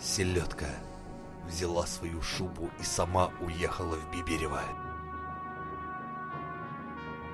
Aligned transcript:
Селедка 0.00 0.66
взяла 1.46 1.86
свою 1.86 2.22
шубу 2.22 2.70
и 2.80 2.82
сама 2.82 3.30
уехала 3.40 3.96
в 3.96 4.10
Биберево. 4.10 4.62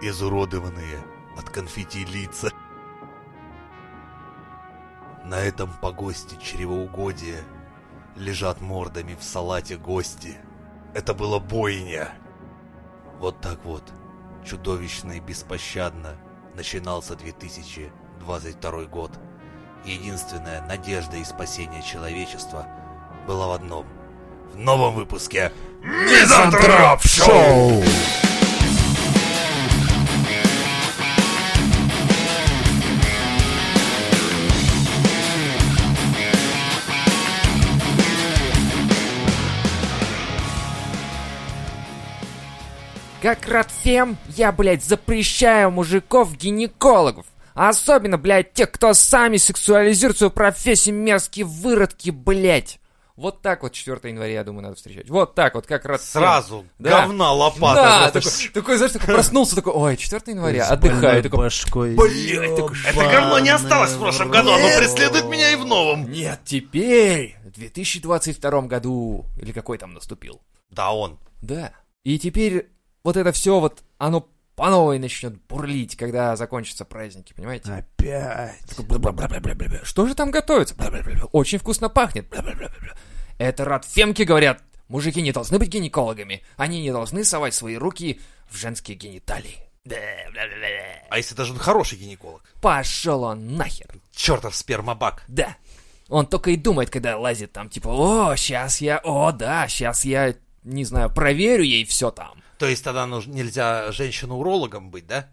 Изуродованные 0.02 0.98
от 1.38 1.48
конфетти 1.48 2.04
лица. 2.04 2.50
На 5.24 5.38
этом 5.38 5.70
погосте 5.80 6.36
чревоугодия 6.38 7.44
лежат 8.16 8.60
мордами 8.60 9.14
в 9.14 9.22
салате 9.22 9.76
гости. 9.76 10.36
Это 10.92 11.14
было 11.14 11.38
бойня. 11.38 12.12
Вот 13.20 13.40
так 13.40 13.64
вот, 13.64 13.84
чудовищно 14.44 15.12
и 15.12 15.20
беспощадно, 15.20 16.16
начинался 16.54 17.14
2022 17.14 18.84
год. 18.86 19.12
Единственная 19.86 20.62
надежда 20.66 21.16
и 21.16 21.24
спасение 21.24 21.80
человечества 21.80 22.66
была 23.24 23.46
в 23.46 23.52
одном. 23.52 23.86
В 24.52 24.58
новом 24.58 24.96
выпуске 24.96 25.52
Мизантроп 25.80 27.00
Шоу! 27.02 27.84
Как 43.22 43.46
Радфем, 43.46 44.16
я, 44.28 44.50
блядь, 44.50 44.84
запрещаю 44.84 45.70
мужиков-гинекологов. 45.70 47.26
А 47.56 47.70
особенно, 47.70 48.18
блядь, 48.18 48.52
тех, 48.52 48.70
кто 48.70 48.92
сами 48.92 49.38
сексуализируют 49.38 50.18
свою 50.18 50.30
профессию, 50.30 50.94
мерзкие 50.94 51.46
выродки, 51.46 52.10
блядь. 52.10 52.78
Вот 53.16 53.40
так 53.40 53.62
вот 53.62 53.72
4 53.72 53.98
января, 54.04 54.30
я 54.34 54.44
думаю, 54.44 54.64
надо 54.64 54.76
встречать. 54.76 55.08
Вот 55.08 55.34
так 55.34 55.54
вот, 55.54 55.66
как 55.66 55.86
Радфем. 55.86 56.06
Сразу 56.20 56.66
Да. 56.78 57.00
говна 57.06 57.32
лопата. 57.32 57.74
Да, 57.74 58.10
такой, 58.10 58.30
такой, 58.52 58.76
знаешь, 58.76 58.92
такой 58.92 59.14
проснулся, 59.14 59.56
такой, 59.56 59.72
ой, 59.72 59.96
4 59.96 60.22
января, 60.26 60.68
отдыхаю. 60.68 61.22
Такой, 61.22 61.38
башкой. 61.38 61.94
Блядь, 61.94 62.56
такой, 62.56 62.76
это 62.86 63.00
говно 63.10 63.38
не 63.38 63.48
осталось 63.48 63.92
в 63.92 64.00
прошлом 64.00 64.30
году, 64.30 64.50
оно 64.52 64.68
преследует 64.76 65.24
меня 65.24 65.50
и 65.50 65.56
в 65.56 65.64
новом. 65.64 66.12
нет, 66.12 66.40
теперь, 66.44 67.36
в 67.42 67.52
2022 67.52 68.62
году, 68.62 69.24
или 69.40 69.52
какой 69.52 69.78
там 69.78 69.94
наступил. 69.94 70.42
Да 70.68 70.92
он. 70.92 71.18
Да. 71.40 71.72
И 72.04 72.18
теперь 72.18 72.68
вот 73.02 73.16
это 73.16 73.32
все 73.32 73.60
вот, 73.60 73.82
оно 73.96 74.28
по 74.56 74.70
новой 74.70 74.98
начнет 74.98 75.34
бурлить, 75.46 75.96
когда 75.96 76.34
закончатся 76.34 76.86
праздники, 76.86 77.34
понимаете? 77.34 77.70
Опять. 77.70 78.58
Что 79.84 80.06
же 80.06 80.14
там 80.14 80.30
готовится? 80.30 80.74
Очень 81.32 81.58
вкусно 81.58 81.90
пахнет. 81.90 82.26
Это 83.38 83.64
радфемки 83.66 84.22
говорят. 84.22 84.62
Мужики 84.88 85.20
не 85.20 85.32
должны 85.32 85.58
быть 85.58 85.68
гинекологами. 85.68 86.42
Они 86.56 86.80
не 86.80 86.90
должны 86.90 87.22
совать 87.24 87.52
свои 87.52 87.76
руки 87.76 88.20
в 88.48 88.56
женские 88.56 88.96
гениталии. 88.96 89.58
А 91.10 91.16
если 91.18 91.34
даже 91.34 91.52
он 91.52 91.58
хороший 91.58 91.98
гинеколог? 91.98 92.42
Пошел 92.62 93.24
он 93.24 93.56
нахер. 93.56 93.88
Чертов 94.10 94.56
спермобак. 94.56 95.24
Да. 95.28 95.56
Он 96.08 96.26
только 96.26 96.50
и 96.50 96.56
думает, 96.56 96.88
когда 96.88 97.18
лазит 97.18 97.52
там, 97.52 97.68
типа, 97.68 97.88
о, 97.88 98.36
сейчас 98.36 98.80
я, 98.80 99.00
о, 99.04 99.32
да, 99.32 99.68
сейчас 99.68 100.04
я, 100.04 100.34
не 100.62 100.84
знаю, 100.84 101.12
проверю 101.12 101.64
ей 101.64 101.84
все 101.84 102.10
там. 102.10 102.42
То 102.58 102.66
есть 102.66 102.82
тогда 102.84 103.06
нельзя 103.06 103.92
женщину-урологом 103.92 104.90
быть, 104.90 105.06
да? 105.06 105.28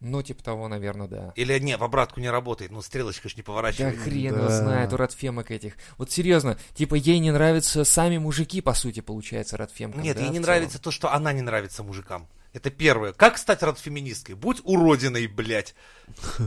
Ну, 0.00 0.22
типа 0.22 0.42
того, 0.42 0.68
наверное, 0.68 1.08
да. 1.08 1.32
Или 1.36 1.58
не, 1.58 1.76
в 1.76 1.82
обратку 1.82 2.20
не 2.20 2.28
работает, 2.28 2.70
ну 2.70 2.82
стрелочка 2.82 3.30
ж 3.30 3.36
не 3.36 3.42
Да 3.42 3.46
поворачивается. 3.46 4.00
хрен 4.02 4.34
Да. 4.34 4.40
его 4.40 4.50
знает 4.50 4.92
у 4.92 4.96
радфемок 4.98 5.50
этих. 5.50 5.74
Вот 5.96 6.10
серьезно, 6.10 6.58
типа 6.74 6.96
ей 6.96 7.18
не 7.18 7.30
нравятся 7.30 7.84
сами 7.84 8.18
мужики, 8.18 8.60
по 8.60 8.74
сути, 8.74 9.00
получается, 9.00 9.56
радфемкам. 9.56 10.02
Нет, 10.02 10.16
да, 10.16 10.24
ей 10.24 10.30
не 10.30 10.38
нравится 10.38 10.78
то, 10.78 10.90
что 10.90 11.12
она 11.12 11.32
не 11.32 11.40
нравится 11.40 11.82
мужикам. 11.82 12.28
Это 12.52 12.70
первое. 12.70 13.12
Как 13.12 13.38
стать 13.38 13.62
радфеминисткой? 13.62 14.34
Будь 14.34 14.60
уродиной, 14.64 15.26
блядь. 15.26 15.74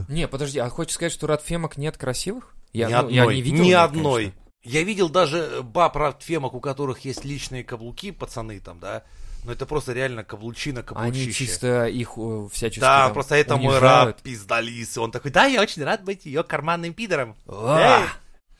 Не, 0.08 0.28
подожди, 0.28 0.58
а 0.58 0.68
хочешь 0.68 0.94
сказать, 0.94 1.12
что 1.12 1.26
радфемок 1.26 1.76
нет 1.76 1.96
красивых? 1.96 2.54
Я, 2.72 2.88
ни 2.88 2.92
ну, 2.92 2.98
одной. 2.98 3.14
я 3.14 3.26
не 3.26 3.42
видел. 3.42 3.62
ни 3.64 3.68
нет, 3.68 3.78
одной. 3.78 4.22
конечно. 4.22 4.40
Я 4.62 4.82
видел 4.82 5.08
даже 5.08 5.62
баб 5.62 5.96
радфемок, 5.96 6.54
у 6.54 6.60
которых 6.60 7.04
есть 7.04 7.24
личные 7.24 7.64
каблуки, 7.64 8.10
пацаны 8.10 8.60
там, 8.60 8.78
да. 8.78 9.04
Но 9.44 9.52
это 9.52 9.66
просто 9.66 9.92
реально 9.92 10.24
каблучина, 10.24 10.82
каблучище. 10.82 11.22
Они 11.22 11.32
чисто 11.32 11.86
их 11.86 12.12
э, 12.16 12.48
всячески 12.52 12.80
Да, 12.80 13.04
там 13.04 13.14
просто 13.14 13.34
это 13.36 13.56
мой 13.56 13.78
раб, 13.78 14.20
пиздалис. 14.20 14.98
Он 14.98 15.10
такой, 15.10 15.30
да, 15.30 15.46
я 15.46 15.62
очень 15.62 15.84
рад 15.84 16.04
быть 16.04 16.26
ее 16.26 16.42
карманным 16.42 16.94
пидором. 16.94 17.36
А, 17.46 18.02
Эй! 18.02 18.08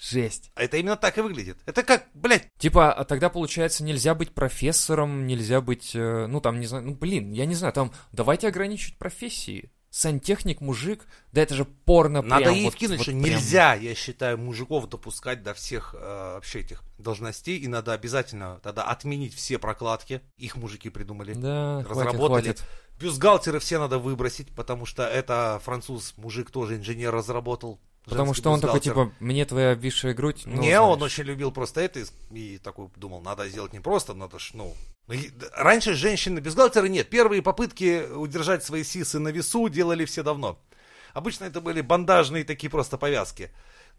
Жесть. 0.01 0.51
Это 0.57 0.79
именно 0.79 0.97
так 0.97 1.19
и 1.19 1.21
выглядит. 1.21 1.59
Это 1.67 1.83
как, 1.83 2.07
блядь, 2.15 2.49
Типа, 2.59 2.91
а 2.91 3.05
тогда, 3.05 3.29
получается, 3.29 3.85
нельзя 3.85 4.15
быть 4.15 4.33
профессором, 4.33 5.27
нельзя 5.27 5.61
быть, 5.61 5.95
э, 5.95 6.27
ну, 6.27 6.41
там, 6.41 6.59
не 6.59 6.67
знаю, 6.67 6.85
ну, 6.85 6.95
блин, 6.95 7.33
я 7.33 7.45
не 7.45 7.55
знаю, 7.55 7.75
там, 7.75 7.93
давайте 8.13 8.49
ограничивать 8.49 8.97
профессии. 8.97 9.71
Сантехник, 9.91 10.61
мужик, 10.61 11.07
да 11.33 11.43
это 11.43 11.55
же 11.57 11.65
порно 11.65 12.23
Надо 12.23 12.45
прям 12.45 12.55
ей 12.55 12.65
вот- 12.65 12.75
вкинуть, 12.75 12.99
вот 12.99 13.03
что 13.03 13.11
прям. 13.13 13.23
нельзя, 13.25 13.75
я 13.75 13.95
считаю, 13.97 14.39
мужиков 14.39 14.89
допускать 14.89 15.43
до 15.43 15.53
всех 15.53 15.95
э, 15.99 16.35
вообще 16.35 16.61
этих 16.61 16.83
должностей, 16.99 17.59
и 17.59 17.67
надо 17.67 17.93
обязательно 17.93 18.61
тогда 18.63 18.85
отменить 18.85 19.35
все 19.35 19.59
прокладки. 19.59 20.21
Их 20.37 20.55
мужики 20.57 20.91
придумали. 20.91 21.35
Да, 21.35 21.83
хватит, 21.85 21.91
разработали. 21.91 22.45
хватит. 22.45 22.65
Бюстгальтеры 23.01 23.59
все 23.59 23.79
надо 23.79 23.99
выбросить, 23.99 24.55
потому 24.55 24.87
что 24.87 25.03
это 25.05 25.61
француз, 25.65 26.15
мужик 26.17 26.51
тоже 26.51 26.77
инженер 26.77 27.13
разработал. 27.13 27.81
Потому 28.11 28.35
что 28.35 28.51
он 28.51 28.61
такой, 28.61 28.81
типа, 28.81 29.13
мне 29.21 29.45
твоя 29.45 29.73
обвисшая 29.73 30.15
грудь. 30.15 30.43
ну, 30.45 30.61
Не, 30.61 30.81
он 30.81 30.99
знаешь. 30.99 31.13
очень 31.13 31.25
любил 31.25 31.53
просто 31.53 31.81
это 31.81 32.01
и, 32.01 32.05
и 32.33 32.59
такой 32.59 32.89
думал, 32.97 33.21
надо 33.23 33.49
сделать 33.49 33.73
не 33.73 33.81
просто, 33.81 34.15
надо 34.15 34.39
ж, 34.39 34.51
ну... 34.55 34.75
Раньше 35.55 35.95
женщины 35.95 36.39
бюстгальтеры 36.39 36.89
нет. 36.89 37.09
Первые 37.09 37.43
попытки 37.43 38.07
удержать 38.13 38.63
свои 38.63 38.85
сисы 38.85 39.19
на 39.19 39.29
весу 39.29 39.69
делали 39.69 40.05
все 40.05 40.23
давно. 40.23 40.59
Обычно 41.15 41.45
это 41.45 41.61
были 41.61 41.81
бандажные 41.81 42.45
такие 42.45 42.71
просто 42.71 42.97
повязки. 42.97 43.51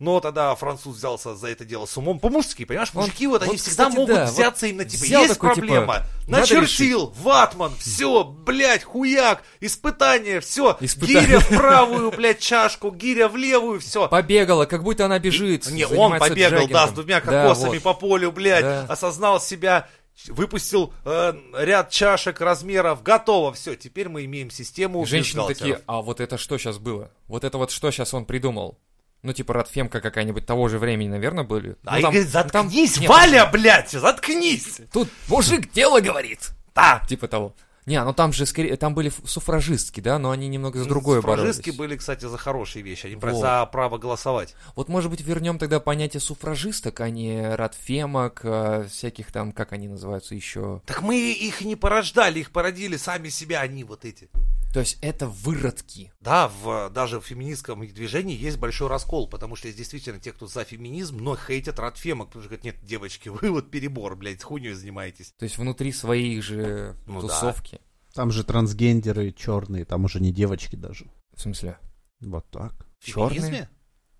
Но 0.02 0.20
тогда 0.20 0.56
француз 0.56 0.98
взялся 0.98 1.36
за 1.36 1.50
это 1.50 1.64
дело 1.64 1.86
с 1.86 1.96
умом 1.96 2.20
по-мужски, 2.20 2.66
понимаешь? 2.66 2.90
Он- 2.96 3.02
Мужики 3.04 3.28
вот, 3.28 3.44
они 3.44 3.52
вот, 3.52 3.60
всегда 3.60 3.84
кстати, 3.86 3.96
могут 4.00 4.16
да, 4.16 4.26
вот 4.26 4.34
взяться 4.34 4.66
именно 4.66 4.84
типа, 4.86 5.04
есть 5.04 5.34
такой, 5.34 5.54
типа, 5.54 5.68
проблема, 5.68 6.06
надо 6.28 6.40
начертил, 6.42 7.14
ватман, 7.20 7.72
все, 7.78 8.24
блядь, 8.24 8.84
хуяк, 8.84 9.44
испытание, 9.60 10.40
все, 10.40 10.76
Испытание. 10.80 11.22
гиря 11.28 11.40
в 11.40 11.48
правую, 11.56 12.10
блядь, 12.12 12.40
чашку, 12.40 12.90
гиря 12.90 13.28
в 13.28 13.36
левую, 13.36 13.80
все. 13.80 14.08
Побегала, 14.08 14.66
как 14.66 14.82
будто 14.84 15.06
она 15.06 15.20
бежит. 15.20 15.68
Не, 15.70 15.86
он 15.86 16.18
побегал, 16.18 16.68
да, 16.68 16.88
с 16.88 16.92
двумя 16.94 17.22
Да, 17.22 17.44
кокосами 17.44 17.76
вот. 17.76 17.84
по 17.84 17.94
полю, 17.94 18.32
блядь, 18.32 18.64
Да. 18.64 18.86
осознал 18.90 19.40
себя, 19.40 19.88
выпустил 20.30 20.94
э, 21.06 21.34
ряд 21.60 21.92
чашек 21.92 22.42
размеров, 22.42 23.04
готово, 23.04 23.54
все, 23.54 23.76
теперь 23.76 24.10
мы 24.10 24.26
имеем 24.26 24.50
систему 24.50 25.06
Женщины 25.06 25.46
такие, 25.48 25.80
а 25.86 26.02
вот 26.02 26.20
это 26.20 26.40
что 26.40 26.58
сейчас 26.58 26.80
было? 26.80 27.12
Вот 27.28 27.44
это 27.44 27.60
вот 27.60 27.70
что 27.70 27.92
сейчас 27.92 28.16
он 28.16 28.26
придумал? 28.26 28.80
Ну, 29.24 29.34
типа, 29.34 29.54
Радфемка 29.54 30.02
какая-нибудь 30.02 30.46
того 30.46 30.68
же 30.68 30.80
времени, 30.80 31.10
наверное, 31.10 31.44
были. 31.44 31.76
А 31.86 31.98
ну, 31.98 32.02
там- 32.02 32.12
говорит, 32.12 32.26
ну, 32.34 32.42
там- 32.42 32.50
заткнись, 32.50 33.00
не, 33.00 33.08
Валя, 33.08 33.46
блядь, 33.46 33.92
заткнись! 33.92 34.82
Тут 34.92 35.10
мужик 35.28 35.72
дело 35.72 36.00
говорит. 36.00 36.50
Да. 36.74 37.04
Типа 37.08 37.28
того. 37.28 37.54
Не, 37.88 38.04
ну 38.04 38.14
там 38.14 38.32
же 38.32 38.46
скорее, 38.46 38.76
там 38.78 38.94
были 38.94 39.12
суфражистки, 39.26 40.02
да, 40.02 40.20
но 40.20 40.30
они 40.30 40.48
немного 40.48 40.80
за 40.80 40.88
другое 40.88 41.20
боролись. 41.22 41.56
Франжистки 41.56 41.72
были, 41.72 41.98
кстати, 41.98 42.26
за 42.26 42.38
хорошие 42.38 42.84
вещи, 42.84 43.08
они 43.08 43.16
Вот. 43.16 43.36
за 43.36 43.66
право 43.66 43.98
голосовать. 43.98 44.56
Вот, 44.76 44.88
может 44.88 45.10
быть, 45.10 45.22
вернем 45.22 45.58
тогда 45.58 45.80
понятие 45.80 46.22
суфражисток, 46.22 47.00
а 47.02 47.10
не 47.10 47.56
радфемок, 47.56 48.42
а, 48.44 48.88
всяких 48.88 49.32
там, 49.32 49.52
как 49.52 49.74
они 49.74 49.88
называются 49.88 50.36
еще. 50.36 50.82
Так 50.86 51.02
мы 51.02 51.18
их 51.18 51.62
не 51.62 51.76
порождали, 51.76 52.40
их 52.40 52.52
породили 52.52 52.98
сами 52.98 53.30
себя, 53.30 53.62
они 53.62 53.84
вот 53.84 54.06
эти. 54.06 54.30
То 54.74 54.80
есть 54.80 54.98
это 55.02 55.28
выродки. 55.28 56.14
Да, 56.22 56.48
в, 56.48 56.90
даже 56.92 57.20
в 57.20 57.26
феминистском 57.26 57.86
движении 57.86 58.38
есть 58.38 58.58
большой 58.58 58.88
раскол, 58.88 59.28
потому 59.28 59.56
что 59.58 59.68
есть 59.68 59.78
действительно 59.78 60.20
те, 60.20 60.32
кто 60.32 60.48
за 60.48 60.64
феминизм, 60.64 61.18
но 61.18 61.36
хейтят 61.36 61.78
радфемок, 61.80 62.28
потому 62.28 62.44
что 62.44 62.50
говорят, 62.50 62.64
нет, 62.64 62.76
девочки, 62.84 63.30
вы 63.42 63.52
вот 63.52 63.70
перебор, 63.70 64.16
блядь, 64.16 64.42
хуйней 64.44 64.74
занимаетесь. 64.74 65.34
То 65.38 65.44
есть 65.44 65.58
внутри 65.58 65.92
своих 65.92 66.44
же 66.44 66.96
Ну 67.06 67.22
да. 67.22 67.28
тусовки. 67.28 67.80
Там 68.14 68.32
же 68.32 68.44
трансгендеры 68.44 69.32
черные, 69.32 69.86
там 69.86 70.06
уже 70.06 70.20
не 70.20 70.32
девочки 70.32 70.76
даже. 70.76 71.06
В 71.36 71.42
смысле? 71.42 71.78
Вот 72.22 72.50
так. 72.50 72.74
В 73.00 73.06
феминизме? 73.06 73.70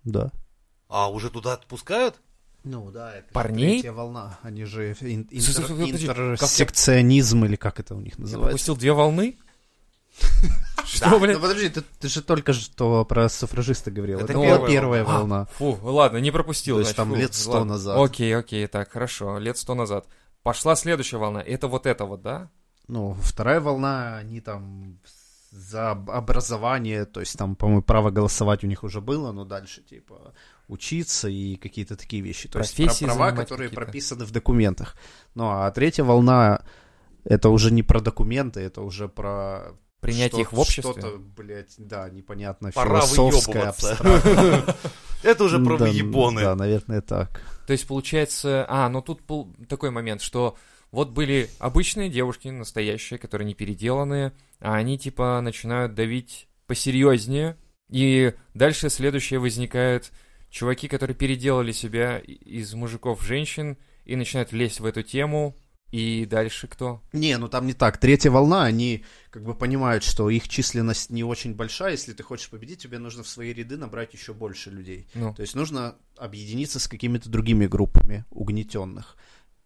Да. 0.04 0.32
А 0.88 1.10
уже 1.10 1.30
туда 1.30 1.54
отпускают? 1.54 2.20
Ну 2.64 2.90
да, 2.90 3.14
это 3.14 3.32
Парней? 3.32 3.72
третья 3.80 3.92
волна. 3.92 4.38
Они 4.42 4.64
же 4.64 4.92
ин- 5.00 5.28
я- 5.30 5.42
интерсекционизм 6.32 7.44
или 7.44 7.56
как 7.56 7.80
это 7.80 7.94
у 7.94 8.00
них 8.00 8.14
Я 8.18 8.22
называется. 8.22 8.48
пропустил 8.50 8.76
две 8.76 8.92
волны? 8.92 9.38
Что, 10.84 11.18
блин? 11.18 11.34
Ну 11.36 11.40
подожди, 11.40 11.68
ты, 11.68 11.82
ты 12.00 12.08
же 12.08 12.22
только 12.22 12.52
что 12.52 13.04
про 13.04 13.28
суфражиста 13.28 13.90
говорил. 13.90 14.18
Это 14.18 14.32
Это, 14.32 14.34
была 14.34 14.46
первая 14.46 14.70
первая 14.70 15.02
А, 15.02 15.04
волна. 15.04 15.44
Фу, 15.56 15.78
ладно, 15.82 16.18
не 16.18 16.30
пропустил. 16.30 16.76
То 16.76 16.80
есть 16.80 16.94
значит, 16.94 16.96
там 16.96 17.08
фу, 17.10 17.14
лет 17.16 17.34
100 17.34 17.50
ладно. 17.52 17.64
назад. 17.74 17.98
Окей, 17.98 18.36
окей, 18.36 18.66
так, 18.66 18.90
хорошо, 18.90 19.38
лет 19.38 19.56
сто 19.56 19.74
назад. 19.74 20.06
Пошла 20.42 20.74
следующая 20.76 21.18
волна. 21.18 21.40
Это 21.40 21.68
вот 21.68 21.86
это 21.86 22.04
вот, 22.04 22.22
да? 22.22 22.50
Ну, 22.88 23.16
вторая 23.22 23.60
волна, 23.60 24.16
они 24.18 24.40
там 24.40 24.98
за 25.50 25.90
об- 25.92 26.10
образование, 26.10 27.04
то 27.04 27.20
есть 27.20 27.36
там, 27.38 27.54
по-моему, 27.56 27.82
право 27.82 28.10
голосовать 28.10 28.64
у 28.64 28.66
них 28.66 28.82
уже 28.84 29.00
было, 29.00 29.32
но 29.32 29.44
дальше, 29.44 29.82
типа, 29.82 30.34
учиться 30.66 31.28
и 31.28 31.56
какие-то 31.56 31.96
такие 31.96 32.22
вещи. 32.22 32.48
То 32.48 32.58
есть 32.58 32.74
Профессии 32.74 33.04
про 33.04 33.14
права, 33.14 33.32
которые 33.32 33.70
прописаны 33.70 34.24
в 34.24 34.30
документах. 34.32 34.96
Ну 35.34 35.50
а 35.50 35.70
третья 35.70 36.04
волна 36.04 36.62
это 37.24 37.50
уже 37.50 37.70
не 37.70 37.82
про 37.82 38.00
документы, 38.00 38.60
это 38.60 38.80
уже 38.80 39.08
про 39.08 39.74
Принять 40.02 40.32
что- 40.32 40.40
их 40.40 40.52
в 40.52 40.58
обществе. 40.58 40.82
Что-то, 40.82 41.16
блядь, 41.16 41.74
да, 41.78 42.10
непонятно, 42.10 42.72
Пора 42.72 43.02
философское. 43.02 43.72
Это 45.22 45.44
уже 45.44 45.60
про 45.60 45.78
Да, 45.78 45.84
въебоны. 45.84 46.42
Да, 46.42 46.56
наверное, 46.56 47.00
так. 47.02 47.40
То 47.68 47.72
есть 47.72 47.86
получается... 47.86 48.66
А, 48.68 48.88
ну 48.88 49.00
тут 49.00 49.22
был 49.22 49.54
такой 49.68 49.90
момент, 49.90 50.20
что 50.20 50.56
вот 50.90 51.10
были 51.10 51.48
обычные 51.60 52.10
девушки, 52.10 52.48
настоящие, 52.48 53.18
которые 53.18 53.46
не 53.46 53.54
переделанные, 53.54 54.32
а 54.58 54.74
они 54.74 54.98
типа 54.98 55.40
начинают 55.40 55.94
давить 55.94 56.48
посерьезнее, 56.66 57.56
и 57.88 58.34
дальше 58.54 58.90
следующее 58.90 59.38
возникает 59.38 60.10
чуваки, 60.50 60.88
которые 60.88 61.16
переделали 61.16 61.70
себя 61.70 62.18
из 62.18 62.74
мужиков 62.74 63.20
в 63.20 63.24
женщин 63.24 63.78
и 64.04 64.16
начинают 64.16 64.50
лезть 64.50 64.80
в 64.80 64.84
эту 64.84 65.04
тему, 65.04 65.56
и 65.92 66.24
дальше 66.24 66.68
кто? 66.68 67.02
Не, 67.12 67.36
ну 67.36 67.48
там 67.48 67.66
не 67.66 67.74
так. 67.74 67.98
Третья 67.98 68.30
волна, 68.30 68.64
они 68.64 69.04
как 69.30 69.44
бы 69.44 69.54
понимают, 69.54 70.02
что 70.02 70.30
их 70.30 70.48
численность 70.48 71.10
не 71.10 71.22
очень 71.22 71.54
большая. 71.54 71.92
Если 71.92 72.14
ты 72.14 72.22
хочешь 72.22 72.48
победить, 72.48 72.80
тебе 72.80 72.98
нужно 72.98 73.22
в 73.22 73.28
свои 73.28 73.52
ряды 73.52 73.76
набрать 73.76 74.14
еще 74.14 74.32
больше 74.32 74.70
людей. 74.70 75.06
Ну, 75.14 75.34
То 75.34 75.42
есть 75.42 75.54
нужно 75.54 75.96
объединиться 76.16 76.80
с 76.80 76.88
какими-то 76.88 77.28
другими 77.28 77.66
группами 77.66 78.24
угнетенных. 78.30 79.16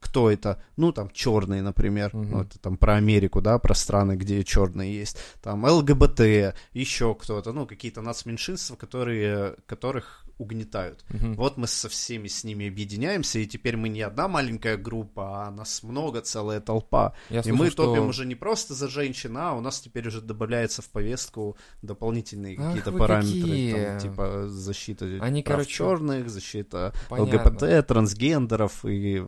Кто 0.00 0.28
это? 0.30 0.60
Ну, 0.76 0.92
там, 0.92 1.10
черные, 1.10 1.62
например. 1.62 2.10
Мгм. 2.12 2.30
Ну, 2.30 2.42
это 2.42 2.58
там 2.58 2.76
про 2.76 2.96
Америку, 2.96 3.40
да, 3.40 3.58
про 3.58 3.74
страны, 3.74 4.16
где 4.16 4.42
черные 4.42 4.94
есть. 4.94 5.18
Там 5.42 5.64
ЛГБТ, 5.64 6.54
еще 6.72 7.14
кто-то. 7.14 7.52
Ну, 7.52 7.66
какие-то 7.66 8.02
нацменьшинства, 8.02 8.74
которые, 8.74 9.56
которых 9.66 10.25
угнетают. 10.38 11.04
мгм. 11.08 11.34
Вот 11.34 11.56
мы 11.56 11.66
со 11.66 11.88
всеми 11.88 12.28
с 12.28 12.44
ними 12.44 12.68
объединяемся, 12.68 13.38
и 13.38 13.46
теперь 13.46 13.76
мы 13.76 13.88
не 13.88 14.02
одна 14.02 14.28
маленькая 14.28 14.76
группа, 14.76 15.46
а 15.46 15.50
нас 15.50 15.82
много, 15.82 16.20
целая 16.20 16.60
толпа. 16.60 17.14
Я 17.30 17.40
и 17.40 17.42
слышал, 17.42 17.58
мы 17.58 17.70
что- 17.70 17.84
топим 17.86 18.08
уже 18.08 18.26
не 18.26 18.34
просто 18.34 18.74
за 18.74 18.88
женщин, 18.88 19.36
а 19.38 19.54
у 19.54 19.60
нас 19.60 19.80
теперь 19.80 20.06
уже 20.08 20.20
добавляется 20.20 20.82
в 20.82 20.88
повестку 20.90 21.56
дополнительные 21.82 22.56
Ах 22.58 22.66
какие-то 22.66 22.92
параметры, 22.92 23.40
какие. 23.40 23.72
там, 23.84 23.98
типа 24.00 24.48
защита 24.48 25.04
Они, 25.20 25.42
прав 25.42 25.56
короче, 25.58 25.70
черных, 25.72 26.28
защита 26.30 26.92
Понятно. 27.08 27.40
ЛГБТ, 27.40 27.86
трансгендеров 27.86 28.84
и 28.84 29.24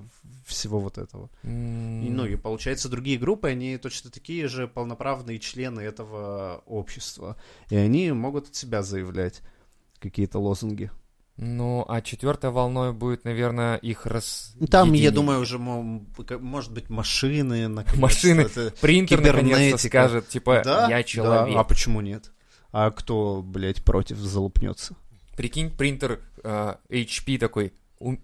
всего 0.46 0.78
вот 0.81 0.96
этого. 0.96 1.28
М, 1.43 2.06
И, 2.06 2.08
ну 2.11 2.25
и 2.25 2.37
получается, 2.37 2.88
другие 2.88 3.19
группы, 3.19 3.49
они 3.49 3.76
точно 3.76 4.11
такие 4.11 4.49
же 4.49 4.66
полноправные 4.66 5.38
члены 5.38 5.81
этого 5.81 6.62
общества. 6.66 7.37
И 7.69 7.76
они 7.76 8.12
могут 8.12 8.49
от 8.49 8.54
себя 8.56 8.82
заявлять 8.82 9.43
какие-то 10.00 10.38
лозунги. 10.38 10.90
Ну, 11.36 11.84
а 11.86 12.00
четвертой 12.00 12.50
волной 12.50 12.92
будет, 12.92 13.24
наверное, 13.24 13.76
их 13.76 14.06
раз. 14.06 14.54
Ну, 14.58 14.66
Там, 14.66 14.92
я 14.92 15.12
думаю, 15.12 15.40
уже, 15.40 15.56
может 15.58 16.72
быть, 16.72 16.90
машины, 16.90 17.68
наконец-то. 17.68 18.00
Машины. 18.00 18.48
Принтер 18.80 19.20
наконец-то 19.22 19.78
скажет, 19.88 20.28
типа, 20.28 20.62
Да? 20.64 20.88
я 20.88 21.02
человек. 21.04 21.54
Да, 21.54 21.60
А 21.60 21.64
почему 21.64 22.00
нет? 22.00 22.32
А 22.72 22.90
кто, 22.90 23.40
блядь, 23.42 23.84
против 23.84 24.16
залупнется? 24.18 24.96
Прикинь, 25.36 25.70
принтер 25.70 26.20
э, 26.42 26.74
HP 26.90 27.38
такой, 27.38 27.66
«У- 27.68 27.70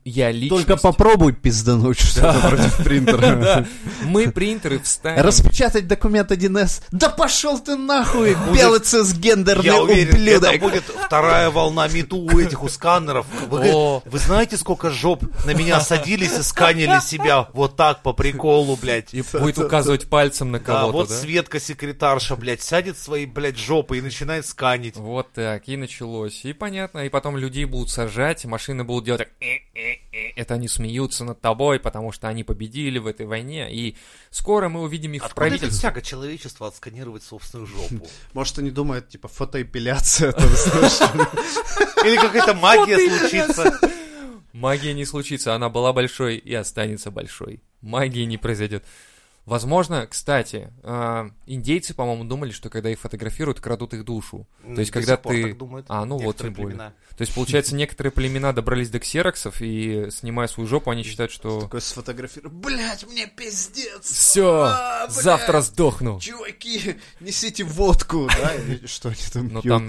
я 0.05 0.31
личность. 0.31 0.67
Только 0.67 0.81
попробуй 0.81 1.33
пиздануть 1.33 1.99
что-то 1.99 2.39
против 2.49 2.77
принтера. 2.85 3.37
Да. 3.37 3.67
Мы 4.05 4.31
принтеры 4.31 4.79
встанем. 4.79 5.23
Распечатать 5.23 5.89
документ 5.89 6.31
1С. 6.31 6.83
Да 6.93 7.09
пошел 7.09 7.59
ты 7.59 7.77
нахуй, 7.77 8.37
белый 8.55 8.81
цисгендерный 8.81 9.65
Я 9.65 9.83
уверен, 9.83 10.15
ублюдок. 10.15 10.53
это 10.55 10.59
будет 10.65 10.85
вторая 10.85 11.51
волна 11.51 11.89
мету 11.89 12.19
у 12.19 12.39
этих, 12.39 12.63
у 12.63 12.69
сканеров. 12.69 13.27
Вы, 13.49 13.71
О. 13.73 14.03
вы 14.05 14.19
знаете, 14.19 14.57
сколько 14.57 14.91
жоп 14.91 15.25
на 15.45 15.55
меня 15.55 15.81
садились 15.81 16.39
и 16.39 16.43
сканили 16.43 17.01
себя 17.01 17.49
вот 17.53 17.77
так 17.77 18.03
по 18.03 18.13
приколу, 18.13 18.77
блядь? 18.77 19.13
И 19.13 19.23
будет 19.33 19.59
указывать 19.59 20.09
пальцем 20.09 20.53
на 20.53 20.59
Да, 20.61 20.65
кого-то, 20.65 20.93
вот 20.93 21.09
да? 21.09 21.15
Светка, 21.15 21.59
секретарша, 21.59 22.37
блядь, 22.37 22.63
сядет 22.63 22.97
своей, 22.99 23.27
блядь, 23.27 23.59
жопой 23.59 23.99
и 23.99 24.01
начинает 24.03 24.47
сканить. 24.47 24.97
Вот 24.97 25.33
так, 25.33 25.69
и 25.69 25.77
началось. 25.77 26.45
И 26.45 26.53
понятно, 26.53 27.01
и 27.01 27.09
потом 27.09 27.37
людей 27.37 27.65
будут 27.65 27.91
сажать, 27.91 28.45
машины 28.45 28.85
будут 28.85 29.05
делать 29.05 29.19
так... 29.21 29.29
Это 30.37 30.55
они 30.55 30.69
смеются 30.69 31.25
над 31.25 31.41
тобой, 31.41 31.81
потому 31.81 32.13
что 32.13 32.29
они 32.29 32.45
победили 32.45 32.99
в 32.99 33.07
этой 33.07 33.27
войне, 33.27 33.73
и 33.73 33.97
скоро 34.31 34.69
мы 34.69 34.83
увидим 34.83 35.15
их 35.15 35.23
в 35.23 35.27
Откуда 35.27 35.47
эта 35.47 35.59
правительстве. 35.59 35.89
тяга 35.89 36.03
человечества 36.03 36.69
отсканировать 36.69 37.23
собственную 37.25 37.67
жопу? 37.67 38.09
Может, 38.35 38.59
они 38.59 38.71
думают, 38.71 39.09
типа, 39.09 39.29
фотоэпиляция. 39.29 40.31
Или 42.05 42.17
какая-то 42.17 42.55
магия 42.55 42.99
случится? 42.99 43.79
Магия 44.53 44.95
не 44.95 45.05
случится, 45.05 45.55
она 45.55 45.69
была 45.69 45.93
большой 45.93 46.37
и 46.37 46.55
останется 46.55 47.11
большой. 47.11 47.61
Магии 47.81 48.25
не 48.25 48.39
произойдет. 48.39 48.85
Возможно, 49.47 50.07
кстати, 50.07 50.73
э, 50.83 51.31
индейцы, 51.47 51.93
по-моему, 51.93 52.25
думали, 52.25 52.51
что 52.51 52.71
когда 52.71 52.89
их 52.89 52.99
фотографируют, 52.99 53.61
крадут 53.61 53.93
их 53.93 54.05
душу. 54.05 54.47
То 54.63 54.81
есть, 54.81 54.91
До 54.91 55.01
когда 55.01 55.17
ты... 55.19 55.53
думают 55.53 55.85
А, 55.91 56.07
ну 56.07 56.17
вот, 56.17 56.23
некоторые 56.25 56.55
тем 56.55 56.63
более. 56.63 56.77
племена. 56.79 56.95
То 57.17 57.23
есть, 57.23 57.35
получается, 57.35 57.75
некоторые 57.77 58.11
племена 58.11 58.55
добрались 58.55 58.89
до 58.89 59.01
ксероксов, 59.01 59.61
и, 59.61 60.09
снимая 60.11 60.49
свою 60.49 60.67
жопу, 60.67 60.91
они 60.91 61.03
считают, 61.03 61.31
что... 61.31 61.61
Такой 61.61 61.83
сфотографировал. 61.83 62.57
Блять, 62.57 63.07
мне 63.07 63.27
пиздец. 63.27 64.11
Все, 64.11 64.63
А, 64.63 65.09
завтра 65.09 65.61
сдохну. 65.61 66.21
Чуваки, 66.21 66.97
несите 67.21 67.65
водку, 67.65 68.27
да? 68.29 68.87
Что 68.87 69.11
они 69.11 69.19
там 69.31 69.49
Ну 69.49 69.61
пьют? 69.61 69.83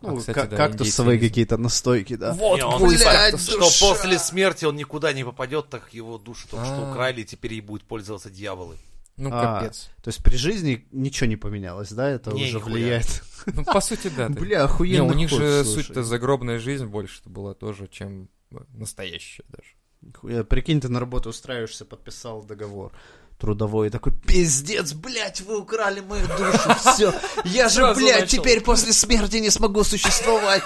А, 0.00 0.06
Ну, 0.12 0.16
кстати, 0.18 0.34
ка- 0.36 0.46
да, 0.46 0.56
кактусовые 0.56 1.16
индейцы 1.16 1.30
какие-то 1.30 1.56
настойки, 1.56 2.16
да. 2.16 2.32
Не, 2.32 2.38
Вот, 2.38 2.62
он 2.62 2.88
блядь, 2.88 3.32
душа. 3.32 3.70
что 3.70 3.88
после 3.90 4.18
смерти 4.18 4.64
он 4.64 4.76
никуда 4.76 5.12
не 5.12 5.24
попадет, 5.24 5.68
так 5.68 5.92
его 5.92 6.18
душу 6.18 6.46
только 6.48 6.66
что 6.66 6.86
А. 6.86 6.90
украли, 6.90 7.22
и 7.22 7.24
теперь 7.24 7.54
ей 7.54 7.60
будет 7.60 7.82
пользоваться 7.84 8.30
дьяволы. 8.30 8.76
Ну, 9.16 9.30
А, 9.32 9.60
капец. 9.60 9.90
То 10.02 10.08
есть 10.10 10.22
при 10.22 10.36
жизни 10.36 10.86
ничего 10.92 11.26
не 11.28 11.34
поменялось, 11.36 11.90
да? 11.90 12.08
Это 12.08 12.30
Не, 12.30 12.44
уже 12.44 12.56
нихуя. 12.58 12.72
влияет. 12.74 13.22
Ну, 13.46 13.64
по 13.64 13.80
сути, 13.80 14.10
да. 14.16 14.28
Бля, 14.28 14.58
Не, 14.58 14.64
охуенно. 14.64 15.04
у 15.04 15.12
них 15.14 15.30
же 15.30 15.64
суть-то 15.64 16.02
загробная 16.04 16.58
жизнь 16.58 16.86
больше 16.86 17.20
была 17.24 17.54
тоже, 17.54 17.88
чем 17.88 18.28
э, 18.52 18.56
настоящая 18.74 19.44
даже. 19.48 20.44
Прикинь, 20.44 20.80
ты 20.80 20.88
на 20.88 21.00
работу 21.00 21.30
устраиваешься, 21.30 21.84
подписал 21.84 22.44
договор 22.44 22.92
трудовой, 23.38 23.86
и 23.86 23.90
такой, 23.90 24.12
пиздец, 24.12 24.92
блядь, 24.92 25.40
вы 25.42 25.58
украли 25.60 26.00
мою 26.00 26.26
душу, 26.26 26.74
все, 26.92 27.14
я 27.44 27.68
же, 27.68 27.94
блядь, 27.94 28.22
начал. 28.22 28.38
теперь 28.38 28.60
после 28.60 28.92
смерти 28.92 29.36
не 29.36 29.50
смогу 29.50 29.84
существовать, 29.84 30.62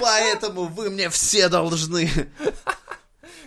поэтому 0.00 0.64
вы 0.64 0.90
мне 0.90 1.10
все 1.10 1.48
должны. 1.48 2.10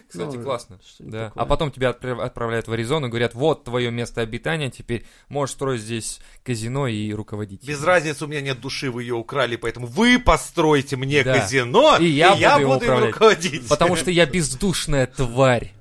Кстати, 0.07 0.35
Ну, 0.35 0.43
классно. 0.43 0.77
Да. 0.99 1.27
такое. 1.29 1.43
А 1.43 1.45
потом 1.45 1.71
тебя 1.71 1.89
отправ- 1.91 2.21
отправляют 2.21 2.67
в 2.67 2.71
Аризону, 2.73 3.07
говорят, 3.07 3.33
вот 3.33 3.63
твое 3.63 3.91
место 3.91 4.19
обитания, 4.19 4.69
теперь 4.69 5.05
можешь 5.29 5.55
строить 5.55 5.81
здесь 5.81 6.19
казино 6.43 6.87
и 6.87 7.13
руководить. 7.13 7.63
Без 7.65 7.81
разницы, 7.81 8.25
у 8.25 8.27
меня 8.27 8.41
нет 8.41 8.59
души, 8.59 8.91
вы 8.91 9.03
ее 9.03 9.15
украли, 9.15 9.55
поэтому 9.55 9.87
вы 9.87 10.19
постройте 10.19 10.97
мне 10.97 11.23
Да. 11.23 11.39
казино, 11.39 11.95
И 11.97 12.07
я 12.07 12.31
буду 12.33 12.61
им 12.61 12.67
буду 12.67 12.85
им 12.85 12.99
руководить. 13.05 13.67
Потому 13.69 13.95
что 13.95 14.11
я 14.11 14.25
бездушная 14.25 15.07
тварь 15.07 15.71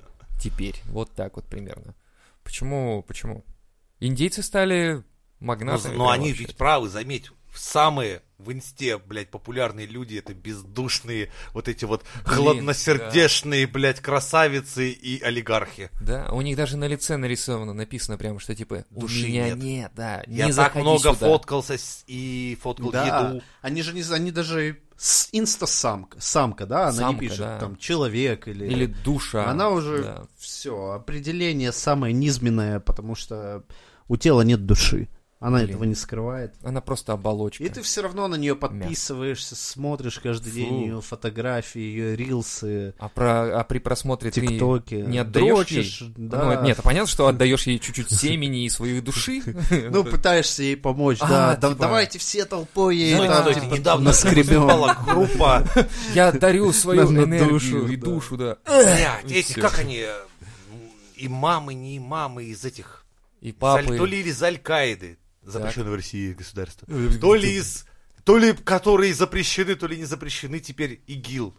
теперь. 0.41 0.75
Вот 0.85 1.11
так 1.13 1.35
вот 1.35 1.45
примерно. 1.45 1.93
Почему? 2.43 3.03
Почему? 3.03 3.45
Индейцы 3.99 4.41
стали 4.43 4.95
Но, 4.95 5.03
магнатами. 5.47 5.93
но 5.95 6.05
прям 6.05 6.09
они 6.09 6.29
вообще. 6.29 6.45
ведь 6.45 6.55
правы, 6.57 6.89
заметь, 6.89 7.29
самые 7.55 8.21
в 8.37 8.51
инсте, 8.51 8.97
блядь, 8.97 9.29
популярные 9.29 9.85
люди, 9.85 10.15
это 10.17 10.33
бездушные, 10.33 11.31
вот 11.53 11.67
эти 11.67 11.85
вот 11.85 12.03
Блин, 12.25 12.25
хладносердечные, 12.25 13.67
блядь, 13.67 13.99
красавицы 13.99 14.89
и 14.89 15.21
олигархи. 15.21 15.89
Да, 16.01 16.29
у 16.31 16.41
них 16.41 16.57
даже 16.57 16.77
на 16.77 16.85
лице 16.87 17.17
нарисовано, 17.17 17.73
написано 17.73 18.17
прямо, 18.17 18.39
что 18.39 18.55
типа, 18.55 18.85
у 18.89 19.01
Души 19.01 19.27
меня 19.27 19.49
нет. 19.49 19.57
нет, 19.59 19.91
да, 19.95 20.23
Я 20.25 20.47
не 20.47 20.53
так 20.53 20.73
много 20.75 20.99
сюда. 21.13 21.13
фоткался 21.27 21.77
с- 21.77 22.03
и 22.07 22.57
фоткал 22.61 22.91
Да, 22.91 23.27
еду. 23.27 23.43
они 23.61 23.83
же 23.83 23.93
не, 23.93 24.01
они 24.11 24.31
даже 24.31 24.79
инста-самка, 25.31 26.19
самка, 26.21 26.65
да, 26.65 26.83
она 26.83 26.91
Самка, 26.91 27.13
не 27.23 27.29
пишет 27.29 27.39
да. 27.39 27.59
там 27.59 27.75
человек 27.75 28.47
или... 28.47 28.67
Или 28.67 28.85
душа. 28.85 29.49
Она 29.49 29.69
уже 29.69 30.03
да. 30.03 30.23
все, 30.37 30.91
определение 30.91 31.71
самое 31.71 32.13
низменное, 32.13 32.79
потому 32.79 33.15
что 33.15 33.63
у 34.07 34.17
тела 34.17 34.41
нет 34.41 34.65
души. 34.65 35.09
Она 35.41 35.57
Блин. 35.57 35.69
этого 35.71 35.83
не 35.85 35.95
скрывает. 35.95 36.53
Она 36.63 36.81
просто 36.81 37.13
оболочка. 37.13 37.63
И 37.63 37.67
ты 37.69 37.81
все 37.81 38.03
равно 38.03 38.27
на 38.27 38.35
нее 38.35 38.55
подписываешься, 38.55 39.55
смотришь 39.55 40.19
каждый 40.19 40.51
день 40.51 40.69
Фу. 40.69 40.81
ее 40.81 41.01
фотографии, 41.01 41.81
ее 41.81 42.15
рилсы, 42.15 42.93
А, 42.99 43.09
про, 43.09 43.59
а 43.59 43.63
при 43.63 43.79
просмотре 43.79 44.29
тиктоки. 44.29 44.97
ты 44.97 45.01
не 45.01 45.17
отдаешь 45.17 45.47
Дрочишь, 45.55 46.01
ей? 46.01 46.13
да. 46.15 46.43
Ну, 46.59 46.63
нет, 46.63 46.79
понятно, 46.83 47.07
что 47.07 47.25
отдаешь 47.25 47.63
ей 47.65 47.79
чуть-чуть 47.79 48.11
семени 48.11 48.65
и 48.65 48.69
своей 48.69 49.01
души. 49.01 49.41
Ну, 49.91 50.03
пытаешься 50.03 50.61
ей 50.61 50.77
помочь, 50.77 51.17
А, 51.21 51.55
да. 51.55 51.69
Типа- 51.69 51.81
Давайте 51.81 52.19
все 52.19 52.45
толпой 52.45 52.97
ей 52.97 53.13
типа, 53.13 53.75
недавно 53.75 54.05
наскребем. 54.11 54.65
выступала 54.67 54.95
группа, 55.07 55.67
Я 56.13 56.31
дарю 56.31 56.71
свою 56.71 57.09
энергию 57.11 57.49
душу, 57.49 57.87
и 57.87 57.95
душу, 57.95 58.37
да. 58.37 58.57
блядь, 58.65 59.31
И 59.31 59.33
эти, 59.39 59.53
как 59.53 59.79
они, 59.79 59.97
э, 60.05 60.13
имамы, 61.17 61.73
не 61.73 61.97
имамы 61.97 62.43
из 62.45 62.63
этих, 62.63 63.05
И 63.41 63.51
папы. 63.51 63.91
Аль- 63.93 63.97
то 63.97 64.05
ли 64.05 64.21
из 64.21 64.41
Аль-Каиды, 64.43 65.17
запрещенного 65.43 65.93
в 65.93 65.95
России 65.97 66.33
государства, 66.33 66.87
то 67.19 67.35
ли 67.35 67.55
из, 67.55 67.85
то 68.23 68.37
ли 68.37 68.53
которые 68.53 69.13
запрещены, 69.13 69.75
то 69.75 69.87
ли 69.87 69.97
не 69.97 70.05
запрещены 70.05 70.59
теперь 70.59 71.01
ИГИЛ. 71.07 71.55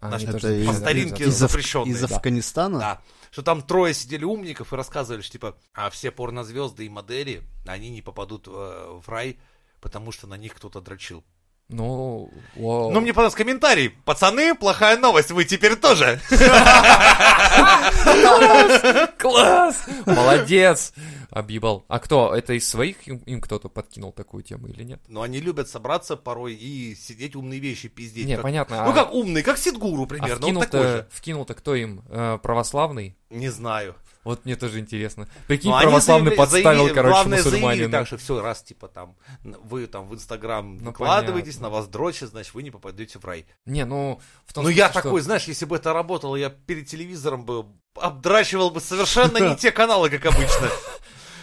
А, 0.00 0.10
Наш 0.10 0.22
они 0.24 0.36
Это 0.36 0.52
из- 0.52 0.66
по 0.66 0.72
да, 0.72 0.78
старинке 0.78 1.24
из, 1.24 1.34
запрещенные, 1.34 1.94
из. 1.94 2.04
Афганистана? 2.04 2.78
Да. 2.78 3.02
Что 3.30 3.42
там 3.42 3.62
трое 3.62 3.94
сидели 3.94 4.24
умников 4.24 4.72
и 4.72 4.76
рассказывали, 4.76 5.22
что 5.22 5.32
типа, 5.32 5.58
а 5.74 5.90
все 5.90 6.10
порнозвезды 6.10 6.86
и 6.86 6.88
модели, 6.88 7.42
они 7.66 7.90
не 7.90 8.02
попадут 8.02 8.46
э, 8.46 8.50
в 8.50 9.08
рай, 9.08 9.38
потому 9.80 10.12
что 10.12 10.26
на 10.26 10.36
них 10.36 10.54
кто-то 10.54 10.80
дрочил. 10.80 11.24
Ну, 11.68 12.30
вау. 12.54 12.92
Ну, 12.92 13.00
мне 13.00 13.12
понравился 13.12 13.36
комментарий. 13.36 13.90
Пацаны, 14.04 14.54
плохая 14.54 14.96
новость, 14.96 15.32
вы 15.32 15.44
теперь 15.44 15.74
тоже. 15.74 16.20
Класс! 19.18 19.84
Молодец! 20.06 20.92
Объебал. 21.30 21.84
А 21.88 21.98
кто? 21.98 22.32
Это 22.34 22.52
из 22.52 22.68
своих 22.68 23.06
им, 23.08 23.40
кто-то 23.40 23.68
подкинул 23.68 24.12
такую 24.12 24.44
тему 24.44 24.68
или 24.68 24.84
нет? 24.84 25.00
Но 25.08 25.22
они 25.22 25.40
любят 25.40 25.68
собраться 25.68 26.16
порой 26.16 26.54
и 26.54 26.94
сидеть 26.94 27.34
умные 27.34 27.58
вещи 27.58 27.88
пиздеть. 27.88 28.26
Не, 28.26 28.38
понятно. 28.38 28.84
Ну 28.84 28.90
а- 28.90 28.94
как 28.94 29.12
умный, 29.12 29.42
как 29.42 29.58
Сидгуру 29.58 30.04
а 30.04 30.06
примерно, 30.06 30.46
он 30.46 30.54
такой 30.54 30.66
вкинул-то, 30.68 30.82
же. 30.82 31.06
вкинул-то 31.10 31.54
кто 31.54 31.74
им? 31.74 32.02
Э, 32.08 32.38
православный? 32.42 33.16
Не 33.28 33.48
знаю. 33.48 33.96
Вот 34.26 34.44
мне 34.44 34.56
тоже 34.56 34.80
интересно. 34.80 35.28
Прикинь, 35.46 35.70
Но 35.70 35.76
они 35.76 35.86
православный 35.86 36.24
заявили- 36.30 36.36
подставил, 36.36 36.64
заявили- 36.78 36.94
короче, 36.94 37.12
главное, 37.12 37.38
заявили 37.42 37.60
мусульманина. 37.62 37.90
так, 37.92 38.06
что 38.08 38.16
все, 38.16 38.42
раз, 38.42 38.62
типа, 38.62 38.88
там, 38.88 39.16
вы 39.44 39.86
там 39.86 40.08
в 40.08 40.14
Инстаграм 40.14 40.76
Ну, 40.78 40.84
выкладываетесь, 40.86 41.54
понятно. 41.56 41.68
на 41.68 41.74
вас 41.74 41.86
дрочат, 41.88 42.30
значит, 42.30 42.52
вы 42.52 42.62
не 42.64 42.70
попадете 42.72 43.18
в 43.20 43.24
рай. 43.24 43.46
Не, 43.66 43.84
ну, 43.84 44.20
в 44.44 44.52
том 44.52 44.64
Ну, 44.64 44.70
я 44.70 44.86
смысле, 44.86 44.92
что- 45.00 45.02
такой, 45.08 45.20
знаешь, 45.20 45.44
если 45.44 45.64
бы 45.64 45.76
это 45.76 45.92
работало, 45.92 46.34
я 46.36 46.50
перед 46.50 46.88
телевизором 46.88 47.44
бы 47.44 47.66
обдрачивал 47.94 48.70
бы 48.70 48.80
совершенно 48.80 49.38
не 49.38 49.56
те 49.56 49.70
каналы, 49.72 50.10
как 50.10 50.26
обычно. 50.26 50.68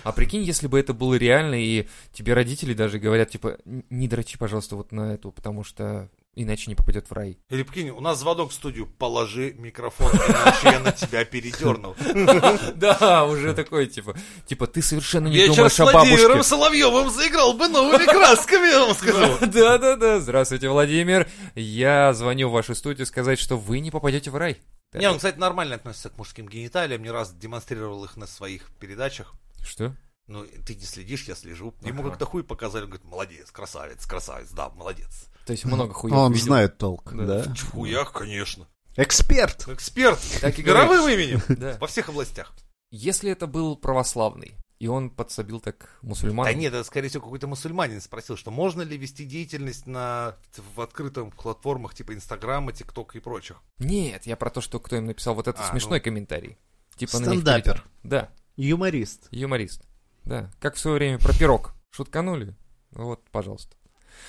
А 0.04 0.12
прикинь, 0.12 0.42
если 0.44 0.68
бы 0.68 0.78
это 0.78 0.94
было 0.94 1.14
реально, 1.14 1.56
и 1.56 1.88
тебе 2.12 2.34
родители 2.34 2.74
даже 2.74 3.00
говорят, 3.00 3.30
типа, 3.30 3.58
«Н- 3.66 3.86
не 3.90 4.10
дрочи, 4.10 4.38
пожалуйста, 4.38 4.76
вот 4.76 4.92
на 4.92 5.14
эту, 5.14 5.32
потому 5.32 5.64
что 5.64 6.10
иначе 6.36 6.70
не 6.70 6.76
попадет 6.76 7.10
в 7.10 7.14
рай. 7.14 7.38
Или 7.50 7.64
прикинь, 7.64 7.90
у 7.90 8.00
нас 8.00 8.20
звонок 8.20 8.52
в 8.52 8.54
студию, 8.54 8.88
положи 8.88 9.54
микрофон, 9.58 10.12
иначе 10.12 10.60
я 10.64 10.80
на 10.80 10.92
тебя 10.92 11.26
передернул. 11.26 11.96
Да, 12.76 13.26
уже 13.26 13.54
такой, 13.54 13.88
типа, 13.88 14.16
типа, 14.46 14.68
ты 14.68 14.82
совершенно 14.82 15.28
не 15.28 15.36
Вечер 15.36 15.56
думаешь 15.56 15.74
с 15.74 15.80
о 15.80 15.86
Владимиром 15.86 16.32
бабушке. 16.32 16.50
Соловьевым 16.50 17.10
заиграл 17.10 17.54
бы 17.54 17.68
новыми 17.68 18.06
красками, 18.06 18.72
я 18.72 18.86
вам 18.86 18.96
скажу. 18.96 19.38
Да-да-да, 19.46 20.20
здравствуйте, 20.20 20.70
Владимир. 20.70 21.30
Я 21.56 22.14
звоню 22.14 22.50
в 22.50 22.52
вашу 22.52 22.76
студию 22.76 23.06
сказать, 23.06 23.40
что 23.40 23.58
вы 23.58 23.80
не 23.80 23.92
попадете 23.92 24.32
в 24.32 24.36
рай. 24.36 24.58
Не, 24.94 25.10
он, 25.10 25.18
кстати, 25.18 25.38
нормально 25.38 25.76
относится 25.76 26.10
к 26.10 26.18
мужским 26.18 26.48
гениталиям, 26.48 27.02
не 27.02 27.10
раз 27.10 27.34
демонстрировал 27.34 28.04
их 28.06 28.16
на 28.16 28.28
своих 28.28 28.70
передачах. 28.80 29.34
Что? 29.64 29.96
Ну, 30.28 30.46
ты 30.66 30.76
не 30.76 30.84
следишь, 30.86 31.24
я 31.26 31.36
слежу. 31.36 31.74
Ему 31.82 32.02
Ага. 32.02 32.10
как-то 32.12 32.26
хуй 32.26 32.44
показали, 32.44 32.84
он 32.84 32.90
говорит, 32.92 33.06
молодец, 33.06 33.52
красавец, 33.52 34.06
красавец, 34.06 34.50
да, 34.52 34.70
молодец. 34.70 35.28
То 35.46 35.52
есть 35.52 35.66
много 35.66 35.94
хуев 35.94 36.14
Он 36.16 36.32
видел. 36.32 36.46
знает 36.46 36.78
толк, 36.78 37.12
Да. 37.14 37.44
да? 37.44 37.54
В 37.54 37.72
хуях, 37.72 38.14
конечно. 38.14 38.68
Эксперт! 38.96 39.68
Эксперт, 39.68 40.20
Так 40.40 40.58
и 40.60 40.64
мировым 40.64 41.08
именем, 41.10 41.42
Да. 41.58 41.78
во 41.82 41.88
всех 41.88 42.10
областях. 42.10 42.54
Если 42.92 43.32
это 43.32 43.48
был 43.48 43.76
православный, 43.76 44.56
и 44.80 44.88
он 44.88 45.10
подсобил 45.10 45.60
так 45.60 45.98
мусульман... 46.02 46.46
Да 46.46 46.54
нет, 46.54 46.74
это, 46.74 46.84
скорее 46.86 47.10
всего, 47.10 47.24
какой-то 47.24 47.48
мусульманин 47.48 48.00
спросил, 48.02 48.38
что 48.38 48.52
можно 48.52 48.82
ли 48.82 48.98
вести 48.98 49.26
деятельность 49.26 49.88
на, 49.88 50.36
в 50.76 50.80
открытых 50.82 51.34
платформах 51.36 51.96
типа 51.96 52.14
Инстаграма, 52.14 52.72
ТикТока 52.72 53.18
и 53.18 53.22
прочих. 53.22 53.62
Нет, 53.80 54.26
я 54.26 54.36
про 54.38 54.50
то, 54.50 54.62
что 54.62 54.80
кто 54.80 54.96
им 54.96 55.06
написал 55.06 55.36
вот 55.36 55.48
этот 55.48 55.62
А, 55.62 55.70
смешной 55.72 56.00
ну. 56.00 56.04
комментарий. 56.04 56.58
Типа 56.96 57.20
на 57.20 57.26
них 57.26 57.42
Стендапер. 57.42 57.64
перейдёт. 57.64 57.84
Да, 58.04 58.30
Юморист. 58.58 59.28
юморист. 59.32 59.82
Да, 60.26 60.52
как 60.60 60.76
в 60.76 60.80
свое 60.80 60.98
время 60.98 61.20
про 61.20 61.34
пирог. 61.34 61.74
Шутканули? 61.92 62.56
Ну 62.92 63.06
Вот, 63.06 63.30
пожалуйста. 63.32 63.76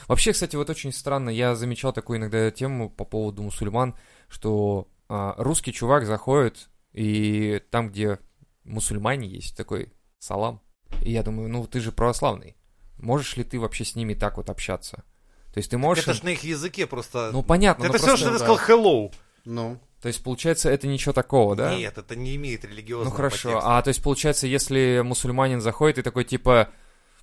Вообще, 0.08 0.32
кстати, 0.32 0.56
вот 0.56 0.70
очень 0.70 0.92
странно, 0.92 1.30
я 1.30 1.54
замечал 1.54 1.92
такую 1.92 2.18
иногда 2.18 2.50
тему 2.50 2.90
по 2.90 3.04
поводу 3.04 3.42
мусульман, 3.42 3.94
что 4.28 4.88
а, 5.08 5.34
русский 5.38 5.72
чувак 5.72 6.06
заходит, 6.06 6.68
и 6.92 7.60
там, 7.70 7.90
где 7.90 8.18
мусульмане 8.64 9.28
есть, 9.28 9.56
такой 9.56 9.92
салам. 10.18 10.62
И 11.02 11.12
я 11.12 11.22
думаю, 11.22 11.48
ну 11.48 11.66
ты 11.66 11.80
же 11.80 11.92
православный. 11.92 12.56
Можешь 12.98 13.36
ли 13.36 13.44
ты 13.44 13.60
вообще 13.60 13.84
с 13.84 13.94
ними 13.94 14.14
так 14.14 14.36
вот 14.36 14.48
общаться? 14.48 15.04
То 15.52 15.58
есть 15.58 15.70
ты 15.70 15.78
можешь... 15.78 16.04
Это 16.04 16.14
ж 16.14 16.22
на 16.22 16.30
их 16.30 16.42
языке 16.42 16.86
просто... 16.86 17.30
Ну 17.32 17.42
понятно, 17.42 17.84
это 17.84 17.92
но 17.92 17.98
все, 17.98 18.06
просто- 18.06 18.26
что 18.26 18.32
ты 18.32 18.38
сказал 18.38 18.58
hello. 18.58 19.12
Ну, 19.44 19.78
То 20.04 20.08
есть 20.08 20.22
получается, 20.22 20.68
это 20.68 20.86
ничего 20.86 21.14
такого, 21.14 21.56
да? 21.56 21.74
Нет, 21.74 21.96
это 21.96 22.14
не 22.14 22.36
имеет 22.36 22.62
религиозного 22.62 23.08
Ну 23.08 23.16
хорошо, 23.16 23.48
подтекста. 23.48 23.78
а 23.78 23.80
то 23.80 23.88
есть 23.88 24.02
получается, 24.02 24.46
если 24.46 25.00
мусульманин 25.02 25.62
заходит 25.62 25.96
и 25.96 26.02
такой 26.02 26.24
типа 26.24 26.68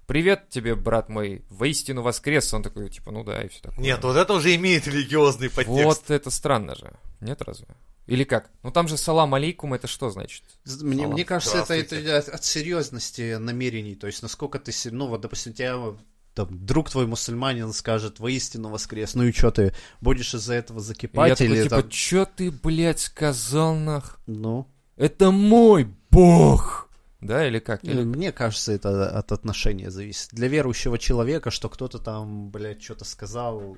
«Привет 0.08 0.50
тебе, 0.50 0.74
брат 0.74 1.08
мой, 1.08 1.46
воистину 1.52 2.02
воскрес», 2.02 2.52
он 2.56 2.64
такой 2.64 2.90
типа 2.90 3.12
«Ну 3.12 3.24
да» 3.24 3.44
и 3.44 3.50
все 3.50 3.62
такое. 3.62 3.86
Нет, 3.86 4.04
вот 4.04 4.18
это 4.18 4.34
уже 4.34 4.56
имеет 4.56 4.88
религиозный 4.88 5.52
подтекст. 5.52 5.84
Вот 5.84 6.10
это 6.10 6.32
странно 6.32 6.74
же, 6.74 6.92
нет 7.20 7.40
разве? 7.44 7.68
Или 8.08 8.24
как? 8.24 8.50
Ну 8.64 8.72
там 8.72 8.88
же 8.88 8.98
салам 8.98 9.36
алейкум, 9.36 9.76
это 9.76 9.86
что 9.86 10.10
значит? 10.10 10.42
Мне, 10.66 11.04
Салам. 11.04 11.14
мне 11.14 11.24
кажется, 11.24 11.60
это, 11.60 11.76
это 11.76 12.34
от, 12.34 12.44
серьезности 12.44 13.36
намерений. 13.36 13.94
То 13.94 14.08
есть, 14.08 14.24
насколько 14.24 14.58
ты 14.58 14.72
ну, 14.90 15.06
вот, 15.06 15.22
допустим, 15.22 15.54
тебя 15.54 15.78
там, 16.34 16.66
друг 16.66 16.90
твой 16.90 17.08
мусульманин 17.08 17.74
скажет 17.74 18.20
воистину 18.20 18.70
воскрес, 18.70 19.16
ну 19.16 19.24
и 19.24 19.32
что 19.32 19.52
ты 19.52 19.74
будешь 20.00 20.34
из-за 20.34 20.54
этого 20.54 20.80
И 20.80 20.82
я 20.82 20.86
закипать 20.86 21.38
такой 21.38 21.48
или 21.48 21.64
типа 21.64 21.82
там, 21.82 21.90
«Чё 21.90 22.26
ты, 22.26 22.52
блядь, 22.52 23.00
сказал 23.00 23.76
нах? 23.76 24.20
ну, 24.28 24.68
Это 24.96 25.32
мой 25.32 25.88
бог!» 26.10 26.90
Да, 27.20 27.48
или 27.48 27.60
как? 27.60 27.84
Или- 27.84 28.04
мне 28.04 28.32
кажется, 28.32 28.72
это 28.72 29.10
от 29.10 29.32
отношения 29.32 29.92
зависит. 29.92 30.30
Для 30.32 30.48
верующего 30.48 30.98
человека, 30.98 31.52
что 31.52 31.70
кто-то 31.70 32.00
там, 32.00 32.50
блядь, 32.50 32.82
что-то 32.82 33.06
сказал, 33.06 33.78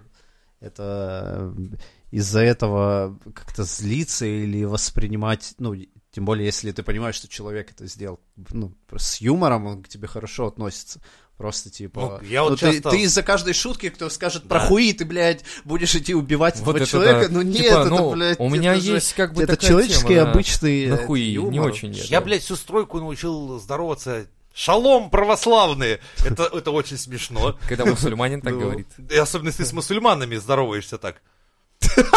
это 0.62 1.54
э, 1.58 1.76
из-за 2.12 2.40
этого 2.40 3.20
как-то 3.36 3.64
злиться 3.64 4.26
или 4.26 4.64
воспринимать, 4.64 5.56
ну, 5.58 5.76
тем 6.12 6.26
более, 6.26 6.46
если 6.46 6.72
ты 6.72 6.84
понимаешь, 6.84 7.16
что 7.16 7.28
человек 7.28 7.72
это 7.72 7.86
сделал, 7.88 8.20
ну, 8.52 8.74
с 8.96 9.20
юмором, 9.20 9.66
он 9.66 9.84
к 9.84 9.90
тебе 9.90 10.08
хорошо 10.08 10.48
относится. 10.48 11.02
Просто 11.38 11.70
типа. 11.72 12.20
Ну, 12.22 12.28
я 12.28 12.44
вот 12.44 12.52
ну, 12.52 12.56
ты, 12.58 12.74
часто- 12.74 12.92
ты 12.92 13.02
из-за 13.02 13.24
каждой 13.24 13.54
шутки, 13.54 13.90
кто 13.90 14.10
скажет 14.10 14.44
про 14.48 14.60
Да. 14.60 14.68
хуи, 14.68 14.94
ты, 14.94 15.04
блядь, 15.04 15.44
будешь 15.66 15.94
идти 15.96 16.14
убивать 16.14 16.58
Вот 16.60 16.76
этого 16.76 16.78
это 16.84 16.86
человека. 16.92 17.28
да. 17.28 17.34
Ну 17.34 17.42
нет, 17.42 17.56
Типа, 17.64 17.74
это, 17.80 17.90
ну, 17.90 18.12
блядь, 18.14 18.40
у 18.40 18.50
меня 18.50 18.74
это 18.74 18.82
же- 18.82 18.94
есть 18.94 19.14
как 19.14 19.34
бы 19.34 19.44
это 19.44 19.56
такая 19.56 19.70
человеческий 19.70 20.08
тема, 20.16 20.32
обычный 20.32 20.88
На 20.88 20.94
э, 20.94 21.06
хуи, 21.06 21.22
не 21.22 21.34
юмор. 21.34 21.72
очень 21.72 21.92
я. 21.92 22.04
Я, 22.04 22.20
да. 22.20 22.26
блядь, 22.26 22.44
всю 22.44 22.56
стройку 22.56 23.00
научил 23.00 23.60
здороваться. 23.60 24.28
Шалом, 24.56 25.10
православные! 25.10 26.00
Это, 26.24 26.44
это 26.44 26.70
очень 26.70 26.98
смешно. 27.00 27.58
Когда 27.68 27.86
мусульманин 27.86 28.40
так 28.42 28.54
Ну. 28.54 28.60
говорит. 28.62 28.88
И 29.10 29.16
особенно 29.18 29.48
если 29.48 29.64
ты 29.64 29.70
с 29.70 29.74
мусульманами 29.74 30.36
здороваешься 30.36 31.00
так. 31.00 31.24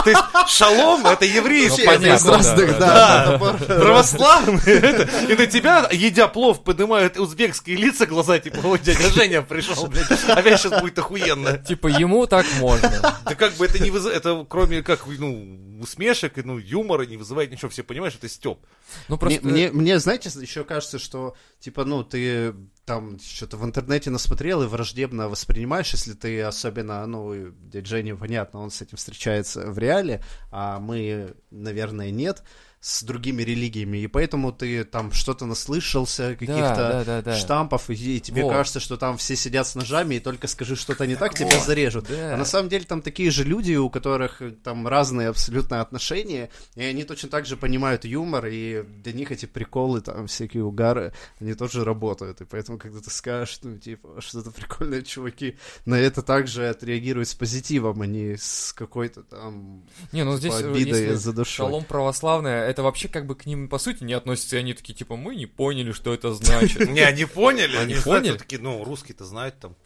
То 0.05 0.11
есть 0.11 0.23
шалом 0.49 1.07
это 1.07 1.25
еврейский 1.25 1.85
Ну, 1.85 2.15
Из 2.15 2.27
разных, 2.27 2.79
да, 2.79 3.39
православные. 3.67 4.61
это. 4.81 5.09
И 5.33 5.35
на 5.37 5.47
тебя, 5.47 5.89
едя 5.91 6.29
плов, 6.29 6.63
поднимают 6.63 7.19
узбекские 7.19 7.77
лица, 7.77 8.07
глаза, 8.07 8.39
типа, 8.39 8.61
ой, 8.65 8.79
дядя 8.79 9.11
Женя 9.11 9.43
пришел, 9.43 9.87
блядь, 9.87 10.11
опять 10.29 10.61
сейчас 10.61 10.81
будет 10.81 10.99
охуенно. 10.99 11.59
Типа 11.59 11.89
ему 11.89 12.27
так 12.27 12.47
можно. 12.59 12.91
Да 13.25 13.35
как 13.35 13.55
бы 13.55 13.67
это 13.67 13.83
не 13.83 13.91
вызывает, 13.91 14.21
это 14.21 14.47
кроме 14.49 14.83
как, 14.83 15.07
ну, 15.07 15.81
усмешек 15.81 16.39
и, 16.39 16.43
ну, 16.43 16.59
юмора 16.59 17.03
не 17.03 17.17
вызывает 17.17 17.51
ничего, 17.51 17.71
все 17.71 17.83
понимают, 17.83 18.15
что 18.15 18.27
это 18.27 18.35
стёб. 18.35 18.65
Ну 19.09 19.19
просто... 19.19 19.41
мне, 19.45 19.99
знаете, 19.99 20.31
еще 20.41 20.65
кажется, 20.65 20.99
что, 20.99 21.35
типа, 21.61 21.85
ну, 21.85 22.05
ты 22.05 22.55
там 22.87 23.19
что-то 23.19 23.57
в 23.57 23.65
интернете 23.65 24.11
насмотрел 24.11 24.63
и 24.63 24.67
враждебно 24.67 25.29
воспринимаешь, 25.29 25.91
если 25.93 26.15
ты 26.15 26.41
особенно, 26.41 27.05
ну, 27.07 27.51
дядя 27.51 27.87
Женя, 27.87 28.17
понятно, 28.17 28.61
он 28.61 28.71
с 28.71 28.81
этим 28.81 28.97
встречается 28.97 29.71
в 29.71 29.79
реале, 29.79 30.23
а 30.53 30.79
мы, 30.79 31.35
наверное, 31.51 32.11
нет, 32.11 32.45
с 32.87 33.03
другими 33.03 33.43
религиями, 33.43 33.99
и 33.99 34.07
поэтому 34.07 34.53
ты 34.53 34.85
там 34.85 35.11
что-то 35.11 35.45
наслышался, 35.45 36.37
каких-то 36.39 36.55
да, 36.55 37.05
да, 37.05 37.23
да. 37.23 37.35
штампов, 37.35 37.91
и, 37.91 37.95
и 37.95 38.21
тебе 38.21 38.45
Вот. 38.45 38.53
кажется, 38.53 38.79
что 38.79 38.97
там 38.97 39.17
все 39.17 39.35
сидят 39.35 39.67
с 39.67 39.75
ножами, 39.75 40.15
и 40.15 40.21
только 40.21 40.47
скажи 40.47 40.77
что-то 40.77 41.05
не 41.05 41.17
так, 41.17 41.35
тебя 41.35 41.49
вот, 41.57 41.65
зарежут. 41.65 42.07
да. 42.09 42.35
А 42.35 42.37
на 42.37 42.45
самом 42.45 42.69
деле 42.69 42.85
там 42.85 43.03
такие 43.03 43.33
же 43.33 43.43
люди, 43.43 43.75
у 43.75 43.91
которых 43.91 44.41
э, 44.41 44.53
там 44.53 44.87
разные 44.87 45.31
абсолютно 45.31 45.81
отношения, 45.81 46.49
и 46.77 46.85
они 46.85 47.03
точно 47.03 47.29
так 47.29 47.45
же 47.45 47.57
понимают 47.57 48.05
юмор, 48.05 48.47
и 48.47 48.85
для 49.03 49.13
них 49.13 49.33
эти 49.33 49.47
приколы, 49.47 50.01
там 50.01 50.29
всякие 50.29 50.63
угары, 50.63 51.13
они 51.41 51.55
тоже 51.55 51.83
работают. 51.83 52.41
И 52.41 52.45
поэтому, 52.45 52.79
когда 52.79 53.01
ты 53.01 53.11
скажешь, 53.11 53.59
ну, 53.65 53.79
типа, 53.79 54.21
что-то 54.21 54.53
прикольное, 54.53 55.03
чуваки, 55.03 55.59
на 55.87 55.97
это 55.97 56.23
также 56.23 56.69
отреагируют 56.69 57.29
с 57.29 57.35
позитивом, 57.35 58.01
а 58.03 58.07
не 58.07 58.37
с 58.37 58.73
какой-то 58.73 59.25
там 59.25 59.83
Не, 60.13 60.23
ну 60.23 60.37
здесь 60.37 60.55
э, 60.55 60.71
обидой 60.71 61.03
если 61.03 61.15
за 61.15 61.33
душой. 61.33 61.67
шалом 61.67 61.83
православная, 61.83 62.76
это 62.77 62.83
вообще 62.83 63.09
как 63.09 63.25
бы 63.25 63.35
к 63.35 63.47
ним 63.47 63.71
по 63.71 63.79
сути 63.79 64.05
не 64.05 64.13
относится, 64.13 64.57
и 64.57 64.59
они 64.59 64.75
такие 64.75 64.93
типа 64.93 65.17
мы 65.17 65.35
не 65.35 65.47
поняли, 65.47 65.93
что 65.93 66.13
это 66.13 66.35
значит. 66.35 66.91
Не, 66.91 67.01
они 67.01 67.25
поняли, 67.25 67.75
Они 67.75 67.95
поняли? 67.95 68.37
такие, 68.37 68.61
ну, 68.61 68.85
русские-то 68.85 69.25
знают 69.25 69.59
там. 69.59 69.77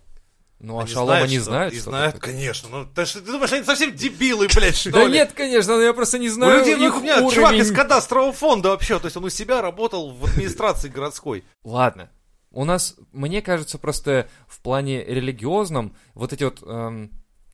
Ну 0.59 0.79
а 0.81 0.89
шалом 0.89 1.23
они 1.23 1.39
знают, 1.39 1.73
И 1.73 1.79
знают, 1.79 2.19
конечно. 2.19 2.69
Ну, 2.69 2.85
ты, 2.85 3.21
думаешь, 3.21 3.53
они 3.53 3.65
совсем 3.65 3.95
дебилы, 3.95 4.49
блядь, 4.53 4.77
что 4.77 4.91
Да 4.91 5.05
нет, 5.05 5.33
конечно, 5.35 5.77
но 5.77 5.83
я 5.83 5.93
просто 5.93 6.19
не 6.19 6.29
У 6.29 6.33
знаю 6.33 6.59
людей, 6.59 6.75
ну, 6.75 6.89
их 6.89 6.97
у 6.97 7.01
меня 7.01 7.31
чувак 7.31 7.55
из 7.55 7.71
кадастрового 7.71 8.33
фонда 8.33 8.71
вообще, 8.71 8.99
то 8.99 9.07
есть 9.07 9.17
он 9.17 9.25
у 9.25 9.31
себя 9.31 9.63
работал 9.63 10.11
в 10.11 10.25
администрации 10.25 10.89
городской. 10.89 11.45
Ладно. 11.63 12.11
У 12.51 12.65
нас, 12.65 12.97
мне 13.13 13.41
кажется, 13.41 13.79
просто 13.79 14.29
в 14.49 14.61
плане 14.61 15.05
религиозном 15.05 15.95
вот 16.15 16.33
эти 16.33 16.43
вот, 16.43 16.61
эм, 16.65 17.13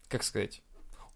как 0.08 0.24
сказать, 0.24 0.62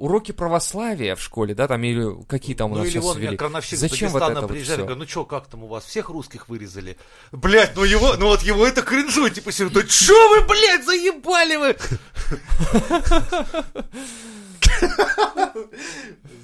уроки 0.00 0.32
православия 0.32 1.14
в 1.14 1.20
школе, 1.22 1.54
да, 1.54 1.68
там 1.68 1.84
или 1.84 2.24
какие 2.26 2.56
там 2.56 2.72
у 2.72 2.74
Ну 2.74 2.78
нас 2.80 2.86
или 2.88 2.94
сейчас 2.94 3.04
вот 3.04 3.16
меня 3.18 3.26
ввели. 3.26 3.36
крановщик 3.36 3.78
Зачем 3.78 4.10
вот 4.10 4.22
это 4.22 4.40
вот 4.40 4.50
приезжали, 4.50 4.78
всё? 4.78 4.84
говорю, 4.86 4.98
ну 4.98 5.06
чё, 5.06 5.24
как 5.24 5.46
там 5.46 5.62
у 5.64 5.66
вас, 5.68 5.84
всех 5.84 6.08
русских 6.08 6.48
вырезали? 6.48 6.96
Блять, 7.32 7.72
ну 7.76 7.84
его, 7.84 8.14
ну 8.16 8.26
вот 8.26 8.42
его 8.42 8.66
это 8.66 8.82
кринжует, 8.82 9.34
типа, 9.34 9.50
да 9.70 9.82
чё 9.82 10.28
вы, 10.30 10.40
блядь, 10.46 10.84
заебали 10.84 11.56
вы? 11.56 11.76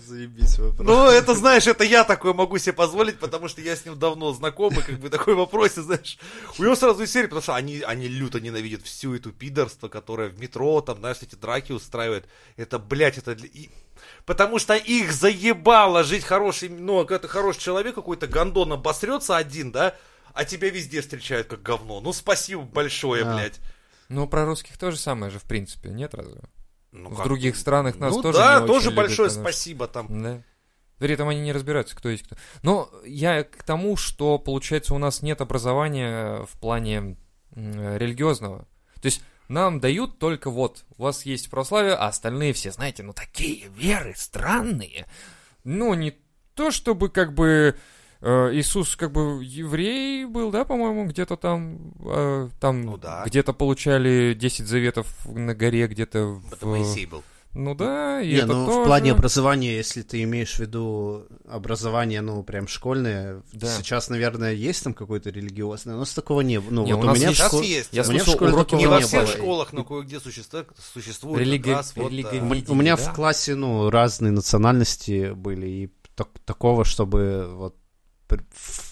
Заебись 0.06 0.58
вопрос. 0.58 0.86
Ну, 0.86 1.06
это, 1.08 1.34
знаешь, 1.34 1.66
это 1.66 1.84
я 1.84 2.04
такое 2.04 2.32
могу 2.32 2.58
себе 2.58 2.72
позволить, 2.72 3.18
потому 3.18 3.48
что 3.48 3.60
я 3.60 3.74
с 3.76 3.84
ним 3.84 3.98
давно 3.98 4.32
знаком, 4.32 4.78
и 4.78 4.82
как 4.82 4.98
бы 4.98 5.08
такой 5.10 5.34
вопрос, 5.34 5.74
знаешь, 5.74 6.18
у 6.58 6.62
него 6.62 6.76
сразу 6.76 7.02
из 7.02 7.12
серии, 7.12 7.26
потому 7.26 7.42
что 7.42 7.54
они, 7.54 7.80
они 7.80 8.08
люто 8.08 8.40
ненавидят 8.40 8.82
всю 8.82 9.14
эту 9.14 9.32
пидорство, 9.32 9.88
которое 9.88 10.28
в 10.28 10.38
метро, 10.40 10.80
там, 10.80 10.98
знаешь, 10.98 11.18
эти 11.22 11.34
драки 11.34 11.72
устраивает. 11.72 12.26
Это, 12.56 12.78
блядь, 12.78 13.18
это... 13.18 13.34
для- 13.34 13.48
и- 13.48 13.70
Потому 14.26 14.58
что 14.58 14.74
их 14.76 15.12
заебало 15.12 16.04
жить 16.04 16.24
хороший, 16.24 16.68
ну, 16.68 17.04
когда 17.04 17.20
ты 17.20 17.28
хороший 17.28 17.60
человек, 17.60 17.94
какой-то 17.94 18.26
гондон 18.26 18.72
обосрется 18.72 19.36
один, 19.36 19.72
да, 19.72 19.94
а 20.34 20.44
тебя 20.44 20.68
везде 20.70 21.00
встречают 21.00 21.48
как 21.48 21.62
говно. 21.62 22.00
Ну, 22.00 22.12
спасибо 22.12 22.62
большое, 22.62 23.24
А. 23.24 23.34
блядь. 23.34 23.58
Ну, 24.08 24.28
про 24.28 24.44
русских 24.44 24.76
тоже 24.78 24.98
самое 24.98 25.32
же, 25.32 25.38
в 25.38 25.44
принципе, 25.44 25.88
нет 25.88 26.14
разве? 26.14 26.40
Ну, 27.02 27.10
В 27.10 27.16
как? 27.16 27.24
других 27.24 27.56
странах 27.56 27.98
нас 27.98 28.14
ну, 28.14 28.22
тоже 28.22 28.38
да, 28.38 28.60
не 28.60 28.66
тоже 28.66 28.86
любят, 28.86 28.96
большое 28.96 29.28
конечно. 29.28 29.42
спасибо 29.42 29.86
там. 29.86 30.22
Да. 30.22 30.42
При 30.98 31.12
этом 31.12 31.28
они 31.28 31.40
не 31.40 31.52
разбираются, 31.52 31.94
кто 31.94 32.08
есть 32.08 32.24
кто. 32.24 32.36
Но 32.62 32.90
я 33.04 33.44
к 33.44 33.62
тому, 33.64 33.96
что, 33.96 34.38
получается, 34.38 34.94
у 34.94 34.98
нас 34.98 35.22
нет 35.22 35.40
образования 35.40 36.46
в 36.50 36.58
плане 36.58 37.16
религиозного. 37.54 38.66
То 39.00 39.06
есть 39.06 39.22
нам 39.48 39.78
дают 39.78 40.18
только 40.18 40.50
вот, 40.50 40.84
у 40.96 41.04
вас 41.04 41.24
есть 41.26 41.50
православие, 41.50 41.94
а 41.94 42.08
остальные 42.08 42.52
все, 42.52 42.72
знаете, 42.72 43.02
ну 43.02 43.12
такие 43.12 43.68
веры 43.68 44.14
странные. 44.16 45.06
Ну, 45.64 45.94
не 45.94 46.16
то 46.54 46.70
чтобы 46.70 47.10
как 47.10 47.34
бы 47.34 47.76
Иисус 48.22 48.96
как 48.96 49.12
бы 49.12 49.42
еврей 49.44 50.24
был, 50.24 50.50
да, 50.50 50.64
по-моему, 50.64 51.06
где-то 51.06 51.36
там, 51.36 51.92
э, 52.04 52.48
там 52.60 52.82
Ну 52.82 52.96
да. 52.96 53.24
где-то 53.26 53.52
получали 53.52 54.34
10 54.34 54.66
заветов 54.66 55.06
на 55.26 55.54
горе, 55.54 55.86
где-то 55.86 56.40
Это 56.52 56.66
в... 56.66 56.68
Моисей 56.70 57.06
был. 57.06 57.22
Ну 57.58 57.74
да, 57.74 58.20
и 58.20 58.28
Не, 58.32 58.34
это 58.40 58.48
ну 58.48 58.66
тоже. 58.66 58.80
в 58.80 58.84
плане 58.84 59.12
образования, 59.12 59.74
если 59.76 60.02
ты 60.02 60.22
имеешь 60.24 60.56
в 60.56 60.58
виду 60.60 61.24
образование, 61.48 62.20
ну, 62.20 62.42
прям 62.42 62.68
школьное, 62.68 63.42
Да. 63.54 63.66
сейчас, 63.68 64.10
наверное, 64.10 64.52
есть 64.52 64.84
там 64.84 64.92
какое-то 64.92 65.30
религиозное, 65.30 65.94
но 65.94 66.04
с 66.04 66.12
такого 66.12 66.42
не 66.42 66.60
было. 66.60 66.70
Ну, 66.70 66.84
Не, 66.84 66.94
вот 66.94 67.06
у 67.06 67.10
у 67.10 67.14
меня 67.14 67.30
в 67.30 67.34
Сейчас 67.34 67.48
школ- 67.48 67.62
есть. 67.62 67.88
Я 67.92 68.02
у 68.02 68.10
меня 68.10 68.24
в 68.24 68.28
школе 68.28 68.52
уроки 68.52 68.64
такого 68.72 68.80
Не 68.80 68.86
во 68.88 68.98
не 68.98 69.04
всех 69.04 69.22
было. 69.24 69.32
школах, 69.32 69.72
но 69.72 69.84
кое-где 69.84 70.20
существует, 70.20 70.68
существует 70.92 71.38
Религи- 71.40 71.70
раз 71.70 71.94
вот, 71.96 72.12
религи- 72.12 72.64
а, 72.68 72.72
У 72.72 72.74
меня 72.74 72.96
да? 72.96 73.02
в 73.02 73.14
классе, 73.14 73.54
ну, 73.54 73.88
разные 73.88 74.32
национальности 74.32 75.32
были, 75.32 75.66
и 75.66 75.90
так- 76.14 76.38
такого, 76.44 76.84
чтобы 76.84 77.48
вот, 77.54 77.74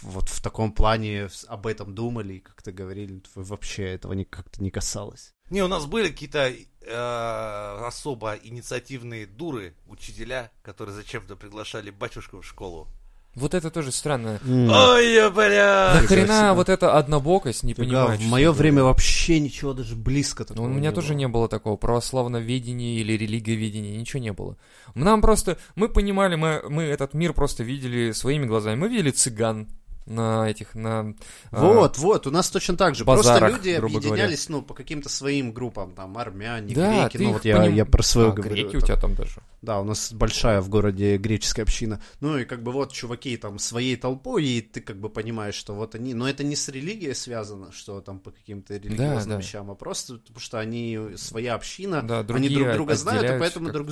вот 0.03 0.29
в 0.29 0.41
таком 0.41 0.73
плане 0.73 1.29
об 1.49 1.67
этом 1.67 1.95
думали 1.95 2.35
и 2.35 2.41
как-то 2.41 2.73
говорили, 2.73 3.23
вообще 3.35 3.95
этого 3.95 4.23
как-то 4.25 4.63
не 4.63 4.71
касалось. 4.71 5.33
Не, 5.51 5.63
у 5.63 5.69
нас 5.69 5.87
были 5.87 6.09
какие-то 6.09 6.49
э, 6.49 7.87
особо 7.87 8.35
инициативные 8.35 9.27
дуры, 9.27 9.75
учителя, 9.87 10.51
которые 10.63 10.95
зачем-то 10.95 11.37
приглашали 11.37 11.91
батюшку 11.91 12.41
в 12.41 12.47
школу. 12.47 12.89
Вот 13.35 13.53
это 13.55 13.71
тоже 13.71 13.91
странно. 13.91 14.39
М. 14.45 14.71
Ой, 14.71 15.13
я, 15.15 15.29
бля! 15.31 15.95
Нахрена 16.01 16.55
вот 16.55 16.69
эта 16.69 16.97
однобокость, 16.97 17.65
не 17.65 17.75
Фига, 17.75 17.85
понимаю. 17.85 18.19
в 18.19 18.23
мое 18.29 18.53
время 18.53 18.85
вообще 18.85 19.41
ничего 19.41 19.73
даже 19.73 19.97
близко 19.97 20.43
Ну, 20.43 20.47
такого 20.55 20.67
у 20.67 20.69
меня 20.69 20.91
не 20.91 20.95
тоже 20.95 21.09
было. 21.09 21.17
не 21.19 21.29
было 21.29 21.49
такого 21.49 21.77
православноведения 21.77 23.01
или 23.01 23.15
религиоведения, 23.15 23.97
ничего 23.99 24.23
не 24.23 24.33
было. 24.33 24.57
Нам 24.95 25.21
просто, 25.21 25.59
мы 25.75 25.89
понимали, 25.89 26.37
мы, 26.37 26.63
мы 26.69 26.85
этот 26.85 27.15
мир 27.15 27.33
просто 27.33 27.65
видели 27.65 28.13
своими 28.13 28.47
глазами. 28.47 28.77
Мы 28.77 28.89
видели 28.89 29.11
цыган 29.11 29.69
на 30.07 30.51
этих, 30.51 30.75
на... 30.75 31.15
а, 31.51 31.65
Вот, 31.65 31.99
вот, 31.99 32.27
у 32.27 32.31
нас 32.31 32.51
точно 32.51 32.77
так 32.77 32.95
же. 32.95 33.05
базарах, 33.05 33.51
Просто 33.53 33.71
люди 33.71 33.77
объединялись, 33.77 34.49
ну, 34.49 34.63
по 34.63 34.75
каким-то 34.75 35.09
своим 35.09 35.53
группам, 35.53 35.95
там, 35.95 36.19
армяне, 36.19 36.75
да, 36.75 37.09
греки, 37.09 37.23
ну, 37.23 37.33
вот 37.33 37.45
я, 37.45 37.57
поним- 37.57 37.75
я 37.75 37.85
про 37.87 38.03
свою 38.03 38.29
А, 38.29 38.33
говорю. 38.33 38.55
греки 38.55 38.77
у 38.77 38.79
это. 38.79 38.87
тебя 38.87 38.97
там 38.97 39.15
даже. 39.15 39.43
Да, 39.63 39.81
у 39.81 39.85
нас 39.85 40.13
большая 40.13 40.61
в 40.61 40.69
городе 40.69 41.17
греческая 41.17 41.65
община. 41.65 42.03
Ну, 42.21 42.37
и 42.39 42.45
как 42.45 42.63
бы 42.63 42.73
вот 42.73 42.93
чуваки 42.93 43.37
там 43.39 43.59
своей 43.59 43.97
толпой, 43.97 44.45
и 44.45 44.61
ты 44.61 44.81
как 44.81 45.01
бы 45.01 45.09
понимаешь, 45.09 45.55
что 45.55 45.75
вот 45.75 45.95
они... 45.95 46.13
Но 46.13 46.29
это 46.29 46.45
не 46.45 46.55
с 46.57 46.69
религией 46.69 47.15
связано, 47.15 47.73
что 47.73 48.01
там 48.03 48.19
по 48.19 48.31
каким-то 48.31 48.77
религиозным 48.77 49.39
да. 49.39 49.43
вещам, 49.43 49.71
а 49.71 49.75
просто 49.75 50.19
потому 50.19 50.41
что 50.41 50.59
они 50.59 50.99
своя 51.17 51.55
община, 51.55 52.03
Да, 52.03 52.21
они 52.35 52.51
друг 52.51 52.73
друга 52.73 52.95
знают, 52.95 53.25
и 53.25 53.39
поэтому 53.39 53.71
друг, 53.73 53.89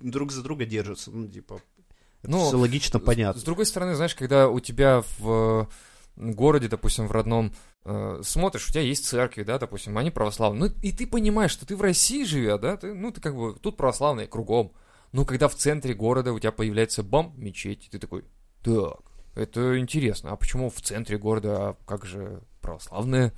друг 0.00 0.30
за 0.32 0.42
друга 0.42 0.66
держатся. 0.66 1.10
Ну, 1.10 1.28
типа, 1.28 1.60
Ну, 2.22 2.46
все 2.46 2.58
логично, 2.58 2.98
С- 2.98 3.02
понятно. 3.02 3.40
С 3.40 3.44
другой 3.44 3.66
стороны, 3.66 3.94
знаешь, 3.94 4.14
когда 4.14 4.48
у 4.48 4.60
тебя 4.60 5.02
в 5.18 5.68
городе, 6.16 6.68
допустим, 6.68 7.08
в 7.08 7.12
родном, 7.12 7.52
э, 7.84 8.20
смотришь, 8.22 8.68
у 8.68 8.72
тебя 8.72 8.82
есть 8.82 9.06
церкви, 9.06 9.42
да, 9.42 9.58
допустим, 9.58 9.96
они 9.98 10.10
православные. 10.10 10.70
Ну, 10.70 10.76
и 10.82 10.92
ты 10.92 11.06
понимаешь, 11.06 11.50
что 11.50 11.66
ты 11.66 11.74
в 11.74 11.82
России 11.82 12.24
живя, 12.24 12.58
да, 12.58 12.76
ты, 12.76 12.94
ну, 12.94 13.10
ты 13.10 13.20
как 13.20 13.34
бы, 13.34 13.54
тут 13.54 13.76
православные 13.76 14.26
кругом. 14.26 14.72
Но 15.12 15.24
когда 15.24 15.48
в 15.48 15.54
центре 15.54 15.94
города 15.94 16.32
у 16.32 16.38
тебя 16.38 16.52
появляется 16.52 17.02
бам, 17.02 17.34
мечеть, 17.36 17.86
и 17.86 17.90
ты 17.90 17.98
такой, 17.98 18.24
так, 18.62 19.00
это 19.34 19.78
интересно, 19.78 20.32
а 20.32 20.36
почему 20.36 20.70
в 20.70 20.80
центре 20.80 21.18
города, 21.18 21.70
а 21.70 21.76
как 21.86 22.04
же 22.04 22.42
православные? 22.60 23.32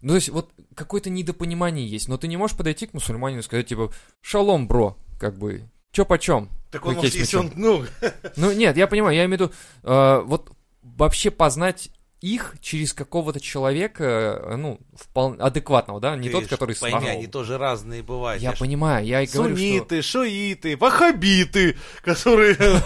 Ну, 0.00 0.10
то 0.10 0.14
есть, 0.16 0.28
вот 0.28 0.52
какое-то 0.74 1.08
недопонимание 1.10 1.86
есть, 1.86 2.08
но 2.08 2.16
ты 2.18 2.28
не 2.28 2.36
можешь 2.36 2.56
подойти 2.56 2.86
к 2.86 2.94
мусульманину 2.94 3.40
и 3.40 3.44
сказать, 3.44 3.66
типа, 3.66 3.92
шалом, 4.20 4.68
бро, 4.68 4.96
как 5.18 5.38
бы, 5.38 5.70
чё 5.90 6.04
почем? 6.04 6.50
Так 6.70 6.84
он, 6.84 6.92
Окей, 6.92 7.02
может, 7.02 7.14
если 7.14 7.36
он, 7.36 7.52
ну, 7.56 7.84
Ну, 8.36 8.52
нет, 8.52 8.76
я 8.76 8.86
понимаю, 8.86 9.16
я 9.16 9.24
имею 9.24 9.38
в 9.38 9.40
виду, 9.42 9.52
э, 9.82 10.22
вот 10.24 10.50
вообще 10.82 11.30
познать 11.30 11.90
их 12.20 12.56
через 12.60 12.92
какого-то 12.92 13.40
человека, 13.40 14.04
э, 14.42 14.56
ну, 14.56 14.80
вполне 14.94 15.38
адекватного, 15.38 16.00
да, 16.00 16.16
не 16.16 16.28
ты 16.28 16.32
тот, 16.32 16.46
который 16.48 16.74
пойми, 16.74 16.98
сразу- 16.98 17.10
они 17.10 17.26
тоже 17.26 17.58
разные 17.58 18.02
бывают. 18.02 18.42
Я 18.42 18.52
понимаю, 18.52 19.06
я 19.06 19.22
и 19.22 19.26
говорю, 19.26 19.56
что 19.56 19.64
Сунниты, 19.64 20.02
шииты, 20.02 20.76
ваххабиты, 20.76 21.76
которые... 22.02 22.56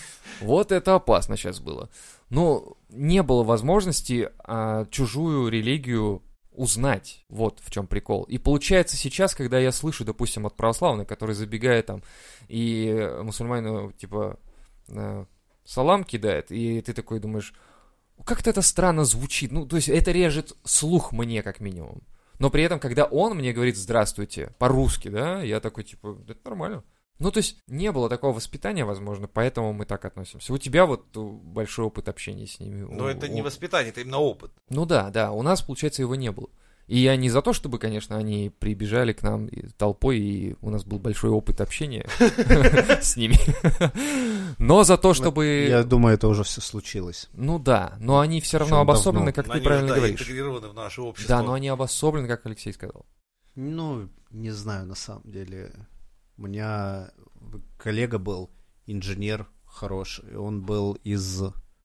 вот 0.40 0.72
это 0.72 0.94
опасно 0.94 1.36
сейчас 1.36 1.60
было. 1.60 1.88
Но 2.28 2.76
не 2.88 3.22
было 3.22 3.44
возможности 3.44 4.30
а, 4.38 4.86
чужую 4.90 5.48
религию 5.48 6.22
узнать. 6.56 7.24
Вот 7.28 7.60
в 7.60 7.70
чем 7.70 7.86
прикол. 7.86 8.24
И 8.24 8.38
получается 8.38 8.96
сейчас, 8.96 9.34
когда 9.34 9.58
я 9.58 9.72
слышу, 9.72 10.04
допустим, 10.04 10.46
от 10.46 10.56
православных, 10.56 11.06
который 11.06 11.34
забегает 11.34 11.86
там 11.86 12.02
и 12.48 13.10
мусульманину, 13.22 13.92
типа, 13.92 14.38
э, 14.88 15.24
салам 15.64 16.04
кидает, 16.04 16.50
и 16.50 16.80
ты 16.80 16.92
такой 16.92 17.20
думаешь, 17.20 17.54
как-то 18.24 18.50
это 18.50 18.62
странно 18.62 19.04
звучит. 19.04 19.52
Ну, 19.52 19.66
то 19.66 19.76
есть 19.76 19.88
это 19.88 20.10
режет 20.10 20.56
слух 20.64 21.12
мне, 21.12 21.42
как 21.42 21.60
минимум. 21.60 22.02
Но 22.38 22.50
при 22.50 22.62
этом, 22.62 22.78
когда 22.78 23.04
он 23.04 23.36
мне 23.36 23.52
говорит 23.52 23.76
«здравствуйте» 23.76 24.54
по-русски, 24.58 25.08
да, 25.08 25.42
я 25.42 25.60
такой, 25.60 25.84
типа, 25.84 26.18
это 26.28 26.38
нормально. 26.44 26.84
Ну, 27.18 27.30
то 27.30 27.38
есть 27.38 27.56
не 27.66 27.92
было 27.92 28.08
такого 28.10 28.34
воспитания, 28.34 28.84
возможно, 28.84 29.26
поэтому 29.26 29.72
мы 29.72 29.86
так 29.86 30.04
относимся. 30.04 30.52
У 30.52 30.58
тебя 30.58 30.84
вот 30.84 31.06
э, 31.16 31.20
большой 31.20 31.86
опыт 31.86 32.08
общения 32.08 32.46
с 32.46 32.60
ними. 32.60 32.82
Но 32.90 33.04
У- 33.04 33.08
это 33.08 33.26
не 33.28 33.40
воспитание, 33.42 33.90
это 33.90 34.02
именно 34.02 34.18
опыт. 34.18 34.52
Ну 34.68 34.84
да, 34.84 35.10
да, 35.10 35.32
у 35.32 35.42
нас, 35.42 35.62
получается, 35.62 36.02
его 36.02 36.14
не 36.14 36.30
было. 36.30 36.48
И 36.88 36.98
я 36.98 37.16
не 37.16 37.28
за 37.30 37.42
то, 37.42 37.52
чтобы, 37.52 37.78
конечно, 37.80 38.16
они 38.16 38.52
прибежали 38.60 39.12
к 39.12 39.22
нам 39.22 39.48
толпой, 39.76 40.18
и 40.20 40.56
у 40.60 40.70
нас 40.70 40.84
был 40.84 41.00
большой 41.00 41.30
опыт 41.30 41.60
общения 41.60 42.06
с 43.00 43.16
ними. 43.16 43.36
Но 44.58 44.84
за 44.84 44.96
то, 44.96 45.12
чтобы... 45.12 45.66
Я 45.68 45.82
думаю, 45.82 46.14
это 46.14 46.28
уже 46.28 46.44
все 46.44 46.60
случилось. 46.60 47.28
Ну 47.32 47.58
да, 47.58 47.96
но 47.98 48.20
они 48.20 48.40
все 48.40 48.58
равно 48.58 48.80
обособлены, 48.80 49.32
как 49.32 49.50
ты 49.50 49.60
правильно 49.60 49.94
говоришь. 49.96 50.20
интегрированы 50.20 50.68
в 50.68 50.74
наше 50.74 51.02
общество. 51.02 51.36
Да, 51.36 51.42
но 51.42 51.54
они 51.54 51.68
обособлены, 51.68 52.28
как 52.28 52.46
Алексей 52.46 52.72
сказал. 52.72 53.04
Ну, 53.56 54.08
не 54.30 54.50
знаю, 54.50 54.86
на 54.86 54.94
самом 54.94 55.22
деле. 55.24 55.72
У 56.36 56.42
меня 56.42 57.10
коллега 57.78 58.18
был 58.18 58.50
инженер 58.86 59.48
хороший. 59.64 60.36
Он 60.36 60.62
был 60.62 60.94
из 61.04 61.42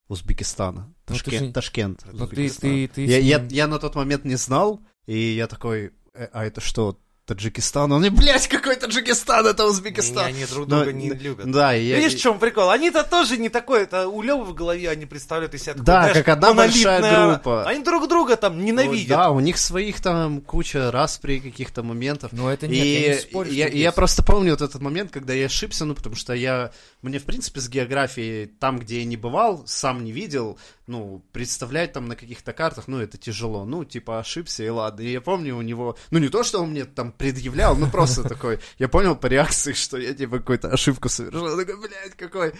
Узбекистана. 0.07 0.87
Ну, 0.87 0.93
Ташкент. 1.05 1.45
же- 1.47 1.51
Ташкент 1.53 2.05
Ну 2.11 2.27
ты, 2.27 2.49
ты, 2.49 2.87
ты... 2.87 3.05
Я, 3.05 3.17
я, 3.19 3.45
я 3.49 3.67
на 3.67 3.79
тот 3.79 3.95
момент 3.95 4.25
не 4.25 4.35
знал, 4.35 4.85
и 5.05 5.17
я 5.17 5.47
такой, 5.47 5.93
«Э, 6.13 6.27
а 6.33 6.43
это 6.45 6.59
что, 6.61 6.99
Таджикистан? 7.31 7.91
Он 7.93 8.01
мне, 8.01 8.09
блядь, 8.09 8.47
какой 8.47 8.75
Таджикистан, 8.75 9.47
это 9.47 9.63
Не, 9.63 9.69
Узбекистан. 9.69 10.25
они 10.25 10.45
друг 10.45 10.67
Но- 10.67 10.77
друга 10.83 10.91
не 10.91 11.09
любят. 11.11 11.49
Да, 11.49 11.71
я... 11.71 11.97
Видишь, 11.97 12.15
в 12.15 12.21
чем 12.21 12.39
прикол? 12.39 12.69
Они-то 12.69 13.03
тоже 13.03 13.37
не 13.37 13.47
такой, 13.47 13.83
это 13.83 14.07
у 14.09 14.21
Лёвы 14.21 14.43
в 14.45 14.53
голове 14.53 14.89
они 14.89 15.05
представляют 15.05 15.53
из 15.53 15.61
себя 15.61 15.73
такую, 15.73 15.85
Да, 15.85 16.01
знаешь, 16.01 16.17
как 16.17 16.27
одна 16.27 16.53
большая 16.53 17.29
группа. 17.29 17.63
Они 17.63 17.83
друг 17.83 18.07
друга 18.09 18.35
там 18.35 18.63
ненавидят. 18.65 19.07
Да, 19.07 19.29
у 19.31 19.39
них 19.39 19.57
своих 19.57 20.01
там 20.01 20.41
куча 20.41 20.91
распри 20.91 21.39
каких-то 21.39 21.83
моментов. 21.83 22.31
Ну 22.33 22.49
это 22.49 22.67
нет, 22.67 22.85
и 22.85 23.01
я 23.01 23.13
не 23.15 23.19
спорю, 23.21 23.51
я, 23.51 23.67
я 23.67 23.91
просто 23.91 24.23
помню 24.23 24.51
вот 24.51 24.61
этот 24.61 24.81
момент, 24.81 25.11
когда 25.11 25.33
я 25.33 25.45
ошибся, 25.45 25.85
ну, 25.85 25.95
потому 25.95 26.15
что 26.15 26.33
я, 26.33 26.71
мне, 27.01 27.19
в 27.19 27.25
принципе, 27.25 27.59
с 27.59 27.69
географией, 27.69 28.45
там, 28.45 28.79
где 28.79 28.99
я 28.99 29.05
не 29.05 29.17
бывал, 29.17 29.63
сам 29.65 30.03
не 30.03 30.11
видел, 30.11 30.59
ну, 30.87 31.25
представлять 31.31 31.93
там 31.93 32.07
на 32.07 32.15
каких-то 32.15 32.53
картах, 32.53 32.87
ну, 32.87 32.99
это 32.99 33.17
тяжело, 33.17 33.65
ну, 33.65 33.83
типа, 33.85 34.19
ошибся, 34.19 34.63
и 34.63 34.69
ладно. 34.69 35.01
И 35.01 35.11
я 35.11 35.21
помню 35.21 35.57
у 35.57 35.61
него, 35.61 35.97
ну, 36.11 36.19
не 36.19 36.29
то, 36.29 36.43
что 36.43 36.59
он 36.61 36.71
мне 36.71 36.85
там 36.85 37.11
предъявлял, 37.11 37.75
ну 37.75 37.89
просто 37.89 38.23
такой, 38.27 38.59
я 38.77 38.87
понял 38.87 39.15
по 39.15 39.27
реакции, 39.27 39.73
что 39.73 39.97
я 39.97 40.13
типа 40.13 40.39
какую-то 40.39 40.69
ошибку 40.69 41.09
совершил. 41.09 41.57
Такой, 41.57 41.77
блядь, 41.77 42.15
какой. 42.15 42.53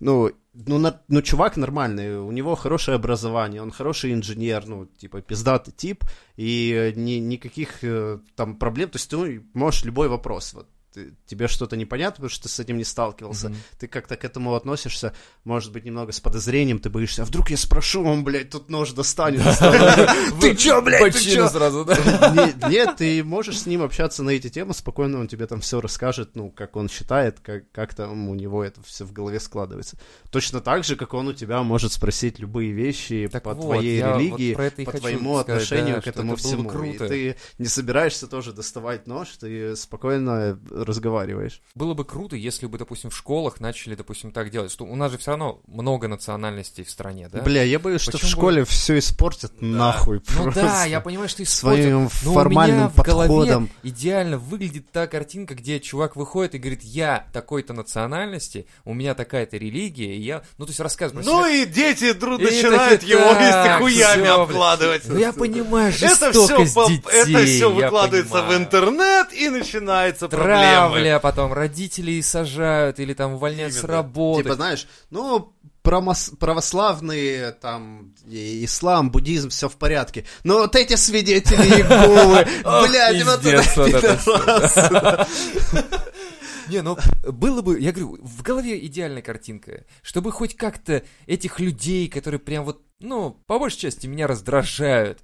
Ну, 0.00 0.30
ну, 0.54 0.78
на, 0.78 1.00
ну, 1.08 1.22
чувак 1.22 1.56
нормальный, 1.56 2.18
у 2.18 2.30
него 2.30 2.54
хорошее 2.54 2.96
образование, 2.96 3.62
он 3.62 3.70
хороший 3.70 4.12
инженер, 4.12 4.66
ну, 4.66 4.86
типа, 4.86 5.20
пиздатый 5.22 5.72
тип, 5.72 6.04
и 6.36 6.92
ни, 6.96 7.12
никаких 7.12 7.82
э, 7.82 8.18
там 8.36 8.56
проблем, 8.56 8.90
то 8.90 8.96
есть 8.96 9.10
ты 9.10 9.42
можешь 9.54 9.84
любой 9.84 10.08
вопрос, 10.08 10.54
вот, 10.54 10.68
ты, 10.98 11.14
тебе 11.26 11.48
что-то 11.48 11.76
непонятно, 11.76 12.16
потому 12.16 12.30
что 12.30 12.44
ты 12.44 12.48
с 12.48 12.58
этим 12.58 12.76
не 12.76 12.84
сталкивался. 12.84 13.48
Mm-hmm. 13.48 13.56
Ты 13.78 13.86
как-то 13.86 14.16
к 14.16 14.24
этому 14.24 14.54
относишься, 14.54 15.14
может 15.44 15.72
быть, 15.72 15.84
немного 15.84 16.12
с 16.12 16.20
подозрением, 16.20 16.78
ты 16.78 16.90
боишься, 16.90 17.22
а 17.22 17.24
вдруг 17.24 17.50
я 17.50 17.56
спрошу, 17.56 18.04
он, 18.04 18.24
блядь, 18.24 18.50
тут 18.50 18.68
нож 18.68 18.92
достанет. 18.92 19.42
Ты 20.40 20.54
чё, 20.54 20.82
блядь, 20.82 21.12
ты 21.12 21.20
чё? 21.20 21.48
сразу, 21.48 21.84
да? 21.84 22.52
Нет, 22.68 22.96
ты 22.96 23.22
можешь 23.24 23.60
с 23.60 23.66
ним 23.66 23.82
общаться 23.82 24.22
на 24.22 24.30
эти 24.30 24.48
темы, 24.48 24.74
спокойно 24.74 25.20
он 25.20 25.28
тебе 25.28 25.46
там 25.46 25.60
все 25.60 25.80
расскажет, 25.80 26.30
ну, 26.34 26.50
как 26.50 26.76
он 26.76 26.88
считает, 26.88 27.40
как, 27.40 27.70
как 27.72 27.94
там 27.94 28.28
у 28.28 28.34
него 28.34 28.64
это 28.64 28.82
все 28.82 29.04
в 29.04 29.12
голове 29.12 29.40
складывается. 29.40 29.98
Точно 30.30 30.60
так 30.60 30.84
же, 30.84 30.96
как 30.96 31.14
он 31.14 31.28
у 31.28 31.32
тебя 31.32 31.62
может 31.62 31.92
спросить 31.92 32.38
любые 32.38 32.72
вещи 32.72 33.28
по 33.28 33.54
твоей 33.54 34.00
религии, 34.00 34.54
по 34.84 34.92
твоему 34.92 35.38
отношению 35.38 36.02
к 36.02 36.06
этому 36.06 36.36
всему. 36.36 36.70
И 36.84 36.98
ты 36.98 37.36
не 37.58 37.66
собираешься 37.66 38.26
тоже 38.26 38.52
доставать 38.52 39.06
нож, 39.06 39.28
ты 39.40 39.76
спокойно 39.76 40.58
разговариваешь. 40.88 41.62
Было 41.74 41.94
бы 41.94 42.04
круто, 42.04 42.34
если 42.34 42.66
бы, 42.66 42.78
допустим, 42.78 43.10
в 43.10 43.16
школах 43.16 43.60
начали, 43.60 43.94
допустим, 43.94 44.32
так 44.32 44.50
делать, 44.50 44.72
что 44.72 44.84
у 44.84 44.96
нас 44.96 45.12
же 45.12 45.18
все 45.18 45.32
равно 45.32 45.60
много 45.66 46.08
национальностей 46.08 46.84
в 46.84 46.90
стране, 46.90 47.28
да? 47.30 47.42
Бля, 47.42 47.62
я 47.62 47.78
боюсь, 47.78 48.04
Почему 48.04 48.18
что 48.18 48.26
в 48.26 48.30
школе 48.30 48.62
бы... 48.62 48.66
все 48.66 48.98
испортят 48.98 49.52
да. 49.60 49.66
нахуй 49.66 50.22
ну 50.36 50.42
просто. 50.42 50.62
да, 50.62 50.84
я 50.84 51.00
понимаю, 51.00 51.28
что 51.28 51.42
испортят. 51.42 51.84
Своим 51.84 52.08
но 52.24 52.32
формальным 52.32 52.76
у 52.76 52.80
меня 52.80 52.90
подходом. 52.90 53.70
Идеально 53.82 54.38
выглядит 54.38 54.90
та 54.90 55.06
картинка, 55.06 55.54
где 55.54 55.80
чувак 55.80 56.16
выходит 56.16 56.54
и 56.54 56.58
говорит, 56.58 56.82
я 56.82 57.26
такой-то 57.32 57.72
национальности, 57.72 58.66
у 58.84 58.94
меня 58.94 59.14
такая-то 59.14 59.56
религия, 59.56 60.16
и 60.16 60.20
я, 60.20 60.42
ну 60.56 60.64
то 60.64 60.70
есть 60.70 60.80
рассказывает. 60.80 61.26
Ну 61.26 61.44
себя. 61.44 61.62
и 61.62 61.66
дети 61.66 62.12
друг 62.12 62.40
начинают 62.40 63.02
его 63.02 63.32
вместе 63.32 63.76
хуями 63.78 64.22
все, 64.22 64.42
обкладывать. 64.42 65.02
Ну 65.06 65.18
я 65.18 65.32
понимаю, 65.32 65.92
это 66.00 66.32
все, 66.32 66.64
детей, 66.64 67.02
это 67.12 67.46
все 67.46 67.70
выкладывается 67.70 68.42
в 68.42 68.56
интернет 68.56 69.32
и 69.32 69.48
начинается 69.48 70.28
проблема 70.28 70.67
травля, 70.74 71.18
потом 71.18 71.52
родителей 71.52 72.22
сажают 72.22 72.98
или 72.98 73.14
там 73.14 73.34
увольняют 73.34 73.72
Именно. 73.72 73.86
с 73.86 73.90
работы. 73.90 74.42
Типа, 74.44 74.54
знаешь, 74.54 74.86
ну, 75.10 75.52
православные, 75.82 77.52
там, 77.52 78.14
ислам, 78.26 79.10
буддизм, 79.10 79.48
все 79.48 79.68
в 79.68 79.76
порядке. 79.76 80.24
Но 80.44 80.58
вот 80.58 80.76
эти 80.76 80.96
свидетели 80.96 81.62
Иеговы, 81.62 82.46
блядь, 82.88 83.24
вот 83.24 83.44
это 83.44 85.26
Не, 86.68 86.82
ну, 86.82 86.98
было 87.24 87.62
бы, 87.62 87.80
я 87.80 87.92
говорю, 87.92 88.18
в 88.22 88.42
голове 88.42 88.84
идеальная 88.86 89.22
картинка, 89.22 89.84
чтобы 90.02 90.32
хоть 90.32 90.54
как-то 90.54 91.02
этих 91.26 91.60
людей, 91.60 92.08
которые 92.08 92.40
прям 92.40 92.64
вот, 92.64 92.82
ну, 93.00 93.30
по 93.46 93.58
большей 93.58 93.78
части 93.78 94.06
меня 94.06 94.26
раздражают, 94.26 95.20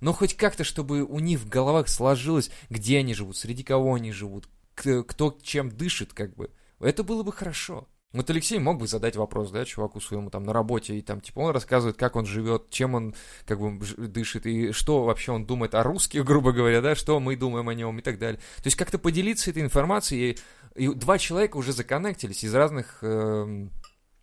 но 0.00 0.12
хоть 0.12 0.34
как-то, 0.34 0.64
чтобы 0.64 1.04
у 1.04 1.20
них 1.20 1.38
в 1.38 1.48
головах 1.48 1.88
сложилось, 1.88 2.50
где 2.68 2.98
они 2.98 3.14
живут, 3.14 3.36
среди 3.36 3.62
кого 3.62 3.94
они 3.94 4.10
живут, 4.10 4.48
кто 4.82 5.38
чем 5.42 5.70
дышит, 5.70 6.12
как 6.12 6.34
бы. 6.34 6.50
Это 6.80 7.02
было 7.02 7.22
бы 7.22 7.32
хорошо. 7.32 7.88
Вот 8.12 8.30
Алексей 8.30 8.58
мог 8.58 8.78
бы 8.78 8.86
задать 8.86 9.16
вопрос, 9.16 9.50
да, 9.50 9.66
чуваку 9.66 10.00
своему 10.00 10.30
там 10.30 10.42
на 10.42 10.54
работе, 10.54 10.94
и 10.96 11.02
там, 11.02 11.20
типа, 11.20 11.40
он 11.40 11.50
рассказывает, 11.50 11.98
как 11.98 12.16
он 12.16 12.24
живет, 12.24 12.70
чем 12.70 12.94
он, 12.94 13.14
как 13.44 13.60
бы, 13.60 13.78
дышит, 13.98 14.46
и 14.46 14.72
что 14.72 15.04
вообще 15.04 15.32
он 15.32 15.44
думает 15.44 15.74
о 15.74 15.82
русских, 15.82 16.24
грубо 16.24 16.52
говоря, 16.52 16.80
да, 16.80 16.94
что 16.94 17.20
мы 17.20 17.36
думаем 17.36 17.68
о 17.68 17.74
нем 17.74 17.98
и 17.98 18.02
так 18.02 18.18
далее. 18.18 18.40
То 18.56 18.66
есть 18.66 18.76
как-то 18.76 18.98
поделиться 18.98 19.50
этой 19.50 19.62
информацией, 19.62 20.38
и, 20.74 20.84
и 20.84 20.88
два 20.88 21.18
человека 21.18 21.58
уже 21.58 21.72
законнектились 21.72 22.44
из 22.44 22.54
разных 22.54 22.98
э, 23.02 23.68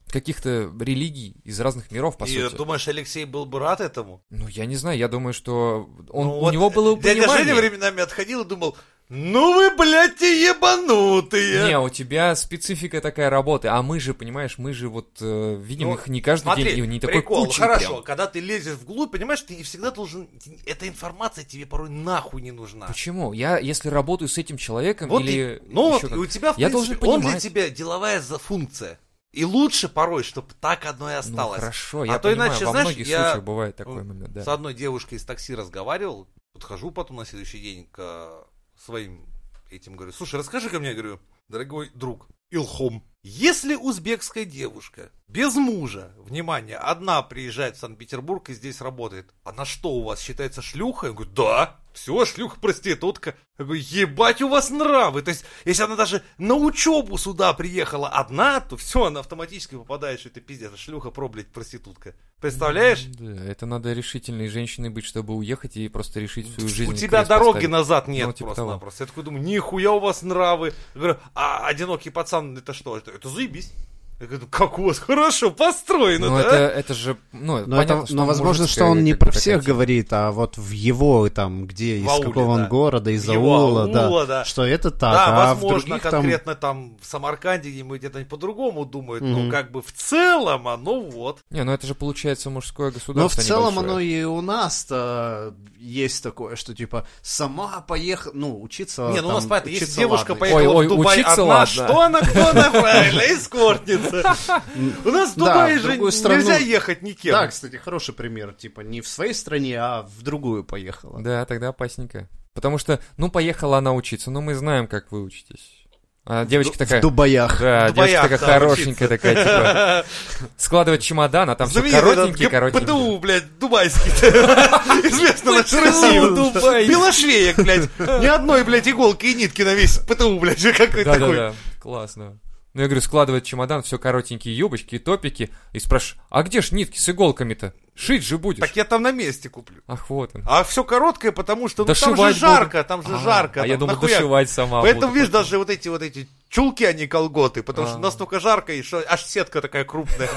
каких-то 0.08 0.72
религий, 0.80 1.36
из 1.44 1.60
разных 1.60 1.92
миров, 1.92 2.18
по 2.18 2.26
и 2.26 2.28
сути. 2.28 2.56
Думаешь, 2.56 2.88
Алексей 2.88 3.26
был 3.26 3.46
бы 3.46 3.60
рад 3.60 3.82
этому? 3.82 4.24
Ну, 4.30 4.48
я 4.48 4.66
не 4.66 4.78
знаю, 4.78 4.98
я 4.98 5.08
думаю, 5.08 5.34
что 5.34 5.90
он, 6.10 6.28
ну, 6.28 6.38
у 6.38 6.42
вот 6.42 6.54
него 6.54 6.70
было 6.70 6.96
бы 6.96 7.04
Дядя 7.04 7.22
понимание. 7.22 7.54
Женя 7.54 7.56
временами 7.56 8.02
отходил 8.02 8.42
и 8.42 8.48
думал, 8.48 8.78
ну 9.10 9.54
вы, 9.54 9.76
блядь, 9.76 10.22
ебанутые. 10.22 11.68
Не, 11.68 11.80
у 11.80 11.90
тебя 11.90 12.36
специфика 12.36 13.02
такая 13.02 13.30
работы, 13.30 13.68
а 13.68 13.82
мы 13.84 14.00
же, 14.00 14.16
понимаешь, 14.16 14.58
мы 14.58 14.74
же 14.74 14.90
вот 14.90 15.18
э, 15.22 15.56
видим 15.62 15.90
ну, 15.90 15.94
их 15.94 16.08
не 16.08 16.22
каждый 16.22 16.46
смотри, 16.46 16.64
день, 16.64 16.86
и 16.86 16.88
не 16.88 17.00
такой 17.00 17.22
прикол, 17.22 17.46
кучей 17.46 17.62
хорошо, 17.62 17.90
прям. 17.90 18.04
когда 18.04 18.26
ты 18.26 18.40
лезешь 18.40 18.74
вглубь, 18.74 19.12
понимаешь, 19.12 19.42
ты 19.42 19.62
всегда 19.62 19.92
должен, 19.92 20.28
эта 20.66 20.88
информация 20.88 21.46
тебе 21.46 21.68
порой 21.68 21.90
нахуй 21.90 22.42
не 22.42 22.52
нужна. 22.52 22.88
Почему? 22.88 23.32
Я, 23.32 23.60
если 23.60 23.90
работаю 23.90 24.28
с 24.28 24.40
этим 24.40 24.58
человеком 24.58 25.10
вот 25.10 25.22
или... 25.22 25.62
И, 25.62 25.72
ну, 25.72 25.92
вот, 25.92 26.04
у 26.04 26.26
тебя, 26.26 26.54
в 26.54 26.58
я 26.58 26.70
принципе, 26.70 26.72
должен 26.72 26.98
понимать. 26.98 27.26
он 27.26 27.32
для 27.32 27.40
тебя 27.40 27.70
деловая 27.70 28.22
функция. 28.22 29.00
И 29.34 29.44
лучше 29.44 29.88
порой, 29.88 30.24
чтобы 30.24 30.48
так 30.60 30.86
одно 30.86 31.12
и 31.12 31.14
ну, 31.14 31.20
осталось. 31.20 31.60
Ну, 31.60 31.66
хорошо, 31.66 32.02
а 32.02 32.08
я 32.08 32.20
то 32.20 32.30
понимаю, 32.30 32.50
иначе, 32.50 32.66
во 32.66 32.72
знаешь, 32.72 32.88
многих 32.88 33.08
я 33.08 33.18
случаях 33.18 33.44
бывает 33.44 33.76
такой 33.76 34.04
момент, 34.04 34.32
да. 34.34 34.44
С 34.44 34.48
одной 34.48 34.74
девушкой 34.74 35.16
из 35.16 35.26
такси 35.26 35.54
разговаривал, 35.54 36.28
подхожу 36.54 36.90
потом 36.90 37.18
на 37.18 37.26
следующий 37.26 37.60
день 37.60 37.88
к 37.92 38.48
своим 38.78 39.26
этим 39.70 39.96
говорю, 39.96 40.12
слушай, 40.14 40.36
расскажи 40.36 40.70
ко 40.70 40.80
мне, 40.80 40.94
говорю, 40.94 41.20
дорогой 41.48 41.90
друг, 41.94 42.28
Илхом, 42.52 43.04
если 43.24 43.76
узбекская 43.76 44.46
девушка 44.46 45.12
без 45.28 45.56
мужа, 45.56 46.12
внимание, 46.18 46.78
одна 46.78 47.22
приезжает 47.22 47.76
в 47.76 47.80
Санкт-Петербург 47.80 48.50
и 48.50 48.54
здесь 48.54 48.80
работает, 48.80 49.34
она 49.44 49.66
что, 49.66 49.90
у 49.90 50.04
вас 50.04 50.22
считается 50.22 50.62
шлюхой? 50.62 51.10
Я 51.10 51.16
говорю, 51.16 51.32
да. 51.32 51.80
Все, 51.94 52.26
шлюха, 52.26 52.60
проститутка. 52.60 53.36
Я 53.58 53.66
говорю, 53.66 53.82
ебать 53.82 54.42
у 54.42 54.50
вас 54.50 54.70
нравы. 54.70 55.22
То 55.22 55.30
есть, 55.30 55.46
если 55.64 55.84
она 55.84 55.96
даже 55.96 56.24
на 56.38 56.56
учебу 56.56 57.18
сюда 57.18 57.54
приехала 57.54 58.10
одна, 58.10 58.60
то 58.60 58.76
все, 58.76 59.06
она 59.06 59.22
автоматически 59.22 59.76
попадает, 59.76 60.20
что 60.20 60.28
это 60.28 60.42
пиздец, 60.42 60.76
шлюха, 60.76 61.10
про, 61.10 61.30
блядь, 61.30 61.48
проститутка. 61.48 62.14
Представляешь? 62.42 63.06
Да, 63.06 63.46
это 63.46 63.66
надо 63.66 63.94
решительной 63.94 64.50
женщиной 64.50 64.90
быть, 64.90 65.06
чтобы 65.06 65.36
уехать 65.36 65.78
и 65.78 65.88
просто 65.88 66.20
решить 66.20 66.54
свою 66.54 66.68
жизнь. 66.68 66.92
У 66.92 66.96
тебя 66.96 67.24
дороги 67.24 67.54
поставить. 67.54 67.70
назад 67.70 68.08
нет 68.10 68.28
ну, 68.28 68.34
типа 68.34 68.48
просто-напросто. 68.48 69.04
Я 69.04 69.08
такой 69.08 69.24
думаю, 69.24 69.44
нихуя 69.44 69.94
у 69.94 70.00
вас 70.00 70.22
нравы. 70.22 70.74
Я 70.96 71.00
говорю, 71.00 71.18
а 71.34 71.66
одинокий 71.66 72.10
пацан, 72.10 72.58
это 72.58 72.74
что? 72.74 72.98
Это, 72.98 73.12
это 73.12 73.30
заебись. 73.30 73.72
Я 74.18 74.28
говорю, 74.28 74.48
как 74.50 74.80
у 74.80 74.84
вас 74.84 75.00
хорошо 75.00 75.52
построено, 75.52 76.30
ну, 76.30 76.38
да? 76.38 76.42
Это, 76.42 76.56
это 76.56 76.94
же, 76.94 77.18
ну, 77.34 77.66
но, 77.66 77.76
понятно, 77.76 78.04
это, 78.04 78.16
но 78.16 78.26
возможно, 78.26 78.66
что 78.66 78.86
он 78.86 79.04
не 79.04 79.14
про 79.14 79.30
всех 79.32 79.62
типа. 79.62 79.74
говорит, 79.74 80.08
а 80.14 80.32
вот 80.32 80.58
в 80.58 80.72
его, 80.72 81.28
там, 81.28 81.68
где, 81.68 81.98
из 81.98 82.08
ауле, 82.08 82.28
какого 82.28 82.56
да. 82.58 82.64
он 82.64 82.70
города, 82.70 83.12
из 83.12 83.28
аула, 83.28 83.84
аула 83.84 83.88
да, 83.88 84.26
да, 84.26 84.46
что 84.46 84.66
это 84.66 84.90
так, 84.90 85.14
да, 85.14 85.26
а 85.26 85.54
возможно, 85.54 85.80
в 85.80 85.86
других 85.86 86.02
конкретно 86.02 86.56
там... 86.56 86.90
там 86.90 86.98
в 87.02 87.06
Самарканде 87.06 87.70
где-нибудь 87.70 88.00
где-то 88.00 88.24
по-другому 88.24 88.86
думают, 88.86 89.22
mm-hmm. 89.22 89.44
но 89.46 89.52
как 89.52 89.72
бы 89.72 89.82
в 89.82 89.92
целом 89.92 90.70
оно 90.70 91.02
вот. 91.02 91.40
Не, 91.50 91.66
ну 91.66 91.74
это 91.74 91.86
же 91.86 91.94
получается 91.94 92.50
мужское 92.50 92.92
государство 92.92 93.22
Но 93.22 93.28
в 93.28 93.36
целом 93.36 93.74
небольшое. 93.74 93.92
оно 93.92 94.00
и 94.00 94.24
у 94.24 94.40
нас-то 94.40 95.54
есть 95.78 96.24
такое, 96.24 96.56
что 96.56 96.74
типа 96.74 97.06
сама 97.22 97.82
поехала, 97.82 98.32
ну, 98.34 98.62
учиться 98.62 99.10
Не, 99.10 99.22
ну 99.22 99.28
там, 99.28 99.32
у 99.32 99.34
нас, 99.34 99.46
понятно, 99.46 99.70
если 99.70 100.00
девушка 100.00 100.36
поехала 100.36 100.62
ой, 100.62 100.68
ой, 100.68 100.86
в 100.86 100.90
Дубай 100.90 101.22
одна, 101.22 101.44
ладно. 101.44 101.66
что 101.66 102.02
она, 102.02 102.22
кто 102.22 102.50
она 102.50 102.72
правильно, 102.72 103.20
эскортница. 103.20 104.05
У 105.06 105.10
нас 105.10 105.32
в 105.32 105.36
Дубае 105.38 105.80
же 105.80 105.98
нельзя 105.98 106.58
ехать 106.58 107.02
никем. 107.02 107.34
Да, 107.34 107.48
кстати, 107.48 107.76
хороший 107.76 108.14
пример. 108.14 108.54
Типа 108.54 108.82
не 108.82 109.02
в 109.02 109.08
своей 109.08 109.34
стране, 109.34 109.78
а 109.80 110.04
в 110.04 110.22
другую 110.22 110.64
поехала. 110.64 111.22
Да, 111.22 111.46
тогда 111.46 111.70
опасненько. 111.70 112.30
Потому 112.54 112.78
что, 112.78 113.02
ну, 113.18 113.30
поехала 113.30 113.80
она 113.80 113.94
учиться, 113.94 114.32
ну, 114.32 114.40
мы 114.42 114.56
знаем, 114.56 114.88
как 114.88 115.12
вы 115.12 115.22
учитесь. 115.22 115.86
А 116.28 116.44
девочка 116.44 116.76
такая... 116.78 117.00
В 117.00 117.02
Дубаях. 117.04 117.62
Да, 117.62 117.90
в 117.90 117.94
девочка 117.94 118.22
такая 118.22 118.40
да, 118.40 118.46
хорошенькая, 118.46 119.08
учиться. 119.08 119.08
такая, 119.08 119.36
типа... 119.36 120.06
Складывать 120.58 121.04
чемодан, 121.04 121.50
а 121.52 121.56
там 121.56 121.70
все 121.70 121.84
коротенькие, 121.84 122.50
коротенькие. 122.50 122.88
ПТУ, 122.88 123.20
блядь, 123.20 123.60
дубайский. 123.60 124.10
Известно 125.08 125.52
наша 125.52 125.82
Россия. 125.82 126.88
Белошвеек, 126.88 127.58
блядь. 127.58 127.90
Ни 128.00 128.26
одной, 128.26 128.64
блядь, 128.64 128.88
иголки 128.88 129.28
и 129.28 129.36
нитки 129.36 129.62
на 129.62 129.76
весь 129.76 130.00
ПТУ, 130.00 130.40
блядь, 130.40 130.64
какой 130.64 131.04
такой. 131.04 131.36
Да-да-да, 131.36 131.54
классно. 131.80 132.40
Ну, 132.76 132.82
я 132.82 132.88
говорю, 132.88 133.02
складывает 133.02 133.46
чемодан, 133.46 133.84
все 133.84 133.98
коротенькие 133.98 134.56
юбочки, 134.56 135.00
топики, 135.00 135.50
и 135.72 135.80
спрашиваю, 135.80 136.22
а 136.30 136.44
где 136.44 136.62
ж 136.62 136.74
нитки 136.74 136.98
с 136.98 137.08
иголками-то? 137.08 137.74
Шить 137.96 138.26
же 138.26 138.38
будешь. 138.38 138.60
Так 138.60 138.76
я 138.76 138.84
там 138.84 139.02
на 139.02 139.14
месте 139.14 139.48
куплю. 139.48 139.82
Ах, 139.88 140.10
вот 140.10 140.36
он. 140.36 140.44
А 140.46 140.66
все 140.66 140.84
короткое, 140.84 141.32
потому 141.32 141.70
что 141.70 141.86
ну, 141.86 141.96
там 141.96 142.18
же 142.18 142.34
жарко, 142.34 142.80
буду. 142.80 142.88
там 142.90 143.02
же 143.04 143.16
а, 143.16 143.20
жарко. 143.20 143.62
А 143.62 143.64
там, 143.64 143.70
я 143.70 143.78
думаю, 143.78 143.96
нахуя... 143.96 144.18
дошивать 144.18 144.50
сама 144.50 144.82
Поэтому, 144.82 145.08
буду, 145.08 145.14
видишь, 145.14 145.30
потом. 145.30 145.42
даже 145.44 145.58
вот 145.58 145.70
эти 145.70 145.88
вот 145.88 146.02
эти 146.02 146.28
чулки, 146.50 146.84
они 146.84 147.08
колготы, 147.08 147.64
потому 147.64 147.88
а. 147.88 147.92
что 147.92 148.00
настолько 148.00 148.42
жарко, 148.42 148.74
и 148.74 148.82
что 148.82 149.02
аж 149.08 149.24
сетка 149.24 149.62
такая 149.62 149.86
крупная. 149.86 150.30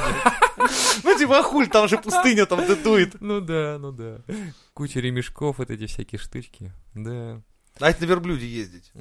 Ну, 1.02 1.18
типа, 1.18 1.42
хуль, 1.42 1.66
там 1.68 1.88
же 1.88 1.98
пустыня 1.98 2.46
там 2.46 2.60
дует. 2.84 3.20
Ну 3.20 3.40
да, 3.40 3.78
ну 3.80 3.90
да. 3.90 4.20
Куча 4.74 5.00
ремешков, 5.00 5.58
вот 5.58 5.70
эти 5.70 5.86
всякие 5.86 6.20
штучки. 6.20 6.72
Да. 6.94 7.42
А 7.80 7.90
это 7.90 8.02
на 8.02 8.06
верблюде 8.06 8.46
ездить. 8.46 8.92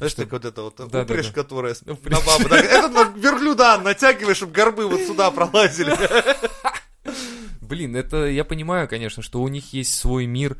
Знаешь, 0.00 0.14
так 0.14 0.32
вот 0.32 0.44
это 0.46 0.62
вот 0.62 0.76
да, 0.76 1.02
упряжь, 1.02 1.26
да, 1.26 1.32
да. 1.32 1.42
которая 1.42 1.76
упряжь. 1.86 2.18
на 2.18 2.26
бабу. 2.26 2.48
Так, 2.48 2.64
это 2.64 2.88
на 2.88 3.04
верблюда 3.18 3.76
натягиваешь, 3.76 4.38
чтобы 4.38 4.52
горбы 4.52 4.88
вот 4.88 5.02
сюда 5.02 5.30
пролазили. 5.30 5.94
Блин, 7.60 7.94
это 7.94 8.24
я 8.26 8.44
понимаю, 8.44 8.88
конечно, 8.88 9.22
что 9.22 9.42
у 9.42 9.48
них 9.48 9.74
есть 9.74 9.94
свой 9.94 10.24
мир, 10.24 10.56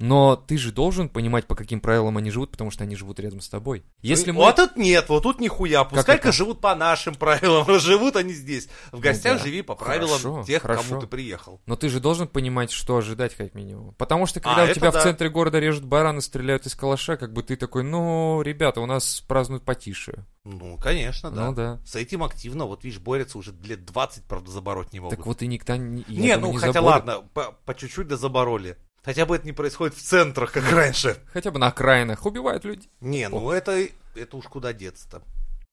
Но 0.00 0.34
ты 0.34 0.56
же 0.56 0.72
должен 0.72 1.10
понимать, 1.10 1.46
по 1.46 1.54
каким 1.54 1.78
правилам 1.78 2.16
они 2.16 2.30
живут, 2.30 2.52
потому 2.52 2.70
что 2.70 2.84
они 2.84 2.96
живут 2.96 3.20
рядом 3.20 3.42
с 3.42 3.50
тобой. 3.50 3.84
Если 4.00 4.30
мы... 4.30 4.38
Вот 4.38 4.56
тут 4.56 4.76
нет, 4.76 5.10
вот 5.10 5.22
тут 5.22 5.40
нихуя. 5.40 5.84
Пускай-ка 5.84 6.32
живут 6.32 6.60
по 6.62 6.74
нашим 6.74 7.14
правилам, 7.14 7.66
живут 7.78 8.16
они 8.16 8.32
здесь. 8.32 8.68
В 8.92 9.00
гостях 9.00 9.36
да. 9.36 9.44
живи 9.44 9.60
по 9.60 9.74
правилам 9.74 10.18
Хорошо, 10.18 10.44
тех, 10.46 10.62
хорошо. 10.62 10.82
кому 10.88 11.00
ты 11.02 11.06
приехал. 11.06 11.60
Но 11.66 11.76
ты 11.76 11.90
же 11.90 12.00
должен 12.00 12.28
понимать, 12.28 12.70
что 12.70 12.96
ожидать 12.96 13.34
как 13.34 13.54
минимум. 13.54 13.94
Потому 13.98 14.24
что 14.24 14.40
когда 14.40 14.64
А, 14.64 14.70
у 14.70 14.72
тебя 14.72 14.90
да. 14.90 15.00
в 15.00 15.02
центре 15.02 15.28
города 15.28 15.58
режут 15.58 15.84
бараны, 15.84 16.22
стреляют 16.22 16.64
из 16.64 16.74
калаша, 16.74 17.18
как 17.18 17.34
бы 17.34 17.42
ты 17.42 17.56
такой, 17.56 17.82
ну, 17.82 18.40
ребята, 18.40 18.80
у 18.80 18.86
нас 18.86 19.20
празднуют 19.28 19.64
потише. 19.64 20.24
Ну, 20.44 20.78
конечно, 20.78 21.30
да. 21.30 21.46
Ну 21.46 21.54
да. 21.54 21.80
С 21.84 21.96
этим 21.96 22.22
активно, 22.22 22.64
вот 22.64 22.84
видишь, 22.84 23.00
борются 23.00 23.36
уже 23.36 23.52
лет 23.62 23.84
20, 23.84 24.24
правда, 24.24 24.50
забороть 24.50 24.94
не 24.94 25.00
могут. 25.00 25.18
Так 25.18 25.26
вот 25.26 25.42
и 25.42 25.46
никто 25.46 25.76
не... 25.76 26.04
я 26.08 26.20
не, 26.22 26.34
думаю, 26.36 26.54
ну 26.54 26.60
хотя 26.60 26.72
заборет. 26.72 27.06
ладно, 27.06 27.28
по, 27.34 27.52
по 27.66 27.74
чуть-чуть 27.74 28.08
да 28.08 28.16
забороли. 28.16 28.78
Хотя 29.02 29.24
бы 29.24 29.36
это 29.36 29.46
не 29.46 29.52
происходит 29.52 29.96
в 29.96 30.02
центрах, 30.02 30.52
как 30.52 30.70
раньше. 30.70 31.16
Хотя 31.32 31.50
бы 31.50 31.58
на 31.58 31.68
окраинах 31.68 32.26
убивают 32.26 32.64
людей. 32.64 32.90
Не, 33.00 33.28
ну 33.28 33.50
это, 33.50 33.86
это 34.14 34.36
уж 34.36 34.44
куда 34.46 34.72
деться-то. 34.72 35.22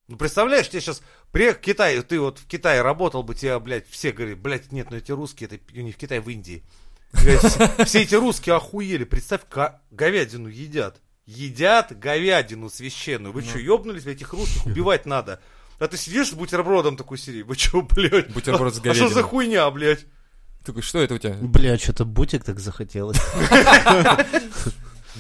Ну, 0.08 0.16
представляешь, 0.16 0.70
тебе 0.70 0.80
сейчас 0.80 1.02
приехал 1.32 1.60
в 1.60 1.62
Китай, 1.62 2.02
ты 2.02 2.20
вот 2.20 2.40
в 2.40 2.48
Китае 2.48 2.82
работал 2.82 3.24
бы, 3.24 3.36
тебя, 3.36 3.60
блядь, 3.60 3.86
все 3.90 4.14
говорят, 4.14 4.40
блядь, 4.40 4.72
нет, 4.72 4.90
ну 4.90 4.96
эти 4.98 5.12
русские, 5.12 5.50
это 5.52 5.60
не 5.74 5.92
в 5.92 5.98
Китае, 5.98 6.22
в 6.22 6.30
Индии. 6.30 6.64
Все, 7.12 8.04
эти 8.04 8.16
русские 8.16 8.56
охуели, 8.56 9.04
представь, 9.04 9.42
говядину 9.92 10.48
едят. 10.48 11.02
Едят 11.26 11.98
говядину 11.98 12.70
священную. 12.70 13.34
Вы 13.34 13.42
что, 13.42 13.60
ебнулись, 13.60 14.06
этих 14.06 14.32
русских 14.32 14.66
убивать 14.66 15.06
надо? 15.06 15.42
А 15.78 15.88
ты 15.90 15.98
сидишь 15.98 16.30
с 16.30 16.34
бутербродом 16.34 16.96
такой 16.96 17.18
серии, 17.18 17.44
вы 17.44 17.56
что, 17.56 17.82
блядь? 17.82 18.32
Бутерброд 18.34 18.74
с 18.74 18.78
А 18.78 18.82
что 18.82 18.94
за 18.94 19.00
говядиной. 19.00 19.24
хуйня, 19.24 19.70
блядь? 19.70 20.06
Такой, 20.68 20.82
что 20.82 21.00
это 21.00 21.16
у 21.16 21.18
тебя? 21.18 21.34
Бля, 21.42 21.78
что-то 21.78 22.04
бутик 22.04 22.44
так 22.44 22.60
захотелось. 22.60 23.18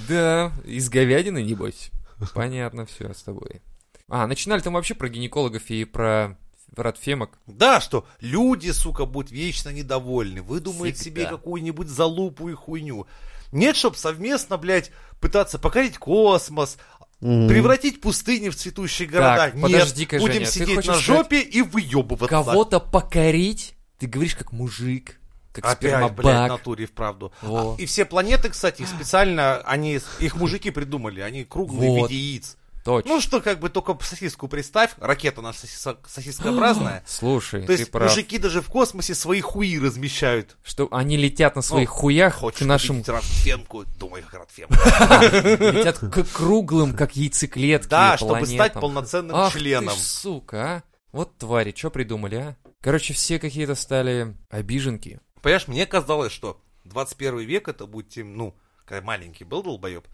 Да, 0.09 0.51
из 0.65 0.89
говядины, 0.89 1.41
небось. 1.41 1.89
Понятно 2.33 2.85
все 2.85 3.13
с 3.13 3.23
тобой. 3.23 3.61
А, 4.09 4.27
начинали 4.27 4.59
там 4.59 4.73
вообще 4.73 4.93
про 4.93 5.07
гинекологов 5.07 5.69
и 5.69 5.85
про 5.85 6.37
радфемок. 6.75 7.39
Да, 7.47 7.79
что 7.79 8.05
люди, 8.19 8.71
сука, 8.71 9.05
будут 9.05 9.31
вечно 9.31 9.69
недовольны, 9.69 10.41
выдумают 10.41 10.97
Всегда. 10.97 11.21
себе 11.21 11.29
какую-нибудь 11.29 11.87
залупу 11.87 12.49
и 12.49 12.53
хуйню. 12.53 13.07
Нет, 13.53 13.77
чтоб 13.77 13.95
совместно, 13.95 14.57
блядь, 14.57 14.91
пытаться 15.21 15.57
покорить 15.59 15.97
космос, 15.97 16.77
М. 17.21 17.47
превратить 17.47 18.01
пустыни 18.01 18.49
в 18.49 18.55
цветущие 18.55 19.07
города. 19.07 19.37
Так, 19.37 19.53
Нет, 19.55 19.63
подожди-ка, 19.63 20.17
будем 20.19 20.33
Женя, 20.33 20.45
сидеть 20.45 20.85
на 20.85 20.93
жопе 20.95 21.39
и 21.39 21.61
выебываться. 21.61 22.27
Кого-то 22.27 22.79
покорить? 22.81 23.75
Ты 23.97 24.07
говоришь 24.07 24.35
как 24.35 24.51
мужик, 24.51 25.19
как 25.51 25.65
Опять, 25.65 25.79
блядь, 25.81 26.11
в 26.11 26.13
спермобак. 26.13 26.49
натуре, 26.49 26.85
вправду. 26.85 27.31
Во. 27.41 27.73
А, 27.73 27.81
И 27.81 27.85
все 27.85 28.05
планеты, 28.05 28.49
кстати, 28.49 28.85
специально, 28.85 29.57
они, 29.61 29.99
их 30.19 30.35
мужики 30.35 30.69
придумали, 30.71 31.21
они 31.21 31.43
круглые 31.45 31.89
Вот. 31.91 32.07
в 32.07 32.11
виде 32.11 32.21
яиц. 32.21 32.57
Точно. 32.83 33.11
Ну 33.15 33.19
что, 33.19 33.41
как 33.41 33.59
бы 33.59 33.67
только 33.67 33.97
сосиску 34.01 34.47
представь, 34.47 34.91
ракета 34.97 35.41
наша 35.41 35.65
сосиса- 35.67 35.97
сосискообразная. 36.07 37.03
Слушай, 37.07 37.61
То 37.61 37.67
ты 37.67 37.73
есть 37.73 37.91
прав. 37.91 38.09
мужики 38.09 38.37
даже 38.37 38.61
в 38.61 38.69
космосе 38.69 39.13
свои 39.13 39.41
хуи 39.41 39.77
размещают. 39.77 40.55
Что 40.63 40.87
они 40.91 41.17
летят 41.17 41.57
на 41.57 41.61
своих 41.61 41.89
Ну, 41.89 41.95
хуях 41.95 42.35
Хочешь 42.35 42.59
к 42.61 42.65
нашим... 42.65 43.03
Ротфемку? 43.05 43.83
Думай, 43.99 44.21
как 44.21 44.39
Ротфемка. 44.39 44.77
Летят 45.73 45.97
к 45.99 46.23
круглым, 46.31 46.93
как 46.93 47.17
яйцеклетки 47.17 47.89
Да, 47.89 48.15
чтобы 48.15 48.31
планетам. 48.39 48.55
стать 48.55 48.73
полноценным 48.73 49.35
Ах 49.35 49.51
членом. 49.53 49.93
сука, 49.93 50.57
а. 50.77 50.83
Вот 51.11 51.37
твари, 51.37 51.73
что 51.75 51.89
придумали, 51.89 52.35
а? 52.35 52.55
Короче, 52.79 53.13
все 53.13 53.37
какие-то 53.39 53.75
стали 53.75 54.33
обиженки. 54.49 55.19
Понимаешь, 55.41 55.67
мне 55.67 55.85
казалось, 55.85 56.31
что 56.31 56.61
21 56.85 57.39
век 57.39 57.67
это 57.67 57.85
будет 57.85 58.09
тем, 58.09 58.35
ну, 58.35 58.55
когда 58.85 59.01
маленький 59.01 59.43
был 59.43 59.63
долбоеб, 59.63 60.07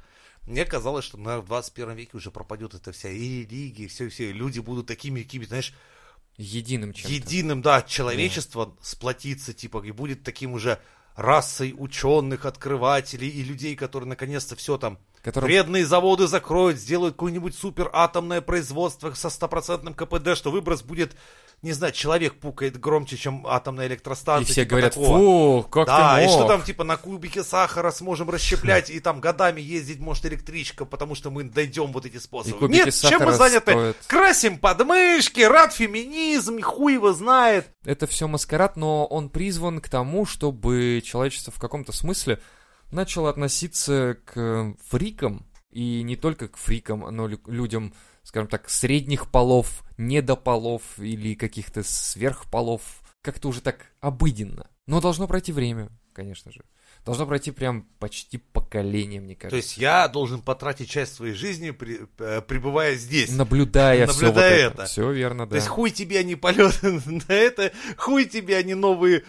мне 0.46 0.66
казалось, 0.66 1.06
что, 1.06 1.18
наверное, 1.18 1.44
в 1.44 1.48
21 1.48 1.96
веке 1.96 2.18
уже 2.18 2.32
пропадет 2.32 2.74
эта 2.74 2.92
вся 2.92 3.10
и 3.10 3.44
религия, 3.44 3.88
все, 3.88 4.10
все, 4.10 4.32
люди 4.32 4.60
будут 4.60 4.88
такими, 4.88 5.24
какими, 5.24 5.46
знаешь, 5.46 5.74
Единым 6.38 6.94
чем-то. 6.94 7.14
единым, 7.14 7.62
да, 7.62 7.84
человечество 7.84 8.76
сплотится, 8.82 9.54
типа, 9.54 9.84
и 9.86 9.92
будет 9.92 10.24
таким 10.24 10.54
уже 10.54 10.80
расой 11.16 11.76
ученых, 11.78 12.46
открывателей 12.46 13.30
и 13.30 13.44
людей, 13.44 13.76
которые 13.76 14.10
наконец-то 14.10 14.56
все 14.56 14.78
там 14.78 14.98
Которым- 15.24 15.48
вредные 15.48 15.86
заводы 15.86 16.28
закроют, 16.28 16.78
сделают 16.78 17.16
какое-нибудь 17.16 17.56
супер 17.56 17.90
атомное 17.94 18.42
производство 18.42 19.14
со 19.14 19.30
стопроцентным 19.30 19.94
КПД, 19.94 20.36
что 20.36 20.52
выброс 20.52 20.82
будет, 20.84 21.16
не 21.62 21.72
знаю, 21.72 21.94
человек 21.94 22.34
пукает 22.42 22.78
громче, 22.78 23.16
чем 23.16 23.48
атомная 23.48 23.86
И 23.86 23.88
электростанция. 23.88 24.52
все 24.52 24.64
типа 24.64 24.70
говорят, 24.72 24.94
такого. 24.96 25.62
фу, 25.64 25.70
как 25.70 25.88
да, 25.88 26.18
ты 26.18 26.24
и 26.24 26.28
мог? 26.28 26.36
что 26.36 26.48
там, 26.50 26.62
типа, 26.62 26.84
на 26.84 26.98
кубике 26.98 27.42
сахара 27.42 27.92
сможем 27.92 28.30
расщеплять, 28.30 28.90
и 28.90 29.00
там 29.00 29.22
годами 29.22 29.62
ездить 29.62 30.00
может 30.02 30.26
электричка, 30.26 30.84
потому 30.84 31.16
что 31.16 31.32
мы 31.32 31.46
дойдем 31.46 31.94
вот 31.94 32.06
эти 32.06 32.18
способы. 32.18 32.68
И 32.68 32.70
Нет, 32.70 32.94
чем 32.94 33.24
мы 33.24 33.32
заняты? 33.32 33.72
стоят. 33.72 33.98
Красим 34.08 34.58
подмышки, 34.58 35.40
рад 35.40 35.72
феминизм, 35.74 36.62
хуй 36.62 36.96
его 36.96 37.14
знает. 37.14 37.68
Это 37.86 38.08
все 38.08 38.28
маскарад, 38.28 38.76
но 38.76 39.06
он 39.06 39.30
призван 39.30 39.80
к 39.80 39.88
тому, 39.88 40.26
чтобы 40.26 41.02
человечество 41.06 41.54
в 41.54 41.60
каком-то 41.60 41.94
смысле 41.94 42.40
начало 42.94 43.30
относиться 43.30 44.18
к 44.26 44.76
фрикам, 44.88 45.46
и 45.72 46.04
не 46.04 46.16
только 46.16 46.48
к 46.48 46.58
фрикам, 46.58 47.00
но 47.16 47.28
лю- 47.28 47.42
людям, 47.48 47.94
скажем 48.24 48.48
так, 48.48 48.70
средних 48.70 49.32
полов, 49.32 49.84
недополов 49.98 50.82
или 51.00 51.34
каких-то 51.36 51.84
сверхполов, 51.84 53.02
как-то 53.22 53.50
уже 53.50 53.62
так 53.62 53.88
обыденно. 54.00 54.68
Но 54.88 55.02
должно 55.02 55.28
пройти 55.28 55.52
время, 55.52 55.90
конечно 56.14 56.52
же. 56.52 56.64
Должно 57.06 57.26
пройти 57.26 57.52
прям 57.52 57.84
почти 58.00 58.38
поколение, 58.38 59.20
мне 59.20 59.36
То 59.36 59.42
кажется. 59.42 59.58
есть 59.58 59.78
я 59.78 60.08
должен 60.08 60.42
потратить 60.42 60.90
часть 60.90 61.16
своей 61.16 61.34
жизни, 61.34 61.72
при- 61.72 62.02
э, 62.20 62.42
пребывая 62.42 62.96
здесь. 62.96 63.30
Наблюдая, 63.32 64.08
все 64.08 64.28
вот 64.28 64.36
Наблюдая 64.36 64.68
это. 64.68 64.74
это. 64.74 64.86
Все 64.86 65.12
верно, 65.12 65.46
То 65.46 65.52
да. 65.52 65.56
есть 65.58 65.68
хуй 65.68 65.92
тебе, 65.92 66.20
а 66.20 66.24
не 66.24 66.36
полеты 66.36 66.92
на 67.06 67.34
это, 67.34 67.74
хуй 67.98 68.26
тебе, 68.26 68.58
а 68.58 68.64
не 68.64 68.74
новые 68.76 69.24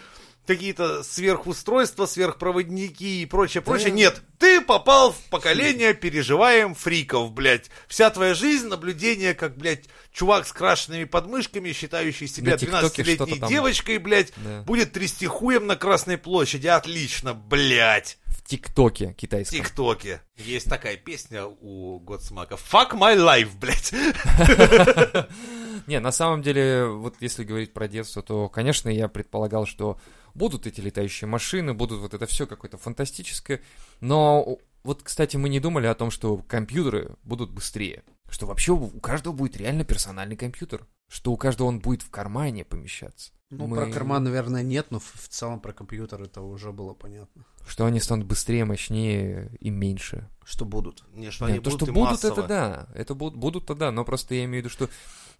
какие-то 0.47 1.03
сверхустройства, 1.03 2.07
сверхпроводники 2.07 3.23
и 3.23 3.27
прочее, 3.27 3.63
прочее. 3.63 3.91
Нет, 3.91 4.23
ты 4.39 4.61
попал 4.61 5.13
в 5.13 5.19
поколение, 5.31 5.95
переживаем 5.95 6.75
фриков, 6.75 7.33
блядь. 7.33 7.71
Вся 7.89 8.11
твоя 8.11 8.35
жизнь 8.35 8.67
наблюдение, 8.69 9.35
как, 9.35 9.57
блядь, 9.57 9.85
чувак 10.13 10.47
с 10.47 10.53
крашенными 10.53 11.05
подмышками, 11.05 11.73
считающий 11.73 12.27
себя 12.29 12.53
На 12.53 12.59
ТикТоке 12.59 13.03
12-летней 13.03 13.15
что-то 13.15 13.41
там. 13.41 13.49
девочкой, 13.49 13.99
блядь, 13.99 14.33
Да. 14.37 14.63
будет 14.63 14.93
трясти 14.93 15.27
хуем 15.27 15.67
на 15.67 15.77
Красной 15.77 16.19
площади. 16.19 16.67
Отлично, 16.67 17.35
блядь. 17.35 18.19
В 18.27 18.47
ТикТоке 18.47 19.15
китайском. 19.17 19.59
ТикТоке. 19.59 20.21
Есть 20.37 20.69
такая 20.69 20.97
песня 20.99 21.47
у 21.47 21.99
Годсмака. 22.01 22.57
Fuck 22.57 22.91
my 22.93 23.17
life, 23.17 23.49
блядь. 23.59 23.93
Не, 25.87 26.01
на 26.01 26.13
самом 26.13 26.43
деле, 26.43 26.87
вот 26.87 27.17
если 27.21 27.45
говорить 27.45 27.73
про 27.73 27.89
детство, 27.89 28.23
то, 28.23 28.49
конечно, 28.49 28.89
я 28.89 29.09
предполагал, 29.09 29.67
что 29.67 29.99
будут 30.35 30.67
эти 30.67 30.81
летающие 30.81 31.29
машины, 31.29 31.75
будут 31.75 32.01
вот 32.01 32.15
это 32.15 32.27
все 32.27 32.47
какое-то 32.47 32.79
фантастическое. 32.79 33.61
Но 34.01 34.59
вот, 34.83 35.03
кстати, 35.03 35.37
мы 35.37 35.49
не 35.49 35.61
думали 35.61 35.87
о 35.87 35.95
том, 35.95 36.11
что 36.11 36.39
компьютеры 36.39 37.17
будут 37.23 37.51
быстрее. 37.51 38.03
Что 38.29 38.47
вообще 38.47 38.73
у 38.73 39.01
каждого 39.01 39.33
будет 39.33 39.57
реально 39.57 39.85
персональный 39.85 40.37
компьютер. 40.37 40.87
Что 41.09 41.33
у 41.33 41.37
каждого 41.37 41.69
он 41.69 41.79
будет 41.81 42.03
в 42.03 42.11
кармане 42.11 42.65
помещаться. 42.65 43.33
Ну, 43.51 43.67
Мы- 43.67 43.77
про 43.77 43.87
карман, 43.91 44.25
наверное, 44.25 44.63
нет, 44.63 44.87
но 44.91 44.99
в, 44.99 45.29
целом 45.29 45.61
про 45.61 45.73
компьютер 45.73 46.23
это 46.23 46.41
уже 46.41 46.73
было 46.73 46.95
понятно. 46.95 47.45
Что 47.67 47.87
они 47.87 48.01
станут 48.01 48.27
быстрее, 48.27 48.65
мощнее 48.65 49.51
и 49.61 49.71
меньше. 49.71 50.29
Что 50.45 50.65
будут. 50.65 51.05
Не, 51.15 51.31
что 51.31 51.45
Нет, 51.47 51.55
они 51.55 51.59
то, 51.61 51.71
будут 51.71 51.81
что 51.83 51.91
и 51.91 51.95
будут, 51.95 52.11
массово. 52.11 52.33
это 52.33 52.43
да. 52.49 52.87
Это 52.95 53.15
будут, 53.15 53.39
будут, 53.39 53.67
то 53.67 53.75
да. 53.75 53.91
Но 53.91 54.05
просто 54.05 54.35
я 54.35 54.45
имею 54.45 54.63
в 54.63 54.67
виду, 54.67 54.69
что 54.69 54.89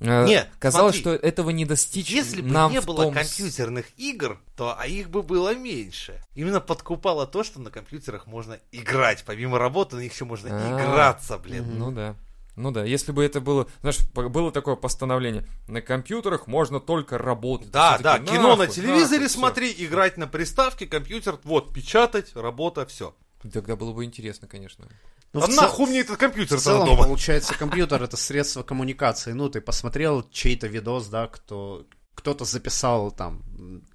э, 0.01 0.27
Не, 0.27 0.47
казалось, 0.59 0.97
смотри. 0.97 1.19
что 1.19 1.27
этого 1.27 1.51
не 1.51 1.65
достичь 1.67 2.11
Если 2.11 2.41
бы 2.41 2.49
нам 2.49 2.73
не 2.73 2.81
было 2.81 3.05
том 3.05 3.15
компьютерных 3.15 3.87
игр, 3.99 4.41
то 4.57 4.75
а 4.79 4.87
их 4.87 5.11
бы 5.11 5.23
было 5.23 5.55
меньше. 5.55 6.23
Именно 6.35 6.61
подкупало 6.61 7.27
то, 7.27 7.43
что 7.43 7.61
на 7.61 7.71
компьютерах 7.71 8.27
можно 8.27 8.59
играть. 8.73 9.25
Помимо 9.27 9.59
работы 9.59 9.97
на 9.97 10.01
них 10.01 10.13
еще 10.15 10.25
можно 10.25 10.49
А. 10.51 10.81
играться, 10.81 11.37
блин. 11.39 11.79
Ну 11.79 11.91
да. 11.93 12.17
Ну 12.57 12.71
да, 12.71 12.85
если 12.85 13.11
бы 13.13 13.25
это 13.25 13.41
было, 13.41 13.67
знаешь, 13.81 13.99
было 14.15 14.53
такое 14.53 14.77
постановление, 14.77 15.47
на 15.67 15.81
компьютерах 15.81 16.47
можно 16.47 16.79
только 16.79 17.19
работать. 17.19 17.71
Да, 17.71 17.95
Все 17.95 18.03
да, 18.05 18.19
такие, 18.19 18.37
кино 18.37 18.51
на 18.51 18.57
«Нахуй, 18.59 18.75
телевизоре 18.75 19.23
нахуй, 19.23 19.29
всё». 19.29 19.39
смотри, 19.39 19.75
играть 19.79 20.17
на 20.17 20.27
приставке, 20.29 20.87
компьютер, 20.87 21.39
вот, 21.43 21.73
печатать, 21.73 22.35
работа, 22.37 22.87
все. 22.87 23.15
Тогда 23.53 23.77
было 23.77 23.93
бы 23.93 24.05
интересно, 24.05 24.47
конечно. 24.47 24.89
Ну, 25.33 25.43
а 25.43 25.47
в 25.47 25.51
нахуй 25.51 25.87
мне 25.87 26.01
этот 26.01 26.17
В 26.17 26.19
компьютер 26.21 26.61
целом, 26.61 26.87
дома? 26.87 27.05
получается, 27.05 27.55
компьютер 27.59 28.01
это 28.03 28.17
средство 28.17 28.63
коммуникации. 28.63 29.33
Ну, 29.33 29.49
ты 29.49 29.61
посмотрел 29.61 30.23
чей-то 30.31 30.69
видос, 30.69 31.09
да, 31.09 31.27
кто 31.27 31.85
кто-то 32.15 32.45
записал 32.45 33.11
там, 33.11 33.43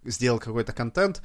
сделал 0.03 0.39
какой-то 0.39 0.73
контент, 0.73 1.23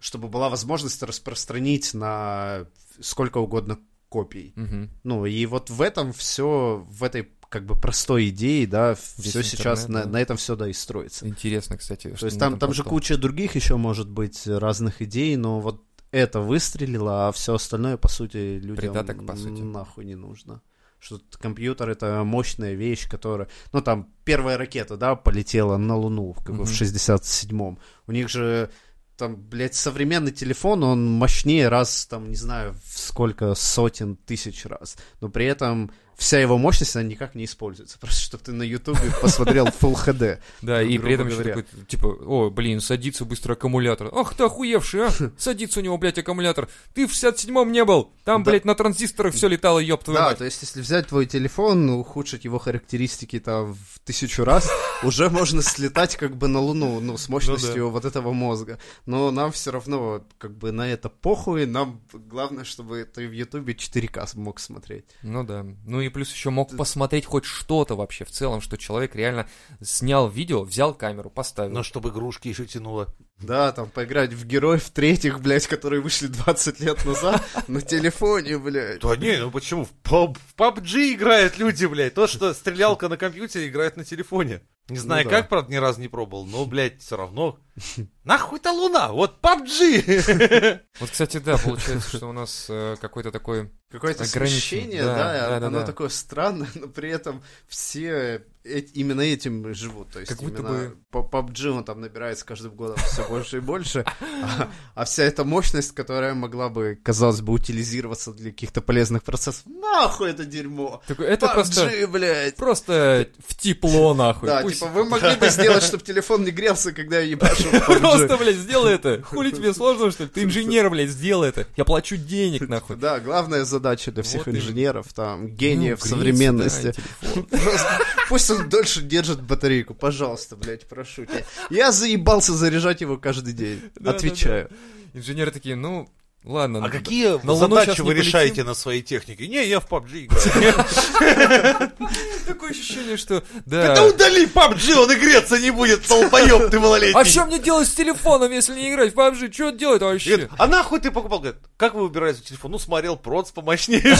чтобы 0.00 0.28
была 0.28 0.48
возможность 0.48 1.00
распространить 1.02 1.94
на 1.94 2.66
сколько 3.00 3.38
угодно 3.38 3.78
копий. 4.08 4.52
Мгм. 4.56 4.90
Ну, 5.04 5.26
и 5.26 5.46
вот 5.46 5.70
в 5.70 5.80
этом 5.82 6.12
все, 6.12 6.84
в 6.88 7.02
этой 7.04 7.28
как 7.48 7.64
бы 7.64 7.76
простой 7.76 8.28
идее, 8.30 8.66
да, 8.66 8.94
все 8.94 9.42
сейчас 9.42 9.88
на, 9.88 10.04
на 10.04 10.20
этом 10.20 10.36
все, 10.36 10.56
да, 10.56 10.68
и 10.68 10.72
строится. 10.72 11.26
Интересно, 11.28 11.76
кстати. 11.76 12.08
То 12.18 12.26
есть 12.26 12.38
там, 12.38 12.58
там 12.58 12.72
же 12.72 12.82
куча 12.82 13.16
других 13.16 13.54
еще 13.54 13.76
может 13.76 14.08
быть 14.10 14.46
разных 14.46 15.00
идей, 15.02 15.36
но 15.36 15.60
вот 15.60 15.82
это 16.10 16.40
выстрелило, 16.40 17.28
а 17.28 17.32
все 17.32 17.54
остальное, 17.54 17.96
по 17.96 18.08
сути, 18.08 18.58
людям 18.58 18.76
Придаток, 18.76 19.26
по 19.26 19.36
сути. 19.36 19.62
нахуй 19.62 20.04
не 20.04 20.14
нужно. 20.14 20.62
Что 20.98 21.20
компьютер 21.38 21.90
это 21.90 22.24
мощная 22.24 22.72
вещь, 22.72 23.08
которая... 23.08 23.48
Ну, 23.72 23.82
там, 23.82 24.08
первая 24.24 24.56
ракета, 24.56 24.96
да, 24.96 25.14
полетела 25.14 25.76
на 25.76 25.94
Луну, 25.94 26.32
как 26.32 26.56
бы 26.56 26.64
в 26.64 26.70
Мгм. 26.70 26.74
67-м. 26.74 27.78
У 28.06 28.12
них 28.12 28.28
же 28.28 28.70
там, 29.16 29.36
блядь, 29.36 29.74
современный 29.74 30.32
телефон, 30.32 30.84
он 30.84 31.06
мощнее 31.06 31.68
раз, 31.68 32.06
там, 32.06 32.28
не 32.30 32.36
знаю, 32.36 32.74
в 32.84 32.98
сколько 32.98 33.54
сотен 33.54 34.16
тысяч 34.16 34.64
раз. 34.66 34.96
Но 35.20 35.28
при 35.28 35.46
этом 35.46 35.90
вся 36.16 36.40
его 36.40 36.58
мощность, 36.58 36.96
она 36.96 37.04
никак 37.04 37.34
не 37.34 37.44
используется. 37.44 37.98
Просто, 37.98 38.20
чтобы 38.20 38.44
ты 38.44 38.52
на 38.52 38.62
Ютубе 38.62 39.12
посмотрел 39.20 39.66
Full 39.66 39.94
HD. 39.94 40.38
Да, 40.62 40.82
и 40.82 40.98
при 40.98 41.14
этом 41.14 41.28
еще 41.28 41.42
такой, 41.42 41.64
типа, 41.86 42.06
о, 42.06 42.50
блин, 42.50 42.80
садится 42.80 43.24
быстро 43.24 43.52
аккумулятор. 43.52 44.10
Ах 44.12 44.34
ты 44.34 44.44
охуевший, 44.44 45.06
а? 45.06 45.10
Садится 45.38 45.80
у 45.80 45.82
него, 45.82 45.98
блядь, 45.98 46.18
аккумулятор. 46.18 46.68
Ты 46.94 47.06
в 47.06 47.12
67-м 47.12 47.70
не 47.70 47.84
был. 47.84 48.12
Там, 48.24 48.42
блядь, 48.42 48.64
на 48.64 48.74
транзисторах 48.74 49.34
все 49.34 49.48
летало, 49.48 49.78
ёб 49.78 50.02
твою 50.02 50.18
Да, 50.18 50.34
то 50.34 50.44
есть, 50.44 50.62
если 50.62 50.80
взять 50.80 51.08
твой 51.08 51.26
телефон, 51.26 51.86
ну, 51.86 52.00
ухудшить 52.00 52.44
его 52.44 52.58
характеристики 52.58 53.38
там 53.38 53.74
в 53.74 53.98
тысячу 54.04 54.44
раз, 54.44 54.70
уже 55.02 55.28
можно 55.30 55.62
слетать 55.62 56.16
как 56.16 56.36
бы 56.36 56.48
на 56.48 56.60
Луну, 56.60 57.00
ну, 57.00 57.18
с 57.18 57.28
мощностью 57.28 57.90
вот 57.90 58.04
этого 58.04 58.32
мозга. 58.32 58.78
Но 59.04 59.30
нам 59.30 59.52
все 59.52 59.70
равно 59.70 60.24
как 60.38 60.56
бы 60.56 60.72
на 60.72 60.88
это 60.88 61.08
похуй, 61.08 61.66
нам 61.66 62.00
главное, 62.12 62.64
чтобы 62.64 63.04
ты 63.04 63.28
в 63.28 63.32
Ютубе 63.32 63.74
4К 63.74 64.26
мог 64.34 64.60
смотреть. 64.60 65.04
Ну 65.22 65.44
да. 65.44 65.66
Ну 65.84 66.00
и 66.00 66.05
плюс 66.08 66.32
еще 66.32 66.50
мог 66.50 66.76
посмотреть 66.76 67.26
хоть 67.26 67.44
что-то 67.44 67.96
вообще 67.96 68.24
в 68.24 68.30
целом, 68.30 68.60
что 68.60 68.76
человек 68.76 69.14
реально 69.14 69.48
снял 69.82 70.28
видео, 70.28 70.62
взял 70.62 70.94
камеру, 70.94 71.30
поставил. 71.30 71.72
Но 71.72 71.82
чтобы 71.82 72.10
игрушки 72.10 72.48
еще 72.48 72.66
тянуло. 72.66 73.14
Да, 73.38 73.70
там 73.72 73.90
поиграть 73.90 74.32
в 74.32 74.46
героев 74.46 74.88
третьих, 74.90 75.40
блядь, 75.40 75.66
которые 75.66 76.00
вышли 76.00 76.26
20 76.26 76.80
лет 76.80 77.04
назад 77.04 77.42
на 77.68 77.82
телефоне, 77.82 78.58
блядь. 78.58 79.00
Да 79.00 79.16
не, 79.16 79.38
ну 79.38 79.50
почему? 79.50 79.84
В 79.84 79.92
PUBG 80.04 81.14
играют 81.14 81.58
люди, 81.58 81.84
блядь. 81.86 82.14
То, 82.14 82.26
что 82.26 82.54
стрелялка 82.54 83.08
на 83.08 83.16
компьютере 83.16 83.68
играет 83.68 83.96
на 83.96 84.04
телефоне. 84.04 84.62
Не 84.88 84.98
знаю 84.98 85.24
Ну 85.24 85.30
да. 85.30 85.36
как, 85.40 85.48
правда, 85.48 85.72
ни 85.72 85.76
разу 85.76 86.00
не 86.00 86.08
пробовал, 86.08 86.46
но, 86.46 86.64
блядь, 86.64 87.00
все 87.00 87.16
равно. 87.16 87.58
Нахуй-то 88.24 88.72
луна? 88.72 89.12
Вот 89.12 89.40
PUBG! 89.40 90.80
Вот, 90.98 91.10
кстати, 91.10 91.36
да, 91.38 91.58
получается, 91.58 92.16
что 92.16 92.28
у 92.28 92.32
нас 92.32 92.66
э, 92.70 92.96
какой-то 93.00 93.30
такой... 93.30 93.70
Какое-то 93.90 94.24
смещение, 94.24 95.04
Да, 95.04 95.58
оно 95.58 95.84
такое 95.84 96.08
странное, 96.08 96.68
но 96.74 96.88
при 96.88 97.10
этом 97.10 97.42
все 97.68 98.42
именно 98.64 99.20
этим 99.20 99.74
живут. 99.74 100.10
То 100.10 100.20
есть 100.20 100.32
Как 100.32 100.40
будто 100.42 100.62
именно 100.62 100.94
бы- 101.12 101.28
PUBG 101.30 101.68
он 101.68 101.84
там 101.84 102.00
набирает 102.00 102.38
с 102.38 102.44
каждым 102.44 102.74
годом 102.74 102.96
все 102.96 103.28
больше 103.28 103.58
и 103.58 103.60
больше, 103.60 104.04
а, 104.42 104.70
а 104.94 105.04
вся 105.04 105.22
эта 105.24 105.44
мощность, 105.44 105.92
которая 105.92 106.34
могла 106.34 106.68
бы, 106.68 106.98
казалось 107.02 107.40
бы, 107.42 107.52
утилизироваться 107.52 108.32
для 108.32 108.50
каких-то 108.50 108.80
полезных 108.80 109.22
процессов, 109.22 109.62
нахуй 109.66 110.30
это 110.30 110.44
дерьмо! 110.44 111.02
это 111.08 111.46
PUBG, 111.46 111.52
просто... 111.54 112.08
блядь! 112.08 112.56
Просто 112.56 113.28
в 113.46 113.54
тепло, 113.54 114.14
нахуй. 114.14 114.48
Да, 114.48 114.62
Пусть- 114.62 114.75
типа, 114.78 114.90
вы 114.90 115.04
могли 115.04 115.36
бы 115.36 115.48
сделать, 115.48 115.82
чтобы 115.82 116.04
телефон 116.04 116.44
не 116.44 116.50
грелся, 116.50 116.92
когда 116.92 117.18
я 117.18 117.30
ебашу. 117.30 117.68
Просто, 117.70 118.36
блядь, 118.36 118.56
сделай 118.56 118.94
это. 118.94 119.22
Хули 119.22 119.50
тебе 119.50 119.72
сложно, 119.74 120.10
что 120.10 120.24
ли? 120.24 120.28
Ты 120.28 120.44
инженер, 120.44 120.90
блядь, 120.90 121.10
сделай 121.10 121.48
это. 121.48 121.66
Я 121.76 121.84
плачу 121.84 122.16
денег, 122.16 122.68
нахуй. 122.68 122.96
Да, 122.96 123.20
главная 123.20 123.64
задача 123.64 124.12
для 124.12 124.22
всех 124.22 124.48
инженеров, 124.48 125.12
там, 125.12 125.48
гениев 125.48 125.76
Ну, 125.76 125.86
греется, 125.86 126.08
современности. 126.08 126.94
Пусть 128.28 128.50
он 128.50 128.68
дольше 128.68 129.02
держит 129.02 129.42
батарейку, 129.42 129.94
пожалуйста, 129.94 130.56
блядь, 130.56 130.86
прошу 130.86 131.24
тебя. 131.26 131.44
Я 131.70 131.92
заебался 131.92 132.52
заряжать 132.54 133.00
его 133.00 133.16
каждый 133.16 133.52
день. 133.52 133.82
Отвечаю. 134.04 134.70
Инженеры 135.14 135.50
такие, 135.50 135.76
ну, 135.76 136.10
ладно. 136.46 136.78
А 136.78 136.82
ну, 136.82 136.90
какие 136.90 137.44
на 137.44 137.54
задачи 137.54 138.00
вы 138.00 138.14
решаете 138.14 138.64
на 138.64 138.74
своей 138.74 139.02
технике? 139.02 139.46
Не, 139.46 139.66
я 139.66 139.80
в 139.80 139.88
PUBG 139.88 140.26
играю. 140.26 141.90
Такое 142.46 142.70
ощущение, 142.70 143.16
что... 143.16 143.42
Да 143.66 143.94
Да. 143.94 144.04
удали 144.06 144.46
PUBG, 144.46 144.94
он 144.94 145.10
и 145.12 145.16
греться 145.16 145.58
не 145.58 145.70
будет, 145.70 146.06
долбоёб 146.08 146.70
ты 146.70 146.78
малолетний. 146.80 147.20
А 147.20 147.24
что 147.24 147.44
мне 147.46 147.58
делать 147.58 147.88
с 147.88 147.92
телефоном, 147.94 148.50
если 148.52 148.74
не 148.74 148.92
играть 148.92 149.14
в 149.14 149.18
PUBG? 149.18 149.52
Что 149.52 149.70
делать 149.70 150.02
вообще? 150.02 150.48
А 150.56 150.66
нахуй 150.66 151.00
ты 151.00 151.10
покупал? 151.10 151.40
Говорит, 151.40 151.60
как 151.76 151.94
вы 151.94 152.02
выбираете 152.04 152.40
телефон? 152.42 152.70
Ну, 152.72 152.78
смотрел, 152.78 153.16
проц 153.16 153.50
помощнее. 153.50 154.16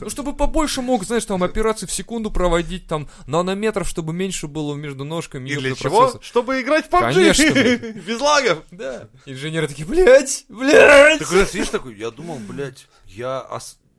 Ну, 0.00 0.10
чтобы 0.10 0.34
побольше 0.34 0.82
мог, 0.82 1.04
знаешь, 1.04 1.24
там, 1.24 1.42
операции 1.42 1.86
в 1.86 1.92
секунду 1.92 2.30
проводить, 2.30 2.86
там, 2.86 3.08
нанометров, 3.26 3.88
чтобы 3.88 4.12
меньше 4.12 4.46
было 4.46 4.74
между 4.74 5.04
ножками. 5.04 5.48
И 5.48 5.56
для 5.56 5.74
чего? 5.74 6.18
Чтобы 6.20 6.60
играть 6.60 6.86
в 6.86 6.90
PUBG. 6.90 7.14
Конечно. 7.14 7.44
Без 8.06 8.20
лагов. 8.20 8.64
Да. 8.70 9.08
Инженеры 9.26 9.68
такие, 9.68 9.86
блядь, 9.86 10.44
блядь. 10.48 11.18
Ты 11.18 11.24
когда 11.24 11.46
сидишь 11.46 11.68
такой, 11.68 11.94
я 11.96 12.10
думал, 12.10 12.38
блядь, 12.38 12.86
я 13.06 13.40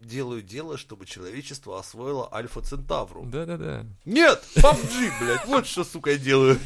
делаю 0.02 0.42
дело, 0.42 0.78
чтобы 0.78 1.06
человечество 1.06 1.80
освоило 1.80 2.34
Альфа 2.34 2.62
Центавру. 2.62 3.24
Да-да-да. 3.26 3.86
Нет, 4.06 4.44
PUBG, 4.56 5.12
блядь, 5.20 5.46
вот 5.46 5.68
что, 5.68 5.84
сука, 5.84 6.12
я 6.12 6.18
делаю. 6.18 6.60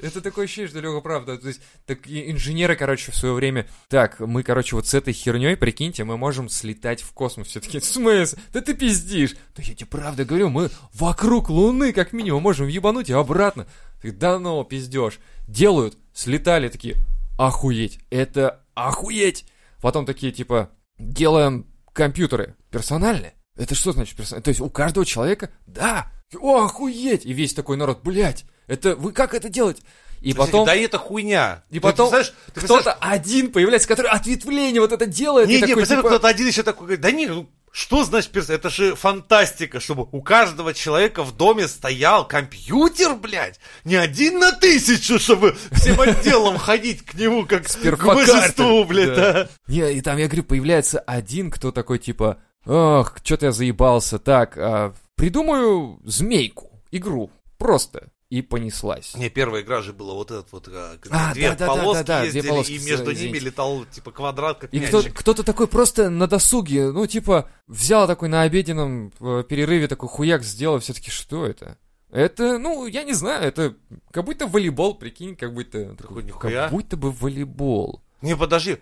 Это 0.00 0.20
такое 0.20 0.44
ощущение, 0.44 0.68
что 0.68 0.80
Лёха 0.80 1.00
правда. 1.00 1.38
То 1.38 1.48
есть, 1.48 1.60
так 1.86 2.06
инженеры, 2.06 2.76
короче, 2.76 3.12
в 3.12 3.16
свое 3.16 3.34
время. 3.34 3.68
Так, 3.88 4.20
мы, 4.20 4.42
короче, 4.42 4.76
вот 4.76 4.86
с 4.86 4.94
этой 4.94 5.12
херней, 5.12 5.56
прикиньте, 5.56 6.04
мы 6.04 6.16
можем 6.16 6.48
слетать 6.48 7.02
в 7.02 7.12
космос. 7.12 7.48
Все 7.48 7.60
таки 7.60 7.78
в 7.78 7.84
смысле? 7.84 8.38
Да 8.52 8.60
ты 8.60 8.74
пиздишь. 8.74 9.36
Да 9.56 9.62
я 9.62 9.74
тебе 9.74 9.86
правда 9.86 10.24
говорю, 10.24 10.48
мы 10.48 10.70
вокруг 10.94 11.50
Луны, 11.50 11.92
как 11.92 12.12
минимум, 12.12 12.42
можем 12.42 12.68
ебануть 12.68 13.10
и 13.10 13.12
обратно. 13.12 13.66
Ты, 14.02 14.12
да 14.12 14.38
ну, 14.38 14.62
пиздешь. 14.64 15.18
Делают, 15.46 15.98
слетали 16.14 16.68
такие, 16.68 16.96
охуеть, 17.38 18.00
это 18.10 18.64
охуеть. 18.74 19.46
Потом 19.80 20.06
такие, 20.06 20.32
типа, 20.32 20.70
делаем 20.98 21.66
компьютеры 21.92 22.56
персональные. 22.70 23.34
Это 23.56 23.74
что 23.74 23.92
значит 23.92 24.16
персональные? 24.16 24.44
То 24.44 24.48
есть 24.50 24.60
у 24.60 24.70
каждого 24.70 25.04
человека? 25.04 25.50
Да. 25.66 26.10
О, 26.38 26.64
охуеть! 26.64 27.26
И 27.26 27.32
весь 27.32 27.54
такой 27.54 27.76
народ, 27.76 28.00
блядь, 28.02 28.44
это 28.66 28.94
вы 28.94 29.12
как 29.12 29.34
это 29.34 29.48
делаете? 29.48 29.82
И 30.20 30.34
потом 30.34 30.66
Да 30.66 30.74
это 30.74 30.98
хуйня. 30.98 31.64
И 31.70 31.80
потом 31.80 32.12
ты 32.12 32.60
кто-то 32.60 32.92
один 32.92 33.50
появляется, 33.52 33.88
который 33.88 34.10
ответвление 34.10 34.80
вот 34.80 34.92
это 34.92 35.06
делает. 35.06 35.48
Не, 35.48 35.54
не, 35.54 35.66
такой, 35.66 35.86
типа, 35.86 36.02
кто-то 36.02 36.28
один 36.28 36.46
еще 36.46 36.62
такой 36.62 36.86
говорит, 36.86 37.00
да 37.00 37.10
не, 37.10 37.26
ну, 37.26 37.48
что 37.72 38.04
значит 38.04 38.32
перс... 38.32 38.50
Это 38.50 38.68
же 38.68 38.94
фантастика, 38.94 39.80
чтобы 39.80 40.08
у 40.12 40.22
каждого 40.22 40.74
человека 40.74 41.22
в 41.22 41.36
доме 41.36 41.68
стоял 41.68 42.26
компьютер, 42.26 43.14
блядь. 43.14 43.60
Не 43.84 43.96
один 43.96 44.38
на 44.38 44.52
тысячу, 44.52 45.18
чтобы 45.18 45.56
всем 45.72 46.00
отделом 46.00 46.58
ходить 46.58 47.04
к 47.04 47.14
нему, 47.14 47.46
как 47.46 47.66
к 47.66 48.04
божеству, 48.04 48.84
блядь, 48.84 49.14
Да. 49.14 49.32
да. 49.32 49.48
Не, 49.68 49.92
и 49.92 50.00
там, 50.00 50.18
я 50.18 50.26
говорю, 50.26 50.44
появляется 50.44 50.98
один, 50.98 51.50
кто 51.50 51.70
такой, 51.70 51.98
типа, 51.98 52.38
ох, 52.66 53.16
что-то 53.22 53.46
я 53.46 53.52
заебался, 53.52 54.18
так, 54.18 54.56
а, 54.56 54.94
придумаю 55.14 56.00
змейку, 56.04 56.82
игру, 56.90 57.30
просто. 57.58 58.09
И 58.30 58.42
понеслась. 58.42 59.16
Не, 59.16 59.28
первая 59.28 59.62
игра 59.62 59.82
же 59.82 59.92
была 59.92 60.14
вот 60.14 60.30
этот 60.30 60.52
вот, 60.52 60.68
а, 60.68 60.96
А, 61.10 61.34
две 61.34 61.48
да-да-да-да-да, 61.48 61.82
полоски 61.82 62.04
две 62.04 62.24
ездили, 62.26 62.48
полоски, 62.48 62.72
и 62.72 62.78
между 62.78 63.12
извините. 63.12 63.26
ними 63.26 63.38
летал, 63.40 63.84
типа, 63.86 64.12
квадрат, 64.12 64.58
как 64.58 64.72
И 64.72 64.78
мячик. 64.78 65.00
кто, 65.00 65.10
кто-то 65.20 65.42
такой 65.42 65.66
просто 65.66 66.10
на 66.10 66.28
досуге, 66.28 66.92
ну, 66.92 67.06
типа, 67.08 67.50
взял 67.66 68.06
такой 68.06 68.28
на 68.28 68.42
обеденном 68.42 69.12
э, 69.18 69.42
перерыве 69.48 69.88
такой 69.88 70.08
хуяк 70.08 70.44
сделал, 70.44 70.78
все-таки, 70.78 71.10
что 71.10 71.44
это? 71.44 71.76
Это, 72.12 72.58
ну, 72.58 72.86
я 72.86 73.02
не 73.02 73.14
знаю, 73.14 73.42
это 73.42 73.74
как 74.12 74.24
будто 74.24 74.46
волейбол, 74.46 74.94
прикинь, 74.94 75.34
как 75.34 75.52
будто... 75.52 75.96
Такой, 75.96 76.22
нихуя. 76.22 76.62
Как 76.62 76.70
будто 76.70 76.96
бы 76.96 77.10
волейбол. 77.10 78.00
Не, 78.22 78.36
подожди. 78.36 78.78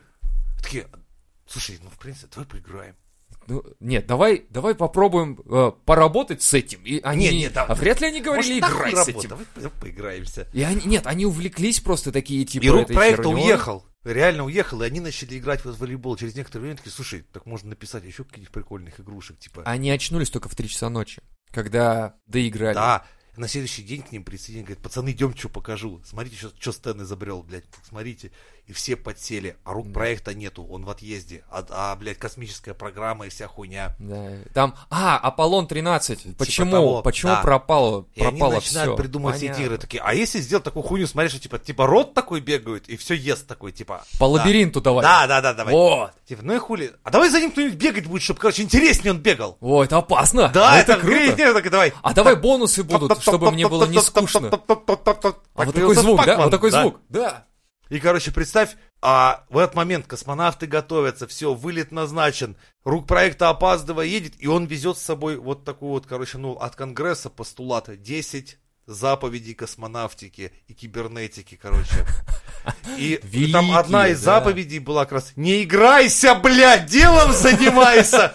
Такие, 0.63 0.89
слушай, 1.47 1.79
ну, 1.83 1.89
в 1.89 1.99
принципе, 1.99 2.29
давай 2.35 2.49
поиграем. 2.51 2.95
Ну, 3.47 3.65
нет, 3.81 4.07
давай, 4.07 4.47
давай 4.51 4.75
попробуем 4.75 5.41
э, 5.47 5.73
поработать 5.87 6.43
с 6.43 6.53
этим. 6.53 6.83
И 6.85 7.01
они, 7.03 7.25
Нет, 7.25 7.35
нет, 7.35 7.53
да- 7.55 7.65
а 7.65 7.75
вряд 7.75 8.01
ли 8.03 8.09
они 8.09 8.21
говорили, 8.21 8.61
Может, 8.61 8.77
играй 8.77 8.95
с 9.05 9.09
этим. 9.09 9.29
Давай, 9.31 9.47
давай 9.55 9.71
поиграемся. 9.81 10.47
И 10.53 10.63
они, 10.63 10.83
нет, 10.85 11.07
они 11.07 11.25
увлеклись 11.25 11.81
просто 11.81 12.13
такие, 12.13 12.45
типа, 12.45 12.65
И 12.65 12.69
рук 12.69 12.89
проекта 12.89 13.23
хернёй. 13.23 13.45
уехал. 13.45 13.87
Реально 14.05 14.45
уехал, 14.45 14.83
и 14.83 14.87
они 14.87 15.01
начали 15.01 15.39
играть 15.39 15.65
в 15.65 15.79
волейбол. 15.79 16.17
Через 16.17 16.35
некоторое 16.35 16.63
время 16.65 16.77
такие, 16.77 16.93
слушай, 16.93 17.25
так 17.33 17.47
можно 17.47 17.71
написать 17.71 18.05
еще 18.05 18.25
каких-нибудь 18.25 18.53
прикольных 18.53 19.01
игрушек, 19.01 19.39
типа. 19.39 19.63
Они 19.65 19.91
очнулись 19.91 20.31
только 20.31 20.49
в 20.49 20.55
3 20.55 20.69
часа 20.69 20.89
ночи, 20.91 21.23
когда 21.51 22.15
доиграли. 22.27 22.75
Да. 22.75 23.07
На 23.37 23.47
следующий 23.47 23.83
день 23.83 24.03
к 24.03 24.11
ним 24.11 24.25
присоединили, 24.25 24.65
говорит, 24.65 24.83
пацаны, 24.83 25.13
идем, 25.13 25.35
что 25.37 25.49
покажу. 25.49 26.03
Смотрите, 26.05 26.37
что 26.59 26.73
Стэн 26.73 27.03
изобрел, 27.03 27.43
блядь, 27.45 27.65
смотрите. 27.89 28.33
И 28.69 28.75
все 28.75 28.97
подсели, 28.97 29.57
а 29.65 29.73
рук 29.73 29.87
Да. 29.89 29.95
проекта 29.95 30.35
нету, 30.35 30.63
он 30.63 30.85
в 30.85 30.91
отъезде. 30.91 31.43
А, 31.51 31.65
а, 31.71 31.97
блядь, 31.97 32.19
космическая 32.19 32.75
программа 32.75 33.25
и 33.25 33.31
вся 33.31 33.49
хуйня. 33.49 33.97
Да, 33.99 34.29
там, 34.53 34.75
а, 34.91 35.17
Аполлон 35.17 35.67
13. 35.67 36.37
Почему? 36.37 36.67
Типа 36.67 36.77
того, 36.77 37.03
Почему 37.03 37.33
да. 37.33 37.41
пропало, 37.41 38.07
И 38.15 38.21
пропало 38.21 38.53
они 38.53 38.55
начинают 38.57 38.91
все? 38.93 38.97
придумывать 39.03 39.37
все 39.39 39.47
эти 39.47 39.63
игры 39.63 39.79
такие. 39.79 40.03
А 40.05 40.13
если 40.13 40.41
сделать 40.41 40.65
такую 40.65 40.83
хуйню, 40.83 41.07
смотри, 41.07 41.31
что 41.31 41.39
типа, 41.41 41.59
типа 41.59 41.87
рот 41.87 42.13
такой 42.13 42.41
бегает, 42.41 42.91
и 42.91 42.99
все 42.99 43.15
ест 43.15 43.47
такой, 43.47 43.73
типа. 43.73 44.05
По 44.19 44.27
да. 44.27 44.33
лабиринту 44.43 44.83
давай. 44.83 45.03
Да, 45.03 45.27
да, 45.27 45.41
да, 45.41 45.55
давай. 45.55 45.73
Вот. 45.73 46.13
Типа, 46.29 46.43
ну 46.45 46.55
и 46.55 46.59
хули. 46.59 46.93
А 47.05 47.11
давай 47.11 47.31
за 47.31 47.41
ним 47.41 47.53
кто-нибудь 47.53 47.79
бегать 47.79 48.07
будет, 48.07 48.21
чтобы, 48.23 48.39
короче, 48.39 48.63
интереснее 48.63 49.13
он 49.15 49.21
бегал. 49.21 49.57
О, 49.63 49.83
это 49.83 49.97
опасно. 49.97 50.49
Да, 50.53 50.75
А 50.75 50.77
это, 50.79 50.93
это 50.93 51.01
круто. 51.01 51.33
круто. 51.37 51.55
Так, 51.55 51.71
давай. 51.71 51.95
А 52.03 52.13
давай 52.13 52.37
бонусы 52.37 52.85
будут, 52.85 53.23
чтобы 53.23 53.51
мне 53.51 53.67
было 53.67 53.87
не 53.87 53.99
скучно. 54.03 54.51
А 54.51 55.65
вот 55.65 55.75
такой 55.75 55.95
звук, 55.95 56.25
да? 56.27 56.37
Вот 56.37 56.51
такой 56.51 56.71
звук, 56.71 57.01
да? 57.09 57.48
И, 57.89 58.01
короче, 58.01 58.33
представь, 58.33 58.77
а 59.01 59.45
в 59.49 59.59
этот 59.59 59.75
момент 59.75 60.07
космонавты 60.07 60.67
готовятся, 60.67 61.27
все, 61.27 61.55
вылет 61.55 61.93
назначен, 61.93 62.57
рук 62.85 63.07
проекта 63.07 63.49
опаздывая 63.49 64.07
едет, 64.07 64.35
и 64.39 64.47
он 64.47 64.67
везет 64.67 64.99
с 64.99 65.03
собой 65.03 65.37
вот 65.37 65.65
такую 65.65 65.93
вот, 65.93 66.07
короче, 66.07 66.39
ну, 66.39 66.53
от 66.53 66.77
Конгресса 66.77 67.31
постулата 67.31 67.97
10 67.97 68.59
заповедей 68.89 69.53
космонавтики 69.55 70.51
и 70.67 70.73
кибернетики, 70.73 71.59
короче. 71.61 72.07
И 72.97 73.21
Великие, 73.23 73.53
там 73.53 73.77
одна 73.77 74.09
из 74.09 74.19
да. 74.21 74.37
заповедей 74.37 74.79
была 74.79 75.05
как 75.05 75.13
раз 75.13 75.33
«Не 75.37 75.63
играйся, 75.63 76.35
блядь, 76.35 76.87
делом 76.87 77.33
занимайся!» 77.33 78.33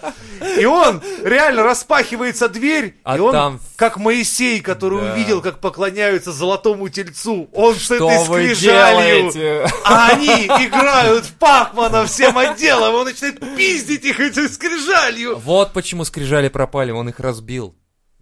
И 0.58 0.64
он, 0.64 1.02
реально, 1.22 1.62
распахивается 1.62 2.48
дверь, 2.48 2.96
А 3.02 3.16
и 3.16 3.20
он, 3.20 3.32
там- 3.32 3.60
как 3.76 3.96
Моисей, 3.96 4.60
который 4.60 5.00
Да. 5.00 5.12
увидел, 5.12 5.40
как 5.42 5.58
поклоняются 5.60 6.32
золотому 6.32 6.88
тельцу, 6.88 7.48
он 7.52 7.74
с 7.74 7.82
Что 7.82 7.94
этой 7.96 8.24
вы 8.28 8.54
скрижалью, 8.54 9.32
делаете? 9.32 9.72
а 9.84 10.10
они 10.10 10.28
играют 10.46 11.24
в 11.26 11.34
Пакмана 11.34 12.06
всем 12.06 12.36
отделом, 12.38 12.94
он 12.94 13.04
начинает 13.06 13.40
пиздить 13.56 14.04
их 14.04 14.20
этой 14.20 14.48
скрижалью. 14.48 15.36
Вот 15.38 15.72
почему 15.72 16.04
скрижали 16.04 16.48
пропали, 16.48 16.90
он 16.92 17.08
их 17.08 17.18
разбил. 17.20 17.74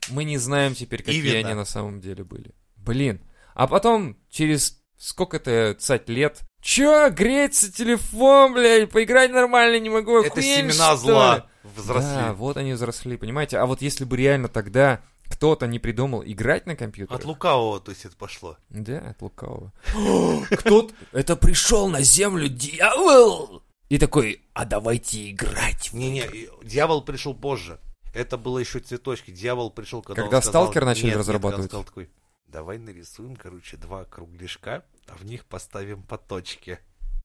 Мы 0.08 0.24
не 0.24 0.38
знаем 0.38 0.74
теперь, 0.74 1.02
какие 1.02 1.20
Именно. 1.20 1.48
они 1.48 1.54
на 1.54 1.64
самом 1.64 2.00
деле 2.00 2.24
были. 2.24 2.54
Блин. 2.76 3.20
А 3.54 3.66
потом, 3.66 4.16
через 4.30 4.82
сколько-то 4.96 5.76
цать 5.78 6.08
лет, 6.08 6.40
Чё, 6.62 7.10
греется 7.10 7.72
телефон, 7.72 8.54
блядь, 8.54 8.90
поиграть 8.90 9.32
нормально 9.32 9.80
не 9.80 9.90
могу, 9.90 10.20
Это 10.20 10.28
охуели, 10.28 10.70
семена 10.70 10.94
что 10.94 10.96
зла 10.96 11.36
ли?» 11.36 11.42
взросли. 11.64 12.14
Да, 12.14 12.32
вот 12.34 12.56
они 12.56 12.72
взросли, 12.72 13.16
понимаете? 13.16 13.58
А 13.58 13.66
вот 13.66 13.82
если 13.82 14.04
бы 14.04 14.16
реально 14.16 14.48
тогда 14.48 15.02
кто-то 15.24 15.66
не 15.66 15.78
придумал 15.78 16.22
играть 16.24 16.66
на 16.66 16.76
компьютере... 16.76 17.16
От 17.16 17.24
лукавого, 17.24 17.80
то 17.80 17.90
есть 17.90 18.04
это 18.04 18.14
пошло. 18.16 18.56
Да, 18.70 18.98
от 18.98 19.22
лукавого. 19.22 19.72
Кто-то... 20.50 20.94
Это 21.12 21.36
пришел 21.36 21.88
на 21.88 22.02
землю 22.02 22.48
дьявол! 22.48 23.62
И 23.88 23.98
такой, 23.98 24.42
а 24.52 24.64
давайте 24.64 25.30
играть. 25.30 25.92
Не-не, 25.92 26.28
дьявол 26.62 27.02
пришел 27.02 27.34
позже. 27.34 27.78
Это 28.12 28.36
было 28.36 28.58
еще 28.58 28.78
цветочки. 28.80 29.30
Дьявол 29.30 29.70
пришел, 29.70 30.02
когда, 30.02 30.22
Когда 30.22 30.36
он 30.38 30.42
сказал- 30.42 30.64
«Сталкер» 30.64 30.84
начали 30.84 31.04
Нет, 31.06 31.12
нет, 31.12 31.20
разрабатывать? 31.20 31.64
он 31.64 31.68
сказал 31.68 31.84
такой, 31.84 32.10
давай 32.46 32.78
нарисуем, 32.78 33.36
короче, 33.36 33.76
два 33.76 34.04
кругляшка, 34.04 34.84
а 35.08 35.16
в 35.16 35.24
них 35.24 35.44
поставим 35.46 36.02
по 36.02 36.18
точке. 36.18 36.80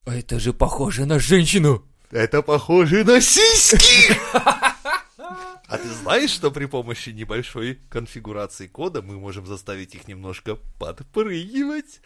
А 0.06 0.14
это 0.14 0.38
же 0.40 0.52
похоже 0.54 1.04
на 1.04 1.18
женщину. 1.18 1.84
Это 2.10 2.40
похоже 2.42 3.04
на 3.04 3.20
сиськи! 3.20 4.16
А 5.66 5.76
ты 5.76 5.88
знаешь, 5.88 6.30
что 6.30 6.50
при 6.50 6.64
помощи 6.64 7.10
небольшой 7.10 7.78
конфигурации 7.90 8.66
кода 8.66 9.02
мы 9.02 9.18
можем 9.18 9.46
заставить 9.46 9.94
их 9.94 10.08
немножко 10.08 10.56
подпрыгивать? 10.78 12.00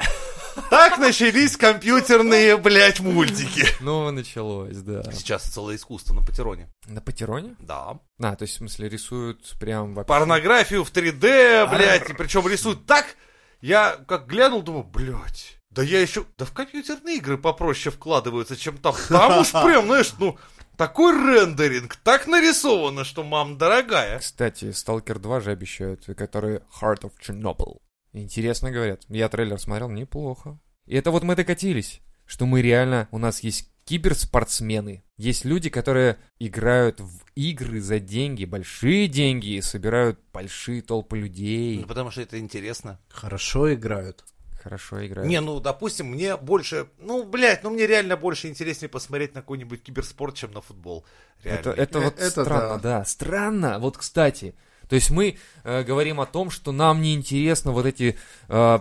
Так 0.68 0.99
начались 0.99 1.57
компьютерные, 1.57 2.57
блядь, 2.57 3.01
мультики. 3.01 3.66
Ну, 3.81 4.11
началось, 4.11 4.77
да. 4.79 5.03
Сейчас 5.12 5.45
целое 5.45 5.77
искусство 5.77 6.14
на 6.14 6.23
Патероне. 6.23 6.70
На 6.87 7.01
Патероне? 7.01 7.57
Да. 7.59 8.01
А, 8.20 8.37
то 8.37 8.43
есть, 8.43 8.55
в 8.55 8.59
смысле, 8.59 8.89
рисуют 8.89 9.51
прям 9.59 9.95
вообще... 9.95 10.09
Порнографию 10.09 10.85
в 10.85 10.93
3D, 10.93 11.70
блядь, 11.70 12.11
и 12.11 12.14
причем 12.14 12.47
рисуют 12.49 12.85
так, 12.87 13.16
я 13.61 13.97
как 14.09 14.27
глянул, 14.27 14.62
думаю, 14.62 14.85
блядь, 14.85 15.62
да 15.75 15.83
я 15.83 16.01
еще, 16.01 16.25
да 16.37 16.45
в 16.45 16.53
компьютерные 16.53 17.16
игры 17.16 17.39
попроще 17.39 17.95
вкладываются, 17.95 18.57
чем 18.57 18.77
там. 18.79 18.95
Там 19.09 19.41
уж 19.41 19.53
прям, 19.53 19.87
знаешь, 19.87 20.12
ну, 20.18 20.39
такой 20.77 21.12
рендеринг, 21.12 21.97
так 21.97 22.27
нарисовано, 22.27 23.05
что 23.05 23.25
мам 23.25 23.57
дорогая. 23.59 24.18
Кстати, 24.18 24.66
Stalker 24.66 25.18
2 25.18 25.41
же 25.41 25.51
обещают, 25.51 26.05
который 26.16 26.61
Heart 26.81 27.03
of 27.03 27.12
Chernobyl. 27.20 27.79
Интересно 28.12 28.70
говорят. 28.70 29.03
Я 29.09 29.29
трейлер 29.29 29.59
смотрел, 29.59 29.89
неплохо. 29.89 30.59
И 30.85 30.95
это 30.95 31.11
вот 31.11 31.23
мы 31.23 31.37
докатились, 31.37 32.01
что 32.27 32.45
мы 32.45 32.61
реально, 32.61 33.09
у 33.11 33.18
нас 33.18 33.41
есть 33.41 33.70
киберспортсмены. 33.85 35.03
Есть 35.16 35.45
люди, 35.45 35.70
которые 35.70 36.18
играют 36.39 37.01
в 37.01 37.23
игры 37.35 37.81
за 37.81 37.99
деньги, 37.99 38.45
большие 38.45 39.09
деньги, 39.09 39.55
и 39.55 39.61
собирают 39.61 40.20
большие 40.33 40.83
толпы 40.83 41.18
людей. 41.18 41.81
Ну, 41.81 41.87
потому 41.87 42.11
что 42.11 42.20
это 42.20 42.39
интересно. 42.39 43.01
Хорошо 43.09 43.73
играют. 43.73 44.25
Хорошо 44.63 45.05
играют. 45.05 45.29
Не, 45.29 45.41
ну, 45.41 45.59
допустим, 45.61 46.07
мне 46.07 46.37
больше, 46.37 46.89
ну, 46.99 47.25
блядь, 47.25 47.65
ну, 47.65 47.71
мне 47.71 47.87
реально 47.87 48.17
больше 48.17 48.49
интереснее 48.49 48.89
посмотреть 48.89 49.35
на 49.35 49.41
какой-нибудь 49.41 49.83
киберспорт, 49.83 50.37
чем 50.37 50.53
на 50.53 50.61
футбол. 50.61 51.05
Реально. 51.43 51.59
Это, 51.59 51.71
это 51.71 52.01
вот 52.01 52.19
Это 52.19 52.31
странно, 52.31 52.79
да. 52.79 53.05
Странно. 53.05 53.79
Вот, 53.81 53.97
кстати, 53.97 54.55
то 54.89 54.95
есть 54.95 55.11
мы 55.11 55.37
э, 55.65 55.83
говорим 55.83 56.21
о 56.21 56.27
том, 56.27 56.51
что 56.51 56.71
нам 56.71 57.03
не 57.03 57.15
интересно 57.15 57.73
вот 57.73 57.87
эти, 57.87 58.17
э, 58.49 58.79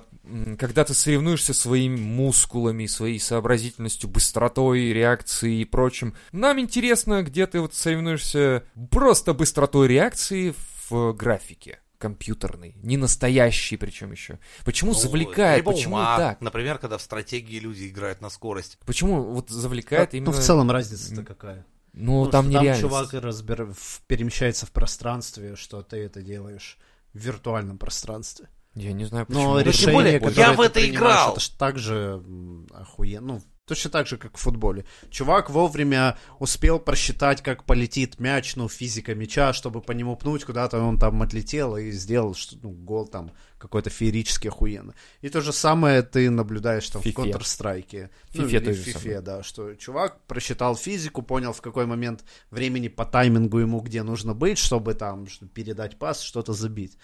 когда 0.60 0.84
ты 0.84 0.94
соревнуешься 0.94 1.54
своими 1.54 2.00
мускулами, 2.00 2.86
своей 2.86 3.20
сообразительностью, 3.20 4.10
быстротой, 4.10 4.94
реакцией 4.94 5.62
и 5.62 5.66
прочим. 5.66 6.14
Нам 6.32 6.60
интересно, 6.60 7.24
где 7.24 7.48
ты 7.48 7.60
вот 7.60 7.74
соревнуешься 7.74 8.64
просто 8.92 9.34
быстротой 9.34 9.88
реакции 9.88 10.54
в 10.90 11.14
графике 11.14 11.80
компьютерной, 12.02 12.76
не 12.84 12.98
настоящий 12.98 13.78
причем 13.78 14.12
еще. 14.12 14.40
Почему 14.66 14.92
Ну, 14.94 14.98
завлекает? 15.00 15.58
либо 15.60 15.72
Почему 15.72 15.96
ума. 15.96 16.18
так? 16.18 16.42
Например, 16.42 16.78
когда 16.80 16.98
в 16.98 17.02
стратегии 17.02 17.60
люди 17.60 17.88
играют 17.88 18.22
на 18.22 18.30
скорость. 18.30 18.78
Почему 18.86 19.24
вот 19.24 19.50
завлекает 19.50 20.14
Ну, 20.14 20.18
именно? 20.18 20.32
в 20.32 20.40
целом 20.40 20.72
разница-то 20.72 21.24
какая? 21.24 21.66
Ну, 21.94 22.26
Ну, 22.26 22.32
там 22.32 22.50
нереально. 22.50 22.82
чувак 22.82 23.14
разбер... 23.14 23.74
перемещается 24.08 24.66
в 24.66 24.72
пространстве, 24.72 25.56
что 25.56 25.82
ты 25.84 25.98
это 25.98 26.22
делаешь 26.22 26.78
в 27.14 27.20
виртуальном 27.20 27.78
пространстве. 27.78 28.48
Я 28.74 28.94
не 28.94 29.04
знаю, 29.06 29.26
почему. 29.26 29.44
Но 29.44 29.54
Ну, 29.56 29.60
тем 29.60 29.68
решение, 29.72 29.94
более, 30.20 30.34
я 30.36 30.54
в 30.54 30.62
это 30.62 30.90
играл. 30.90 31.32
Это 31.34 31.42
ж 31.42 31.50
так 31.50 31.78
же 31.78 32.24
охуенно. 32.74 33.34
Ну, 33.34 33.42
точно 33.66 33.90
так 33.90 34.08
же, 34.08 34.18
как 34.18 34.38
в 34.38 34.42
футболе. 34.42 34.86
Чувак 35.10 35.50
вовремя 35.50 36.18
успел 36.40 36.80
просчитать, 36.80 37.42
как 37.42 37.64
полетит 37.66 38.20
мяч, 38.20 38.56
ну, 38.56 38.68
физика 38.68 39.16
мяча, 39.16 39.54
чтобы 39.54 39.82
по 39.82 39.92
нему 39.92 40.16
пнуть, 40.16 40.44
куда-то 40.44 40.80
он 40.80 40.98
там 40.98 41.22
отлетел 41.22 41.78
и 41.78 41.92
сделал 41.92 42.34
что, 42.34 42.58
ну, 42.62 42.72
гол 42.72 43.08
там 43.08 43.32
какой-то 43.58 43.90
феерически 43.90 44.48
охуенно. 44.48 44.94
И 45.22 45.30
то 45.30 45.42
же 45.42 45.54
самое 45.54 46.02
ты 46.02 46.30
наблюдаешь 46.30 46.90
там 46.90 47.02
Фифе. 47.02 47.22
в 47.22 47.26
Counter-Strike. 47.26 48.10
Ну, 48.34 48.48
Фифе 48.48 48.74
же 48.74 48.84
Фифе, 48.84 49.00
самое. 49.00 49.22
да, 49.22 49.44
что 49.44 49.74
чувак 49.76 50.20
просчитал 50.26 50.76
физику, 50.76 51.22
понял, 51.22 51.54
в 51.54 51.62
какой 51.62 51.86
момент 51.86 52.24
времени 52.50 52.88
по 52.88 53.06
таймингу 53.06 53.60
ему 53.60 53.80
где 53.82 54.04
нужно 54.04 54.34
быть, 54.34 54.58
чтобы 54.58 54.96
там 54.96 55.28
передать 55.54 55.98
пас, 56.00 56.22
что-то 56.22 56.54
забить. 56.54 56.98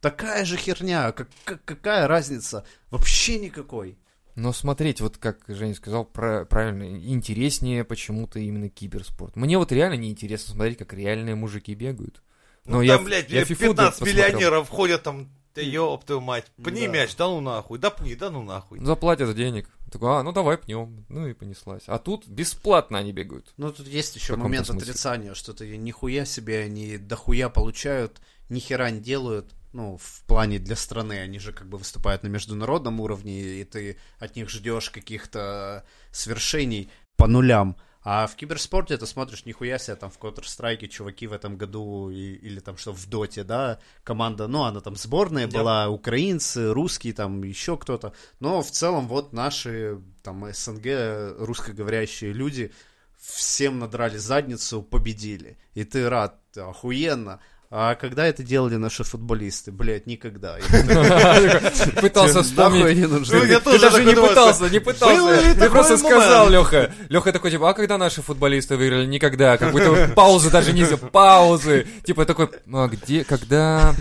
Такая 0.00 0.44
же 0.46 0.56
херня, 0.56 1.12
как, 1.12 1.28
как- 1.44 1.64
какая 1.64 2.08
разница? 2.08 2.64
Вообще 2.90 3.38
никакой. 3.38 3.98
Но 4.36 4.52
смотреть, 4.52 5.00
вот 5.00 5.16
как 5.18 5.38
Женя 5.48 5.74
сказал, 5.74 6.04
про- 6.04 6.44
правильно, 6.44 6.84
интереснее 6.84 7.84
почему-то 7.84 8.38
именно 8.38 8.68
киберспорт. 8.68 9.36
Мне 9.36 9.58
вот 9.58 9.72
реально 9.72 9.94
неинтересно 9.94 10.54
смотреть, 10.54 10.78
как 10.78 10.92
реальные 10.94 11.34
мужики 11.34 11.74
бегают. 11.74 12.22
Ну, 12.64 12.76
Но 12.76 12.82
я 12.82 12.96
там, 12.96 13.04
блядь, 13.06 13.30
я 13.30 13.44
фифу 13.44 13.62
15 13.68 13.98
посмотрел. 13.98 14.16
миллионеров 14.28 14.68
ходят 14.68 15.02
там, 15.02 15.28
да 15.54 15.62
ёб 15.62 16.04
твою 16.04 16.20
мать, 16.20 16.46
пни 16.62 16.86
Да. 16.86 16.92
мяч, 16.92 17.16
да 17.16 17.26
ну 17.26 17.40
нахуй, 17.40 17.78
да 17.78 17.90
пни, 17.90 18.14
да 18.14 18.30
ну 18.30 18.42
нахуй. 18.42 18.78
Ну, 18.78 18.86
Заплатят 18.86 19.34
денег. 19.34 19.68
Такой, 19.90 20.10
а, 20.18 20.22
ну 20.22 20.30
давай 20.32 20.56
пнем. 20.58 21.04
Ну 21.08 21.26
и 21.26 21.32
понеслась. 21.32 21.82
А 21.86 21.98
тут 21.98 22.28
бесплатно 22.28 22.98
они 22.98 23.12
бегают. 23.12 23.52
Ну, 23.56 23.72
тут 23.72 23.88
есть 23.88 24.14
еще 24.14 24.36
момент 24.36 24.66
смысле. 24.66 24.82
отрицания, 24.90 25.34
что 25.34 25.52
ты 25.52 25.76
нихуя 25.76 26.24
себе 26.24 26.60
они 26.60 26.96
дохуя 26.98 27.48
получают, 27.48 28.20
ни 28.48 28.60
хера 28.60 28.90
не 28.90 29.00
делают, 29.00 29.52
ну, 29.72 29.96
в 29.96 30.24
плане 30.26 30.58
для 30.58 30.76
страны, 30.76 31.20
они 31.20 31.38
же 31.38 31.52
как 31.52 31.68
бы 31.68 31.78
выступают 31.78 32.22
на 32.22 32.28
международном 32.28 33.00
уровне, 33.00 33.60
и 33.60 33.64
ты 33.64 33.96
от 34.18 34.36
них 34.36 34.50
ждешь 34.50 34.90
каких-то 34.90 35.84
свершений 36.10 36.90
по 37.16 37.26
нулям. 37.26 37.76
А 38.02 38.26
в 38.26 38.34
киберспорте 38.34 38.96
ты 38.96 39.04
смотришь, 39.06 39.44
нихуя 39.44 39.78
себе, 39.78 39.94
там 39.94 40.10
в 40.10 40.18
Counter-Strike 40.18 40.88
чуваки 40.88 41.26
в 41.26 41.34
этом 41.34 41.58
году, 41.58 42.08
и- 42.10 42.32
или 42.34 42.58
там 42.58 42.78
что 42.78 42.92
в 42.92 43.06
Доте, 43.06 43.44
да, 43.44 43.78
команда, 44.04 44.48
ну, 44.48 44.62
она 44.62 44.80
там 44.80 44.96
сборная 44.96 45.46
Да. 45.46 45.58
была, 45.58 45.88
украинцы, 45.90 46.72
русские, 46.72 47.12
там 47.12 47.42
еще 47.44 47.76
кто-то. 47.76 48.14
Но 48.40 48.62
в 48.62 48.70
целом 48.70 49.06
вот 49.06 49.34
наши, 49.34 50.00
там, 50.22 50.50
СНГ, 50.50 51.36
русскоговорящие 51.40 52.32
люди 52.32 52.72
всем 53.18 53.78
надрали 53.78 54.16
задницу, 54.16 54.82
победили. 54.82 55.58
И 55.74 55.84
ты 55.84 56.08
рад, 56.08 56.40
охуенно. 56.56 57.40
А 57.72 57.94
когда 57.94 58.26
это 58.26 58.42
делали 58.42 58.74
наши 58.74 59.04
футболисты? 59.04 59.70
Блять, 59.70 60.04
никогда. 60.08 60.56
Пытался 62.00 62.34
«Нахуй 62.38 62.42
вспомнить. 62.42 62.84
они 62.84 63.06
нужны?» 63.06 63.38
Ну, 63.38 63.44
я 63.44 63.58
Ты 63.60 63.64
тоже 63.64 63.78
даже 63.78 64.04
не 64.04 64.14
пытался, 64.16 64.68
не 64.68 64.78
пытался. 64.80 65.54
Ты 65.54 65.70
просто 65.70 65.96
сказал, 65.96 66.50
Леха. 66.50 66.92
Леха 67.08 67.32
такой, 67.32 67.52
типа, 67.52 67.70
а 67.70 67.74
когда 67.74 67.96
наши 67.96 68.22
футболисты 68.22 68.76
выиграли? 68.76 69.06
Никогда. 69.06 69.56
Как 69.56 69.70
будто 69.70 70.12
паузы 70.16 70.50
даже 70.50 70.72
не. 70.72 70.84
Паузы. 70.96 71.86
Типа 72.04 72.26
такой, 72.26 72.50
а 72.72 72.88
где, 72.88 73.22
когда... 73.22 73.94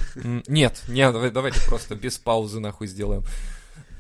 Нет, 0.48 0.82
нет, 0.88 1.14
давай- 1.14 1.30
давайте 1.30 1.62
просто 1.68 1.94
без 1.94 2.18
паузы 2.18 2.60
нахуй 2.60 2.88
сделаем. 2.88 3.24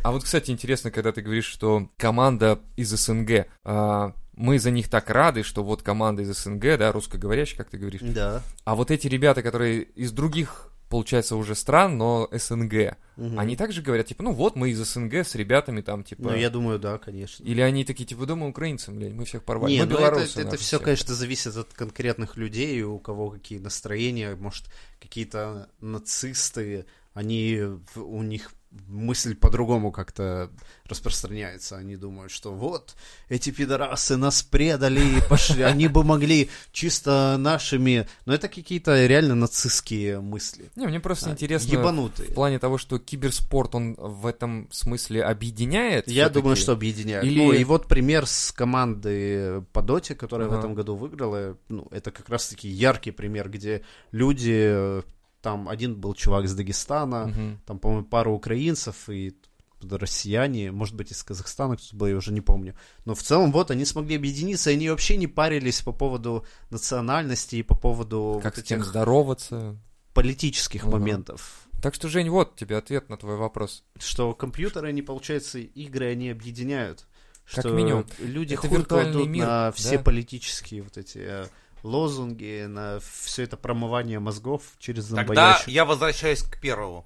А 0.01 0.11
вот, 0.11 0.23
кстати, 0.23 0.49
интересно, 0.49 0.89
когда 0.91 1.11
ты 1.11 1.21
говоришь, 1.21 1.45
что 1.45 1.89
команда 1.97 2.59
из 2.77 2.89
СНГ, 2.89 3.45
а, 3.65 4.13
мы 4.39 4.57
за 4.57 4.71
них 4.71 4.89
так 4.89 5.09
рады, 5.09 5.43
что 5.43 5.63
вот 5.63 5.83
команда 5.83 6.23
из 6.23 6.35
СНГ, 6.35 6.77
да, 6.77 6.91
русскоговорящая, 6.93 7.57
как 7.57 7.69
ты 7.69 7.77
говоришь. 7.77 8.01
Да. 8.01 8.41
А 8.63 8.75
вот 8.75 8.89
эти 8.89 9.07
ребята, 9.07 9.43
которые 9.43 9.83
из 9.83 10.11
других 10.11 10.71
получается, 10.89 11.35
уже 11.35 11.53
стран, 11.53 11.97
но 11.97 12.27
СНГ. 12.31 12.97
Мгм. 13.15 13.39
Они 13.39 13.55
также 13.55 13.81
говорят, 13.83 14.07
типа, 14.07 14.23
ну 14.23 14.31
вот 14.31 14.55
мы 14.55 14.71
из 14.71 14.79
СНГ 14.79 15.13
с 15.13 15.35
ребятами 15.35 15.81
там, 15.81 16.03
типа... 16.03 16.23
Ну, 16.23 16.35
я 16.35 16.49
думаю, 16.49 16.79
да, 16.79 16.97
конечно. 16.97 17.43
Или 17.43 17.61
они 17.61 17.85
такие, 17.85 18.05
типа, 18.05 18.25
да, 18.25 18.35
мы 18.35 18.49
украинцы, 18.49 18.91
блядь, 18.91 19.13
мы 19.13 19.25
всех 19.25 19.43
порвали. 19.43 19.73
Не, 19.73 19.81
мы 19.81 19.85
ну 19.85 19.97
белорусы, 19.97 20.39
это, 20.39 20.49
это 20.49 20.57
все, 20.57 20.77
всех. 20.77 20.81
конечно, 20.81 21.13
зависит 21.13 21.55
от 21.55 21.73
конкретных 21.73 22.37
людей, 22.37 22.81
у 22.81 22.97
кого 22.97 23.29
какие 23.29 23.59
настроения, 23.59 24.35
может, 24.35 24.65
какие-то 24.99 25.69
нацисты, 25.79 26.87
они, 27.13 27.59
в- 27.93 28.01
у 28.03 28.21
них 28.23 28.51
мысль 28.87 29.33
по-другому 29.35 29.91
как-то 29.91 30.51
распространяется. 30.85 31.75
Они 31.75 31.95
думают, 31.95 32.31
что 32.31 32.53
вот, 32.53 32.95
эти 33.27 33.49
пидорасы 33.49 34.15
нас 34.15 34.43
предали, 34.43 34.99
и 35.17 35.21
пошли, 35.27 35.63
они 35.63 35.87
бы 35.87 36.03
могли 36.03 36.49
чисто 36.71 37.37
нашими... 37.39 38.07
Но 38.27 38.33
это 38.35 38.47
какие-то 38.47 39.07
реально 39.07 39.33
нацистские 39.33 40.19
мысли. 40.19 40.69
Не, 40.75 40.85
мне 40.85 40.99
просто 40.99 41.29
А, 41.29 41.33
интересно 41.33 41.71
Ебанутые. 41.71 42.29
в 42.29 42.33
плане 42.35 42.59
того, 42.59 42.77
что 42.77 42.99
киберспорт, 42.99 43.73
он 43.73 43.95
в 43.95 44.27
этом 44.27 44.67
смысле 44.71 45.23
объединяет. 45.23 46.07
Я 46.07 46.25
всё-таки? 46.25 46.33
думаю, 46.41 46.55
что 46.55 46.73
объединяют. 46.73 47.25
Или- 47.25 47.39
Ну, 47.39 47.51
и 47.53 47.63
вот 47.63 47.87
пример 47.87 48.27
с 48.27 48.51
команды 48.51 49.63
по 49.73 49.81
доте, 49.81 50.13
которая 50.13 50.47
в 50.47 50.51
Ага. 50.51 50.59
этом 50.59 50.75
году 50.75 50.95
выиграла. 50.95 51.57
Ну, 51.69 51.87
это 51.89 52.11
как 52.11 52.29
раз-таки 52.29 52.67
яркий 52.69 53.09
пример, 53.09 53.49
где 53.49 53.81
люди... 54.11 55.01
Там 55.41 55.69
один 55.69 55.95
был 55.95 56.13
чувак 56.13 56.45
из 56.45 56.53
Дагестана, 56.53 57.27
Мгм. 57.27 57.61
там, 57.65 57.79
по-моему, 57.79 58.05
пару 58.05 58.33
украинцев 58.33 59.09
и 59.09 59.35
россияне, 59.81 60.71
может 60.71 60.95
быть, 60.95 61.11
из 61.11 61.23
Казахстана 61.23 61.77
кто-то 61.77 61.95
был, 61.95 62.07
я 62.07 62.15
уже 62.17 62.33
не 62.33 62.41
помню. 62.41 62.75
Но 63.05 63.15
в 63.15 63.23
целом, 63.23 63.51
вот, 63.53 63.71
они 63.71 63.85
смогли 63.85 64.17
объединиться, 64.17 64.71
и 64.71 64.73
они 64.73 64.89
вообще 64.89 65.15
не 65.15 65.27
парились 65.27 65.81
по 65.81 65.93
поводу 65.93 66.45
национальности 66.69 67.55
и 67.57 67.63
по 67.63 67.75
поводу 67.77 68.39
Как 68.43 68.55
вот 68.57 68.65
с 68.65 68.67
тем 68.67 68.79
этих 68.79 68.89
здороваться. 68.89 69.77
политических 70.13 70.83
Ага. 70.83 70.91
моментов. 70.97 71.61
Так 71.81 71.93
что, 71.95 72.09
Жень, 72.09 72.29
вот 72.29 72.57
тебе 72.57 72.75
ответ 72.77 73.09
на 73.09 73.15
твой 73.15 73.37
вопрос. 73.37 73.83
что 73.97 74.33
компьютеры, 74.33 74.89
они, 74.89 75.01
получается, 75.01 75.59
игры, 75.59 76.11
они 76.11 76.29
объединяют. 76.29 77.07
Как 77.49 77.61
что 77.65 77.71
минимум. 77.71 78.05
люди 78.19 78.53
Это 78.55 78.67
хуй 78.67 78.83
кладут 78.83 79.27
мир, 79.27 79.47
на 79.47 79.71
все 79.71 79.97
да. 79.97 80.03
политические 80.03 80.83
вот 80.83 80.97
эти 80.97 81.17
э, 81.19 81.47
лозунги, 81.83 82.65
на 82.67 82.99
все 82.99 83.43
это 83.43 83.57
промывание 83.57 84.19
мозгов 84.19 84.61
через 84.79 85.05
Тогда 85.07 85.23
зомбоящик. 85.25 85.67
я 85.67 85.85
возвращаюсь 85.85 86.43
к 86.43 86.59
первому. 86.59 87.05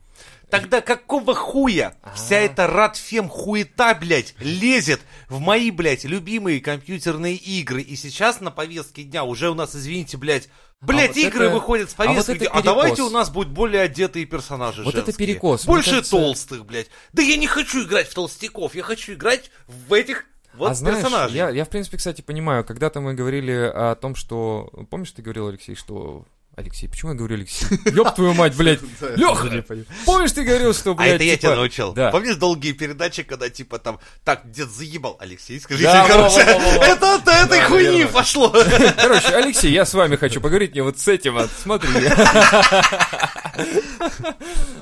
Тогда 0.50 0.82
какого 0.82 1.34
хуя 1.34 1.96
вся 2.16 2.36
А. 2.38 2.40
эта 2.42 2.68
радфем 2.68 3.28
хуета, 3.28 3.96
блядь, 3.96 4.36
лезет 4.40 5.02
в 5.28 5.40
мои, 5.40 5.72
блядь, 5.72 6.04
любимые 6.04 6.62
компьютерные 6.62 7.36
игры. 7.36 7.82
И 7.82 7.96
сейчас 7.96 8.40
на 8.40 8.52
повестке 8.52 9.04
дня 9.04 9.24
уже 9.24 9.50
у 9.50 9.56
нас, 9.56 9.76
извините, 9.76 10.18
блядь, 10.18 10.50
блядь, 10.80 11.16
вот 11.16 11.18
игры 11.18 11.46
это- 11.46 11.54
выходят 11.56 11.90
с 11.90 11.94
а 11.98 12.04
вот 12.04 12.08
повестки 12.10 12.32
это 12.32 12.40
дня, 12.42 12.50
а, 12.50 12.62
перекос. 12.62 12.66
давайте 12.66 13.02
у 13.02 13.10
нас 13.10 13.32
будут 13.32 13.52
более 13.52 13.82
одетые 13.82 14.26
персонажи 14.28 14.84
Вот 14.84 14.94
это 14.94 15.08
женские. 15.08 15.28
перекос. 15.28 15.64
Мне 15.66 15.74
Больше 15.74 15.90
кажется- 15.90 16.12
толстых, 16.12 16.66
блядь. 16.68 16.88
Да 17.14 17.24
я 17.24 17.36
не 17.38 17.48
хочу 17.48 17.84
играть 17.84 18.08
в 18.08 18.14
толстяков, 18.14 18.76
я 18.76 18.84
хочу 18.84 19.14
играть 19.14 19.50
в 19.68 19.92
этих 19.92 20.26
вот 20.54 20.72
а 20.72 20.74
знаешь, 20.74 21.32
я, 21.32 21.50
я, 21.50 21.66
в 21.66 21.70
принципе, 21.70 21.98
кстати, 21.98 22.22
понимаю, 22.22 22.64
когда-то 22.64 23.02
мы 23.02 23.14
говорили 23.14 23.52
о 23.52 23.96
том, 23.96 24.16
что... 24.16 24.70
Помнишь, 24.90 25.12
ты 25.12 25.22
говорил, 25.22 25.48
Алексей, 25.48 25.76
что... 25.76 26.26
Алексей, 26.56 26.88
почему 26.88 27.12
я 27.14 27.18
говорю 27.18 27.36
Алексей? 27.36 27.66
Ёб 27.94 28.14
твою 28.14 28.34
мать, 28.36 28.56
блядь! 28.56 28.82
Не 29.02 29.62
понимаю. 29.62 29.86
Помнишь, 30.06 30.34
ты 30.34 30.44
говорил, 30.44 30.74
что, 30.76 30.92
А 30.92 30.94
блядь, 30.94 31.16
это 31.16 31.24
я 31.24 31.32
типа- 31.36 31.42
тебя 31.42 31.56
научил. 31.56 31.94
Да. 31.94 32.12
Помнишь 32.12 32.36
долгие 32.36 32.74
передачи, 32.74 33.24
когда 33.24 33.50
типа 33.50 33.80
там, 33.80 34.00
так, 34.24 34.52
дед 34.52 34.70
заебал, 34.70 35.18
Алексей, 35.20 35.60
скажите, 35.60 35.90
короче, 36.08 36.42
это 36.82 37.16
от 37.16 37.28
этой 37.28 37.62
хуйни 37.62 38.06
пошло. 38.06 38.50
Короче, 38.98 39.36
Алексей, 39.36 39.72
я 39.72 39.84
с 39.86 39.94
вами 39.96 40.16
хочу 40.16 40.42
поговорить, 40.42 40.74
мне 40.74 40.84
вот 40.84 41.00
с 41.00 41.08
этим 41.08 41.40
смотри. 41.62 41.90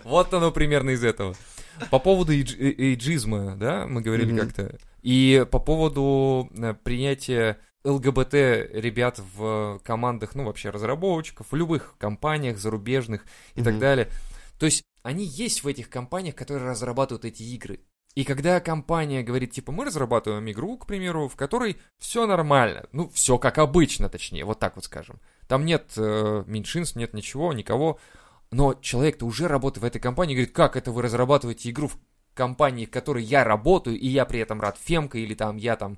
Вот 0.04 0.34
оно 0.34 0.52
примерно 0.52 0.90
из 0.92 1.04
этого. 1.04 1.36
По 1.90 2.00
поводу 2.00 2.34
э- 2.34 2.44
эйджизма, 2.78 3.56
да, 3.56 3.88
мы 3.88 4.02
говорили 4.02 4.38
как-то. 4.38 4.76
И 5.02 5.46
по 5.50 5.60
поводу 5.60 6.50
э, 6.56 6.76
принятия 6.84 7.58
ЛГБТ 7.84 8.34
ребят 8.34 9.20
в 9.36 9.80
командах, 9.84 10.36
ну, 10.36 10.46
вообще 10.46 10.70
разработчиков, 10.70 11.48
в 11.52 11.56
любых 11.56 11.96
компаниях 11.98 12.58
зарубежных 12.58 13.26
и 13.56 13.64
так 13.64 13.74
Мгм. 13.74 13.80
далее. 13.80 14.10
То 14.60 14.66
есть 14.66 14.84
они 15.04 15.26
есть 15.26 15.64
в 15.64 15.68
этих 15.68 15.90
компаниях, 15.90 16.36
которые 16.36 16.70
разрабатывают 16.70 17.26
эти 17.26 17.44
игры. 17.44 17.80
И 18.14 18.26
когда 18.26 18.60
компания 18.60 19.24
говорит, 19.24 19.52
типа, 19.52 19.72
мы 19.72 19.86
разрабатываем 19.86 20.50
игру, 20.52 20.78
к 20.78 20.86
примеру, 20.86 21.30
в 21.30 21.36
которой 21.36 21.78
все 21.98 22.28
нормально, 22.28 22.86
ну, 22.92 23.10
все 23.10 23.38
как 23.38 23.58
обычно, 23.58 24.10
точнее, 24.10 24.44
вот 24.44 24.60
так 24.60 24.76
вот 24.76 24.86
скажем. 24.86 25.20
Там 25.48 25.66
нет 25.66 25.94
э, 25.96 26.44
меньшинств, 26.46 26.98
нет 26.98 27.14
ничего, 27.14 27.54
никого. 27.54 28.00
Но 28.52 28.74
человек-то 28.74 29.26
уже 29.26 29.48
работает 29.48 29.84
в 29.84 29.86
этой 29.86 30.00
компании, 30.02 30.36
говорит, 30.36 30.54
как 30.54 30.76
это 30.76 30.92
вы 30.92 31.04
разрабатываете 31.04 31.70
игру 31.70 31.90
компании, 32.34 32.86
в 32.86 32.92
которой 32.92 33.24
я 33.24 33.44
работаю, 33.44 33.98
и 34.00 34.08
я 34.08 34.26
при 34.26 34.40
этом 34.40 34.62
рад 34.62 34.78
Фемка, 34.82 35.18
или 35.18 35.34
там 35.34 35.58
я 35.58 35.76
там 35.76 35.98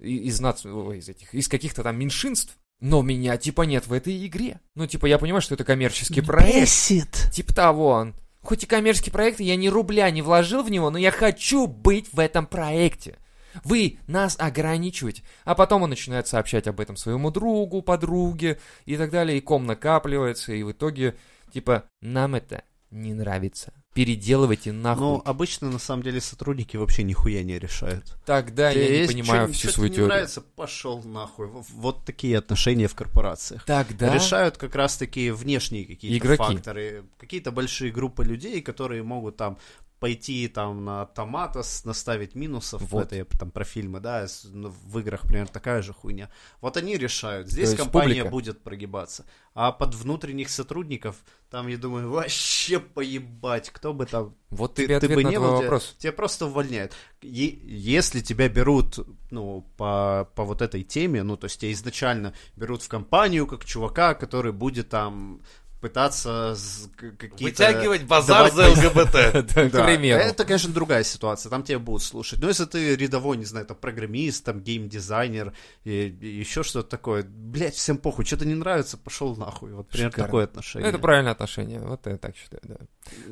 и- 0.00 0.16
из, 0.28 0.40
из 0.40 1.08
этих, 1.08 1.34
из 1.34 1.48
каких-то 1.48 1.82
там 1.82 1.96
меньшинств, 1.96 2.56
но 2.80 3.00
меня 3.02 3.36
типа 3.36 3.62
нет 3.62 3.86
в 3.86 3.92
этой 3.92 4.26
игре. 4.26 4.60
Ну, 4.74 4.86
типа, 4.86 5.06
я 5.06 5.18
понимаю, 5.18 5.40
что 5.40 5.54
это 5.54 5.64
коммерческий 5.64 6.20
проект. 6.20 6.54
Бесит. 6.62 7.28
Типа 7.32 7.54
того 7.54 7.88
он. 7.90 8.14
Хоть 8.42 8.64
и 8.64 8.66
коммерческий 8.66 9.12
проект, 9.12 9.38
я 9.38 9.54
ни 9.54 9.68
рубля 9.68 10.10
не 10.10 10.20
вложил 10.20 10.64
в 10.64 10.70
него, 10.70 10.90
но 10.90 10.98
я 10.98 11.12
хочу 11.12 11.68
быть 11.68 12.12
в 12.12 12.18
этом 12.18 12.44
проекте. 12.44 13.18
Вы 13.62 13.98
нас 14.08 14.34
ограничиваете. 14.36 15.22
А 15.44 15.54
потом 15.54 15.82
он 15.82 15.90
начинает 15.90 16.26
сообщать 16.26 16.66
об 16.66 16.80
этом 16.80 16.96
своему 16.96 17.30
другу, 17.30 17.82
подруге 17.82 18.58
и 18.84 18.96
так 18.96 19.10
далее. 19.10 19.38
И 19.38 19.42
ком 19.42 19.64
накапливается, 19.64 20.52
и 20.52 20.64
в 20.64 20.72
итоге, 20.72 21.14
типа, 21.52 21.84
нам 22.00 22.34
это 22.34 22.64
не 22.90 23.14
нравится. 23.14 23.72
Переделывайте 23.94 24.72
нахуй. 24.72 25.02
Ну, 25.02 25.22
обычно, 25.24 25.70
на 25.70 25.78
самом 25.78 26.02
деле, 26.02 26.20
сотрудники 26.20 26.78
вообще 26.78 27.02
нихуя 27.02 27.42
не 27.42 27.58
решают. 27.58 28.16
Тогда 28.24 28.70
я 28.70 28.88
не 28.88 28.96
Если 28.96 29.12
понимаю 29.12 29.48
чё- 29.48 29.52
всю 29.52 29.62
чё-то 29.62 29.74
свою 29.74 29.90
не 29.90 29.96
теорию. 29.96 30.08
нравится, 30.14 30.40
пошел 30.40 31.02
нахуй. 31.02 31.48
Вот 31.48 32.04
такие 32.04 32.38
отношения 32.38 32.88
в 32.88 32.94
корпорациях. 32.94 33.64
Тогда... 33.66 34.12
Решают 34.14 34.56
как 34.56 34.74
раз-таки 34.74 35.30
внешние 35.30 35.84
какие-то 35.84 36.36
факторы. 36.36 37.04
Какие-то 37.18 37.52
большие 37.52 37.92
группы 37.92 38.24
людей, 38.24 38.62
которые 38.62 39.02
могут 39.02 39.36
там 39.36 39.58
пойти 40.02 40.48
там 40.48 40.84
на 40.84 41.06
томатос, 41.06 41.84
наставить 41.84 42.34
минусов. 42.34 42.82
Вот. 42.90 43.06
Это 43.06 43.14
я 43.14 43.24
там 43.24 43.52
про 43.52 43.62
фильмы, 43.64 44.00
да, 44.00 44.26
ну, 44.52 44.74
в 44.84 44.98
играх 44.98 45.20
примерно 45.22 45.46
такая 45.52 45.80
же 45.80 45.92
хуйня. 45.92 46.28
Вот 46.60 46.76
они 46.76 46.96
решают. 46.98 47.48
Здесь 47.48 47.76
компания 47.76 48.24
публика. 48.24 48.30
будет 48.30 48.62
прогибаться. 48.64 49.24
А 49.54 49.70
под 49.70 49.94
внутренних 49.94 50.48
сотрудников, 50.48 51.16
там, 51.50 51.68
я 51.68 51.76
думаю, 51.76 52.10
вообще 52.10 52.80
поебать, 52.80 53.70
кто 53.70 53.92
бы 53.92 54.06
там 54.06 54.34
Вот 54.50 54.74
ты, 54.74 54.88
ты 54.88 54.94
ответ 54.94 55.14
бы 55.14 55.22
на 55.22 55.28
не 55.28 55.36
твой 55.36 55.48
был, 55.48 55.56
тебя- 55.58 55.62
вопрос. 55.66 55.94
тебя, 55.98 56.12
просто 56.12 56.46
увольняют. 56.46 56.94
Е- 57.20 57.60
если 57.62 58.20
тебя 58.20 58.48
берут, 58.48 58.98
ну, 59.30 59.64
по, 59.76 60.28
по 60.34 60.42
вот 60.44 60.62
этой 60.62 60.82
теме, 60.82 61.22
ну, 61.22 61.36
то 61.36 61.44
есть 61.44 61.60
тебя 61.60 61.70
изначально 61.70 62.32
берут 62.56 62.82
в 62.82 62.88
компанию 62.88 63.46
как 63.46 63.64
чувака, 63.64 64.14
который 64.14 64.50
будет 64.52 64.88
там 64.88 65.42
пытаться 65.82 66.56
какие-то... 66.96 67.44
Вытягивать 67.44 68.04
базар 68.04 68.50
за 68.52 68.74
давать- 68.74 68.78
ЛГБТ. 68.78 69.72
Да, 69.72 69.84
примеру. 69.84 70.20
это, 70.22 70.44
конечно, 70.44 70.72
другая 70.72 71.04
ситуация, 71.04 71.50
там 71.50 71.62
тебя 71.62 71.78
будут 71.78 72.02
слушать. 72.02 72.40
Но 72.40 72.48
если 72.48 72.64
ты 72.64 72.96
рядовой, 72.96 73.36
не 73.36 73.44
знаю, 73.44 73.66
там, 73.66 73.76
программист, 73.76 74.44
там, 74.44 74.60
геймдизайнер, 74.60 75.52
и, 75.84 76.06
и 76.08 76.26
еще 76.38 76.62
что-то 76.62 76.88
такое, 76.88 77.24
блять, 77.24 77.74
всем 77.74 77.98
похуй, 77.98 78.24
что-то 78.24 78.46
не 78.46 78.54
нравится, 78.54 78.96
пошел 78.96 79.36
нахуй. 79.36 79.72
Вот 79.72 79.88
примерно 79.88 80.12
Шикарно. 80.12 80.26
такое 80.28 80.44
отношение. 80.44 80.88
Это 80.88 80.98
правильное 80.98 81.32
отношение, 81.32 81.80
вот 81.80 82.06
я 82.06 82.16
так 82.16 82.36
считаю, 82.36 82.62
да. 82.64 82.76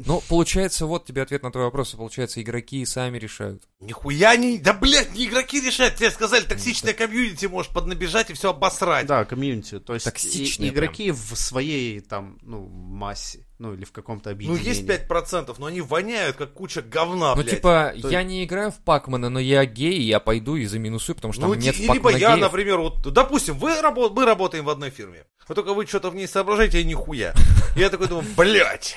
Ну, 0.04 0.20
получается, 0.28 0.86
вот 0.86 1.06
тебе 1.06 1.22
ответ 1.22 1.42
на 1.44 1.52
твой 1.52 1.64
вопрос, 1.64 1.90
получается, 1.92 2.42
игроки 2.42 2.84
сами 2.84 3.18
решают. 3.18 3.62
Нихуя 3.78 4.34
не... 4.36 4.58
Да, 4.58 4.72
блядь, 4.74 5.14
не 5.14 5.26
игроки 5.26 5.60
решают. 5.60 5.94
Тебе 5.94 6.10
сказали, 6.10 6.44
токсичная 6.44 6.92
комьюнити 6.92 7.46
может 7.46 7.72
поднабежать 7.72 8.30
и 8.30 8.32
все 8.34 8.50
обосрать. 8.50 9.06
Да, 9.06 9.24
комьюнити. 9.24 9.78
То 9.78 9.94
есть 9.94 10.04
Токсичные 10.06 10.70
и- 10.70 10.72
игроки 10.72 11.12
в 11.12 11.36
своей 11.36 12.00
там, 12.00 12.38
ну, 12.42 12.66
массе, 12.68 13.46
ну, 13.58 13.74
или 13.74 13.84
в 13.84 13.92
каком-то 13.92 14.30
Ну, 14.30 14.34
объединении. 14.34 14.66
есть 14.68 14.86
5%, 14.86 15.54
но 15.58 15.66
они 15.66 15.80
воняют, 15.80 16.36
как 16.36 16.52
куча 16.52 16.82
говна, 16.82 17.34
Ну, 17.34 17.42
блядь. 17.42 17.56
типа, 17.56 17.92
То- 18.00 18.08
я 18.08 18.22
не 18.22 18.44
играю 18.44 18.70
в 18.70 18.78
Пакмана, 18.78 19.28
но 19.28 19.38
я 19.40 19.64
гей, 19.66 19.98
и 19.98 20.02
я 20.02 20.20
пойду 20.20 20.56
и 20.56 20.64
заминусую, 20.66 21.16
потому 21.16 21.32
что 21.32 21.42
Ну, 21.46 21.52
там 21.54 21.62
нет 21.62 21.76
в 21.76 21.92
либо 21.92 22.10
я, 22.10 22.30
геев. 22.36 22.40
например, 22.40 22.78
вот, 22.78 23.12
допустим, 23.12 23.58
вы 23.58 23.72
рабо- 23.80 24.10
мы 24.14 24.24
работаем 24.24 24.64
в 24.64 24.70
одной 24.70 24.90
фирме, 24.90 25.24
вот 25.48 25.54
только 25.54 25.74
вы 25.74 25.86
что-то 25.86 26.10
в 26.10 26.14
ней 26.14 26.26
соображаете, 26.26 26.80
и 26.80 26.84
нихуя. 26.84 27.34
Я 27.76 27.90
такой 27.90 28.08
думаю, 28.08 28.26
блядь, 28.36 28.96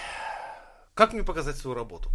как 0.94 1.14
мне 1.14 1.24
показать 1.24 1.58
свою 1.58 1.76
работу? 1.76 2.10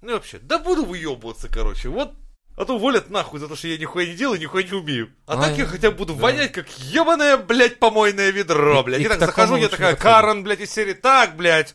Ну 0.00 0.10
и 0.10 0.14
вообще, 0.14 0.38
да 0.42 0.58
буду 0.58 0.84
выебываться, 0.84 1.48
короче, 1.48 1.88
вот, 1.88 2.12
а 2.56 2.64
то 2.64 2.76
уволят 2.76 3.10
нахуй 3.10 3.40
за 3.40 3.48
то, 3.48 3.56
что 3.56 3.68
я 3.68 3.78
нихуя 3.78 4.06
не 4.06 4.14
делаю, 4.14 4.40
нихуя 4.40 4.62
не 4.64 4.72
умею. 4.72 5.12
А, 5.26 5.34
А, 5.34 5.42
так 5.42 5.56
я 5.58 5.66
хотя 5.66 5.90
бы 5.90 5.96
буду 5.96 6.14
да. 6.14 6.20
вонять, 6.22 6.52
как 6.52 6.68
ебаное, 6.78 7.36
блядь, 7.36 7.78
помойное 7.78 8.30
ведро, 8.30 8.80
И- 8.80 8.84
блядь. 8.84 9.00
и 9.00 9.04
к 9.04 9.08
так 9.08 9.20
захожу, 9.20 9.56
я 9.56 9.68
такая. 9.68 9.96
Карен, 9.96 10.42
блядь, 10.44 10.60
из 10.60 10.70
серии, 10.72 10.94
так, 10.94 11.36
блядь, 11.36 11.74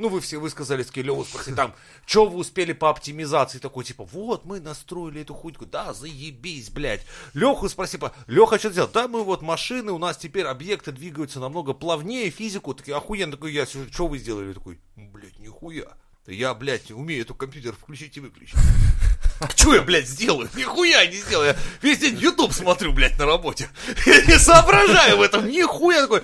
Ну, 0.00 0.08
вы 0.10 0.20
все 0.20 0.38
высказались, 0.38 0.86
такие, 0.86 1.02
Лёва, 1.04 1.24
спроси, 1.24 1.52
там, 1.52 1.74
что 2.06 2.26
вы 2.26 2.38
успели 2.38 2.72
по 2.72 2.88
оптимизации? 2.88 3.58
Такой, 3.58 3.82
типа, 3.82 4.04
вот, 4.04 4.44
мы 4.44 4.60
настроили 4.60 5.22
эту 5.22 5.34
хуйку. 5.34 5.66
Да, 5.66 5.92
заебись, 5.92 6.70
блядь. 6.70 7.04
Леху 7.34 7.68
спроси, 7.68 7.98
по... 7.98 8.12
Леха, 8.28 8.60
что 8.60 8.70
делал? 8.70 8.88
Да, 8.94 9.08
мы 9.08 9.24
вот 9.24 9.42
машины, 9.42 9.90
у 9.90 9.98
нас 9.98 10.16
теперь 10.16 10.44
объекты 10.44 10.92
двигаются 10.92 11.40
намного 11.40 11.72
плавнее, 11.74 12.30
физику. 12.30 12.74
Такие, 12.74 12.96
охуенно, 12.96 13.32
такой, 13.32 13.52
я, 13.52 13.66
что 13.66 14.06
вы 14.06 14.18
сделали? 14.18 14.52
Такой, 14.52 14.78
блядь, 14.94 15.36
нихуя. 15.40 15.88
Я, 16.28 16.52
блядь, 16.52 16.90
умею 16.90 17.22
эту 17.22 17.34
компьютер 17.34 17.72
включить 17.72 18.18
и 18.18 18.20
выключить. 18.20 18.58
Что 19.56 19.74
я, 19.74 19.82
блядь, 19.82 20.06
сделаю? 20.06 20.50
Нихуя 20.54 21.06
не 21.06 21.16
сделаю. 21.16 21.54
Я 21.54 21.56
весь 21.80 21.98
день 21.98 22.18
YouTube 22.18 22.52
смотрю, 22.52 22.92
блядь, 22.92 23.18
на 23.18 23.24
работе. 23.24 23.70
Я 24.06 24.22
не 24.26 24.38
соображаю 24.38 25.16
в 25.16 25.22
этом. 25.22 25.48
Нихуя 25.48 26.02
такой. 26.02 26.22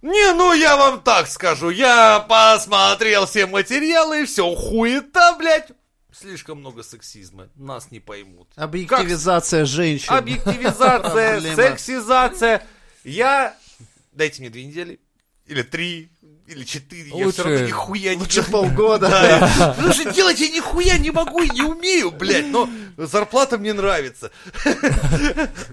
Не, 0.00 0.32
ну 0.34 0.52
я 0.52 0.76
вам 0.76 1.00
так 1.00 1.26
скажу. 1.26 1.70
Я 1.70 2.20
посмотрел 2.20 3.26
все 3.26 3.46
материалы, 3.46 4.26
все 4.26 4.54
хуета, 4.54 5.34
блядь. 5.38 5.72
Слишком 6.12 6.58
много 6.58 6.82
сексизма. 6.82 7.48
Нас 7.56 7.90
не 7.90 8.00
поймут. 8.00 8.48
Объективизация 8.56 9.60
как... 9.60 9.68
женщин. 9.68 10.12
Объективизация, 10.12 11.40
сексизация. 11.56 12.62
Я... 13.04 13.56
Дайте 14.12 14.42
мне 14.42 14.50
две 14.50 14.66
недели. 14.66 15.00
Или 15.46 15.62
три 15.62 16.10
или 16.48 16.64
четыре, 16.64 17.10
я 17.14 17.30
все 17.30 17.42
равно 17.42 17.60
нихуя 17.60 18.14
не 18.14 18.20
Лучше 18.20 18.42
полгода. 18.42 19.08
Да. 19.08 19.74
Потому 19.76 19.92
что 19.92 20.10
делать 20.12 20.40
я 20.40 20.48
нихуя 20.48 20.96
не 20.96 21.10
могу 21.10 21.42
и 21.42 21.50
не 21.50 21.62
умею, 21.62 22.10
блядь, 22.10 22.46
но 22.46 22.68
зарплата 22.96 23.58
мне 23.58 23.74
нравится. 23.74 24.30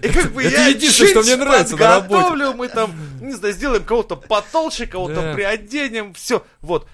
И 0.02 0.08
как 0.08 0.32
бы 0.32 0.42
я 0.42 0.66
единственное, 0.66 1.10
что 1.10 1.22
мне 1.22 1.36
нравится 1.36 1.76
на 1.76 2.00
работе. 2.00 2.52
мы 2.52 2.68
там, 2.68 2.94
не 3.20 3.32
знаю, 3.32 3.54
сделаем 3.54 3.84
кого-то 3.84 4.16
потолще, 4.16 4.86
кого-то 4.86 5.32
приоденем, 5.34 6.12
все, 6.12 6.44
вот. 6.60 6.86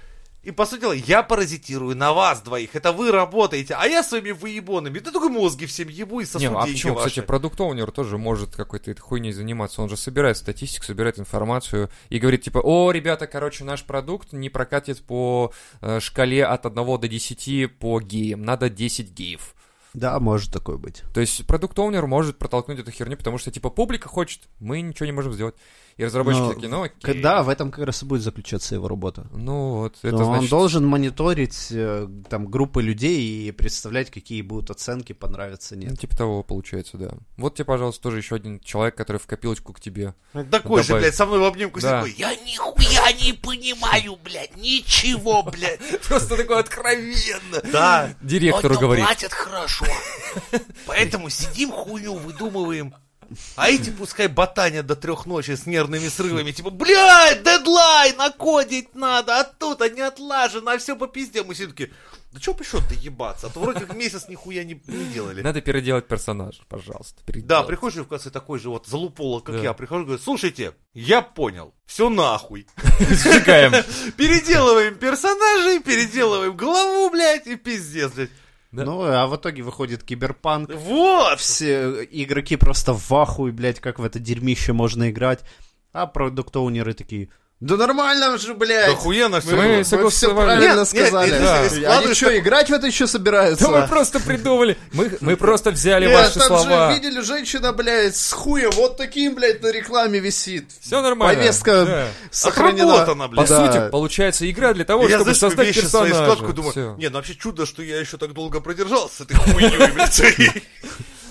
И, 0.43 0.51
по 0.51 0.66
сути 0.66 0.80
дела, 0.80 0.93
я 0.93 1.22
паразитирую 1.22 1.97
на 1.97 2.12
вас 2.12 2.43
двоих. 2.43 2.74
Это 2.74 2.90
вы 2.90 3.12
работаете, 3.12 3.74
а 3.78 3.86
я 3.86 4.03
своими 4.03 4.32
выебонами. 4.32 4.99
Да 4.99 5.12
только 5.12 5.28
мозги 5.28 5.66
всем 5.66 5.88
ебу 5.88 6.18
и 6.18 6.24
сосу 6.24 6.40
Не, 6.40 6.47
а 6.47 6.66
почему, 6.66 6.95
ваши. 6.95 7.09
кстати, 7.09 7.24
продукт-оунер 7.24 7.93
тоже 7.93 8.18
может 8.18 8.57
какой-то 8.57 9.01
хуйней 9.01 9.32
заниматься. 9.32 9.82
Он 9.82 9.88
же 9.88 9.97
собирает 9.97 10.36
статистику, 10.36 10.84
собирает 10.84 11.20
информацию 11.20 11.90
и 12.09 12.18
говорит, 12.18 12.43
типа, 12.43 12.59
о, 12.59 12.90
ребята, 12.90 13.28
короче, 13.28 13.62
наш 13.62 13.84
продукт 13.84 14.32
не 14.32 14.51
прокатит 14.51 15.03
по 15.03 15.53
э, 15.80 16.01
шкале 16.01 16.45
от 16.45 16.66
1 16.66 16.74
до 16.74 17.09
10 17.09 17.78
по 17.78 18.01
геям. 18.01 18.43
Надо 18.43 18.68
10 18.68 19.12
геев. 19.12 19.55
Да, 19.95 20.18
может 20.20 20.53
такое 20.53 20.78
быть. 20.78 21.03
То 21.12 21.20
есть 21.20 21.47
продукт-оунер 21.47 22.07
может 22.07 22.38
протолкнуть 22.38 22.78
эту 22.78 22.90
херню, 22.90 23.16
потому 23.16 23.36
что, 23.38 23.51
типа, 23.51 23.68
публика 23.68 24.09
хочет, 24.09 24.49
мы 24.59 24.80
ничего 24.80 25.07
не 25.07 25.12
можем 25.12 25.34
сделать. 25.34 25.55
И 26.03 26.05
разработчики 26.05 26.42
Но, 26.42 26.53
такие, 26.53 26.68
ну 26.68 26.82
окей. 26.82 27.22
Да, 27.22 27.44
в 27.44 27.48
этом 27.48 27.70
как 27.70 27.86
раз 27.86 28.03
и 28.03 28.07
будет 28.07 28.22
заключаться 28.22 28.74
его 28.74 28.88
работа. 28.88 29.28
Ну 29.30 29.76
вот, 29.76 29.98
это 30.03 30.16
Но 30.16 30.24
значит... 30.24 30.42
Он 30.42 30.48
должен 30.48 30.84
мониторить 30.84 31.68
э, 31.70 32.09
там 32.28 32.46
группы 32.46 32.82
людей 32.82 33.46
и 33.46 33.53
представлять, 33.53 34.11
какие 34.11 34.42
будут 34.42 34.72
оценки, 34.72 35.12
понравятся, 35.12 35.76
нет. 35.76 35.90
Ну, 35.90 35.96
типа 35.96 36.16
того, 36.16 36.42
получается, 36.42 36.96
да. 36.96 37.11
Вот 37.36 37.55
тебе, 37.55 37.66
пожалуйста, 37.66 38.03
тоже 38.03 38.16
еще 38.16 38.34
один 38.34 38.59
человек, 38.59 38.96
который 38.96 39.18
в 39.18 39.26
копилочку 39.28 39.72
к 39.72 39.80
тебе 39.80 40.16
Такой 40.32 40.50
добавит. 40.50 40.86
же, 40.86 40.94
блядь, 40.96 41.14
со 41.14 41.24
мной 41.24 41.38
в 41.38 41.44
обнимку 41.44 41.80
да. 41.80 42.00
такой, 42.00 42.12
я 42.18 42.34
нихуя 42.34 43.12
не 43.12 43.34
понимаю, 43.34 44.18
блядь, 44.24 44.57
ничего, 44.57 45.44
блядь. 45.44 45.78
Просто 46.09 46.36
такой 46.36 46.59
откровенно. 46.59 47.62
Да. 47.70 48.12
Директору 48.20 48.76
говорит. 48.76 49.05
платят 49.05 49.32
хорошо. 49.32 49.86
Поэтому 50.86 51.30
сидим 51.30 51.70
хуйню 51.70 52.14
выдумываем. 52.16 52.92
А 53.57 53.70
эти 53.70 53.91
пускай 53.91 54.28
ботанят 54.28 54.87
до 54.87 54.97
трех 54.97 55.26
ночи 55.26 55.53
с 55.53 55.66
нервными 55.66 56.09
срывами, 56.09 56.53
типа, 56.53 56.70
блядь, 56.70 57.43
дедлайн, 57.43 58.16
накодить 58.16 58.95
надо, 58.95 59.41
а 59.41 59.45
тут 59.45 59.83
они 59.83 60.01
отлажено, 60.01 60.72
а 60.72 60.78
все 60.78 60.97
по 60.97 61.07
пизде. 61.07 61.43
Мы 61.43 61.55
все 61.55 61.66
таки 61.66 61.91
да 62.33 62.41
что 62.41 62.55
пришел-то 62.55 62.95
ебаться? 62.95 63.49
А 63.49 63.51
то 63.51 63.61
вроде 63.61 63.80
как 63.80 63.95
месяц 63.95 64.26
нихуя 64.26 64.64
не, 64.64 64.80
не 64.87 65.05
делали. 65.12 65.43
Надо 65.43 65.61
переделать 65.61 66.07
персонажа, 66.07 66.62
пожалуйста. 66.66 67.22
Переделать. 67.26 67.47
Да, 67.47 67.62
приходишь 67.62 68.01
в 68.01 68.09
конце 68.09 68.30
такой 68.30 68.59
же 68.59 68.70
вот 68.70 68.87
залупола, 68.87 69.41
как 69.41 69.57
да. 69.57 69.62
я, 69.62 69.74
прихожу 69.74 70.03
и 70.03 70.05
говорю, 70.07 70.22
слушайте, 70.22 70.74
я 70.95 71.20
понял, 71.20 71.74
все 71.85 72.09
нахуй. 72.09 72.66
Сжигаем. 73.01 73.72
Переделываем 74.16 74.95
персонажей, 74.95 75.80
переделываем 75.80 76.57
главу, 76.57 77.11
блядь, 77.11 77.47
и 77.47 77.57
пиздец, 77.57 78.12
блядь. 78.12 78.30
Да. 78.73 78.85
Ну, 78.85 79.03
а 79.03 79.27
в 79.27 79.37
итоге 79.37 79.62
выходит 79.62 80.03
киберпанк. 80.03 80.70
Вот! 80.73 81.39
Все 81.39 82.05
игроки 82.11 82.57
просто 82.57 82.95
в 82.95 83.12
ахуе, 83.12 83.53
блядь, 83.53 83.81
как 83.81 83.99
в 83.99 84.05
это 84.05 84.18
дерьмище 84.18 84.73
можно 84.73 85.11
играть. 85.11 85.45
А 85.93 86.07
продуктоунеры 86.07 86.95
такие, 86.95 87.29
да 87.63 87.77
нормально 87.77 88.39
же, 88.39 88.55
блядь. 88.55 88.87
Да 88.87 88.93
охуенно 88.95 89.41
все. 89.41 89.55
Мы, 89.55 89.85
мы 90.03 90.11
все 90.11 90.35
правильно 90.35 90.79
нет, 90.79 90.89
сказали. 90.89 91.31
Нет, 91.31 91.43
да. 91.43 91.63
Если 91.63 91.85
Они 91.85 92.13
что, 92.13 92.37
играть 92.37 92.69
в 92.69 92.73
это 92.73 92.89
еще 92.89 93.07
собираются? 93.07 93.69
Да 93.69 93.83
мы 93.83 93.87
просто 93.87 94.19
придумали. 94.19 94.77
Мы, 94.93 95.17
мы 95.21 95.37
просто 95.37 95.71
взяли 95.71 96.07
нет, 96.07 96.19
ваши 96.19 96.41
там 96.41 96.49
слова. 96.49 96.91
же 96.91 96.99
видели 96.99 97.21
женщина, 97.21 97.73
блядь, 97.73 98.17
с 98.17 98.33
хуем 98.33 98.73
вот 98.73 98.97
таким, 98.97 99.37
блядь, 99.37 99.63
на 99.63 99.71
рекламе 99.71 100.19
висит. 100.19 100.73
Все 100.81 101.01
нормально. 101.01 101.39
Повестка 101.39 101.85
да. 101.85 102.09
сохранена. 102.33 102.95
Отработана, 102.95 103.29
блядь. 103.29 103.49
По 103.49 103.55
да. 103.55 103.73
сути, 103.73 103.91
получается 103.93 104.51
игра 104.51 104.75
для 104.75 104.85
того, 104.85 105.05
я, 105.05 105.11
чтобы 105.11 105.23
знаешь, 105.23 105.39
создать 105.39 105.73
персонажа. 105.73 106.15
Складку, 106.15 106.53
думаю, 106.53 106.73
все. 106.73 106.97
не, 106.99 107.11
ну 107.11 107.15
вообще 107.19 107.37
чудо, 107.37 107.65
что 107.65 107.85
я 107.85 108.01
еще 108.01 108.17
так 108.17 108.33
долго 108.33 108.59
продержался 108.59 109.19
с 109.19 109.21
этой 109.21 109.37
хуйней, 109.37 109.93
блядь. 109.93 110.21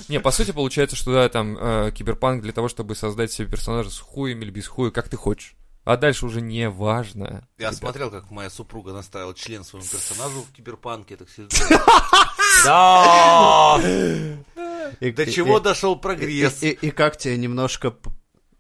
Не, 0.07 0.19
по 0.19 0.31
сути, 0.31 0.51
получается, 0.51 0.95
что 0.95 1.13
да, 1.13 1.29
там 1.29 1.57
э, 1.57 1.91
киберпанк 1.93 2.41
для 2.41 2.51
того, 2.51 2.67
чтобы 2.67 2.95
создать 2.95 3.31
себе 3.31 3.47
персонажа 3.47 3.89
с 3.89 3.99
хуем 3.99 4.41
или 4.41 4.49
без 4.49 4.67
хуя, 4.67 4.91
как 4.91 5.07
ты 5.07 5.15
хочешь. 5.15 5.55
А 5.83 5.97
дальше 5.97 6.25
уже 6.27 6.41
не 6.41 6.69
важно. 6.69 7.47
Я 7.57 7.67
ребят. 7.67 7.75
смотрел, 7.75 8.11
как 8.11 8.29
моя 8.29 8.49
супруга 8.49 8.93
наставила 8.93 9.33
член 9.33 9.63
своему 9.63 9.87
персонажу 9.87 10.43
в 10.43 10.51
киберпанке. 10.51 11.17
Так 11.17 11.27
Да! 12.65 13.79
До 14.99 15.31
чего 15.31 15.59
дошел 15.59 15.95
прогресс? 15.95 16.61
И 16.63 16.91
как 16.91 17.17
тебе 17.17 17.37
немножко... 17.37 17.95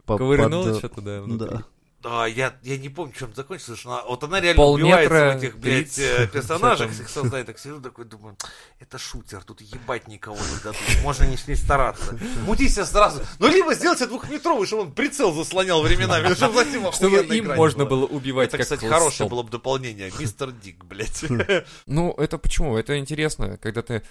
Ковырнул 0.05 0.75
что-то, 0.77 1.01
да. 1.01 1.63
Да. 2.01 2.25
Я, 2.25 2.55
я 2.63 2.77
не 2.77 2.89
помню, 2.89 3.13
чем 3.17 3.33
закончилось, 3.35 3.79
что 3.79 3.91
она, 3.91 4.03
вот 4.05 4.23
она 4.23 4.41
реально 4.41 4.57
Полметра, 4.57 4.95
убивается 4.95 5.37
в 5.37 5.37
этих, 5.37 5.57
блядь, 5.59 5.95
30, 5.95 5.99
э, 5.99 6.27
персонажах, 6.33 6.99
их 6.99 7.09
создает, 7.09 7.45
так 7.45 7.59
сижу 7.59 7.79
такой, 7.79 8.05
думаю, 8.05 8.35
это 8.79 8.97
шутер, 8.97 9.43
тут 9.43 9.61
ебать 9.61 10.07
никого 10.07 10.35
не 10.35 10.63
дадут, 10.63 10.81
можно 11.03 11.25
не, 11.25 11.37
не 11.47 11.55
стараться. 11.55 12.17
Мутись 12.45 12.73
сразу. 12.73 13.21
Ну, 13.39 13.47
либо 13.47 13.73
сделайте 13.75 14.07
двухметровый, 14.07 14.65
чтобы 14.65 14.83
он 14.83 14.91
прицел 14.93 15.31
заслонял 15.33 15.81
временами, 15.83 16.33
чтобы 16.33 16.63
затем 16.63 16.91
Чтобы 16.91 17.17
им 17.35 17.55
можно 17.55 17.85
было 17.85 18.05
убивать 18.05 18.49
Это, 18.49 18.57
кстати, 18.63 18.85
хорошее 18.85 19.29
было 19.29 19.43
бы 19.43 19.49
дополнение, 19.49 20.11
мистер 20.17 20.51
Дик, 20.51 20.83
блядь. 20.85 21.23
Ну, 21.85 22.13
это 22.17 22.37
почему? 22.37 22.77
Это 22.77 22.97
интересно, 22.97 23.57
когда 23.57 23.81
ты... 23.81 24.03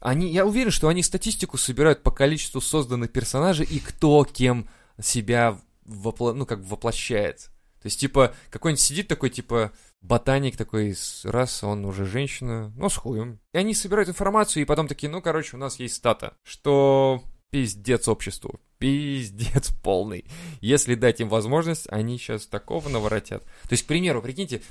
Они, 0.00 0.30
я 0.30 0.46
уверен, 0.46 0.70
что 0.70 0.88
они 0.88 1.02
статистику 1.02 1.58
собирают 1.58 2.02
по 2.02 2.10
количеству 2.10 2.60
созданных 2.60 3.12
персонажей 3.12 3.66
и 3.66 3.78
кто 3.78 4.24
кем 4.24 4.68
себя 5.00 5.58
вопло... 5.88 6.32
ну, 6.32 6.46
как 6.46 6.60
воплощается. 6.60 7.50
То 7.80 7.86
есть, 7.86 8.00
типа, 8.00 8.34
какой-нибудь 8.50 8.80
сидит 8.80 9.08
такой, 9.08 9.30
типа, 9.30 9.72
ботаник 10.00 10.56
такой, 10.56 10.96
раз 11.24 11.62
он 11.62 11.84
уже 11.84 12.06
женщина, 12.06 12.72
ну, 12.76 12.88
с 12.88 12.96
хуем. 12.96 13.40
И 13.52 13.58
они 13.58 13.74
собирают 13.74 14.08
информацию, 14.08 14.62
и 14.62 14.66
потом 14.66 14.88
такие, 14.88 15.08
ну, 15.08 15.22
короче, 15.22 15.56
у 15.56 15.60
нас 15.60 15.78
есть 15.78 15.94
стата, 15.94 16.36
что 16.42 17.22
пиздец 17.50 18.08
обществу, 18.08 18.60
пиздец 18.78 19.70
полный. 19.82 20.24
Если 20.60 20.94
дать 20.96 21.20
им 21.20 21.28
возможность, 21.28 21.86
они 21.88 22.18
сейчас 22.18 22.46
такого 22.46 22.88
наворотят. 22.88 23.44
То 23.44 23.70
есть, 23.70 23.84
к 23.84 23.86
примеру, 23.86 24.22
прикиньте, 24.22 24.62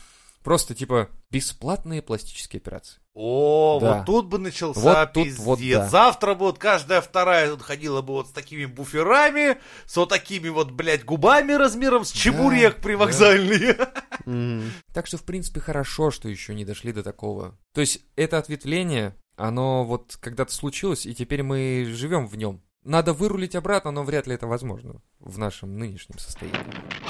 просто, 0.48 0.74
типа, 0.74 1.10
бесплатные 1.30 2.02
пластические 2.02 2.62
операции. 2.62 3.02
О, 3.14 3.80
да. 3.82 3.98
вот 3.98 4.06
тут 4.06 4.28
бы 4.28 4.38
начался 4.38 4.80
вот 4.80 5.12
пиздец. 5.12 5.36
Тут, 5.36 5.46
вот, 5.46 5.60
да. 5.60 5.90
Завтра 5.90 6.36
бы 6.36 6.46
вот 6.46 6.58
каждая 6.58 7.02
вторая 7.02 7.50
тут 7.52 7.62
ходила 7.62 8.02
бы 8.02 8.14
вот 8.14 8.30
с 8.30 8.32
такими 8.32 8.64
буферами, 8.64 9.58
с 9.86 9.98
вот 9.98 10.08
такими 10.08 10.48
вот, 10.48 10.72
блядь, 10.72 11.04
губами 11.04 11.52
размером 11.52 12.06
с 12.06 12.14
чебурек 12.14 12.78
да, 12.78 12.82
привокзальные. 12.82 13.74
Да. 13.74 13.92
Так 14.94 15.08
что, 15.08 15.18
в 15.18 15.24
принципе, 15.24 15.60
хорошо, 15.60 16.12
что 16.12 16.30
еще 16.30 16.56
не 16.56 16.64
дошли 16.64 16.94
до 16.94 17.04
такого. 17.04 17.58
То 17.74 17.82
есть, 17.82 18.00
это 18.16 18.38
ответвление, 18.38 19.18
оно 19.36 19.84
вот 19.84 20.18
когда-то 20.22 20.54
случилось, 20.54 21.06
и 21.06 21.14
теперь 21.14 21.44
мы 21.44 21.86
живем 21.90 22.26
в 22.26 22.38
нем. 22.38 22.62
Надо 22.86 23.12
вырулить 23.12 23.56
обратно, 23.56 23.92
но 23.92 24.04
вряд 24.04 24.28
ли 24.28 24.36
это 24.36 24.48
возможно 24.48 25.02
в 25.20 25.38
нашем 25.38 25.78
нынешнем 25.78 26.20
состоянии. 26.20 27.07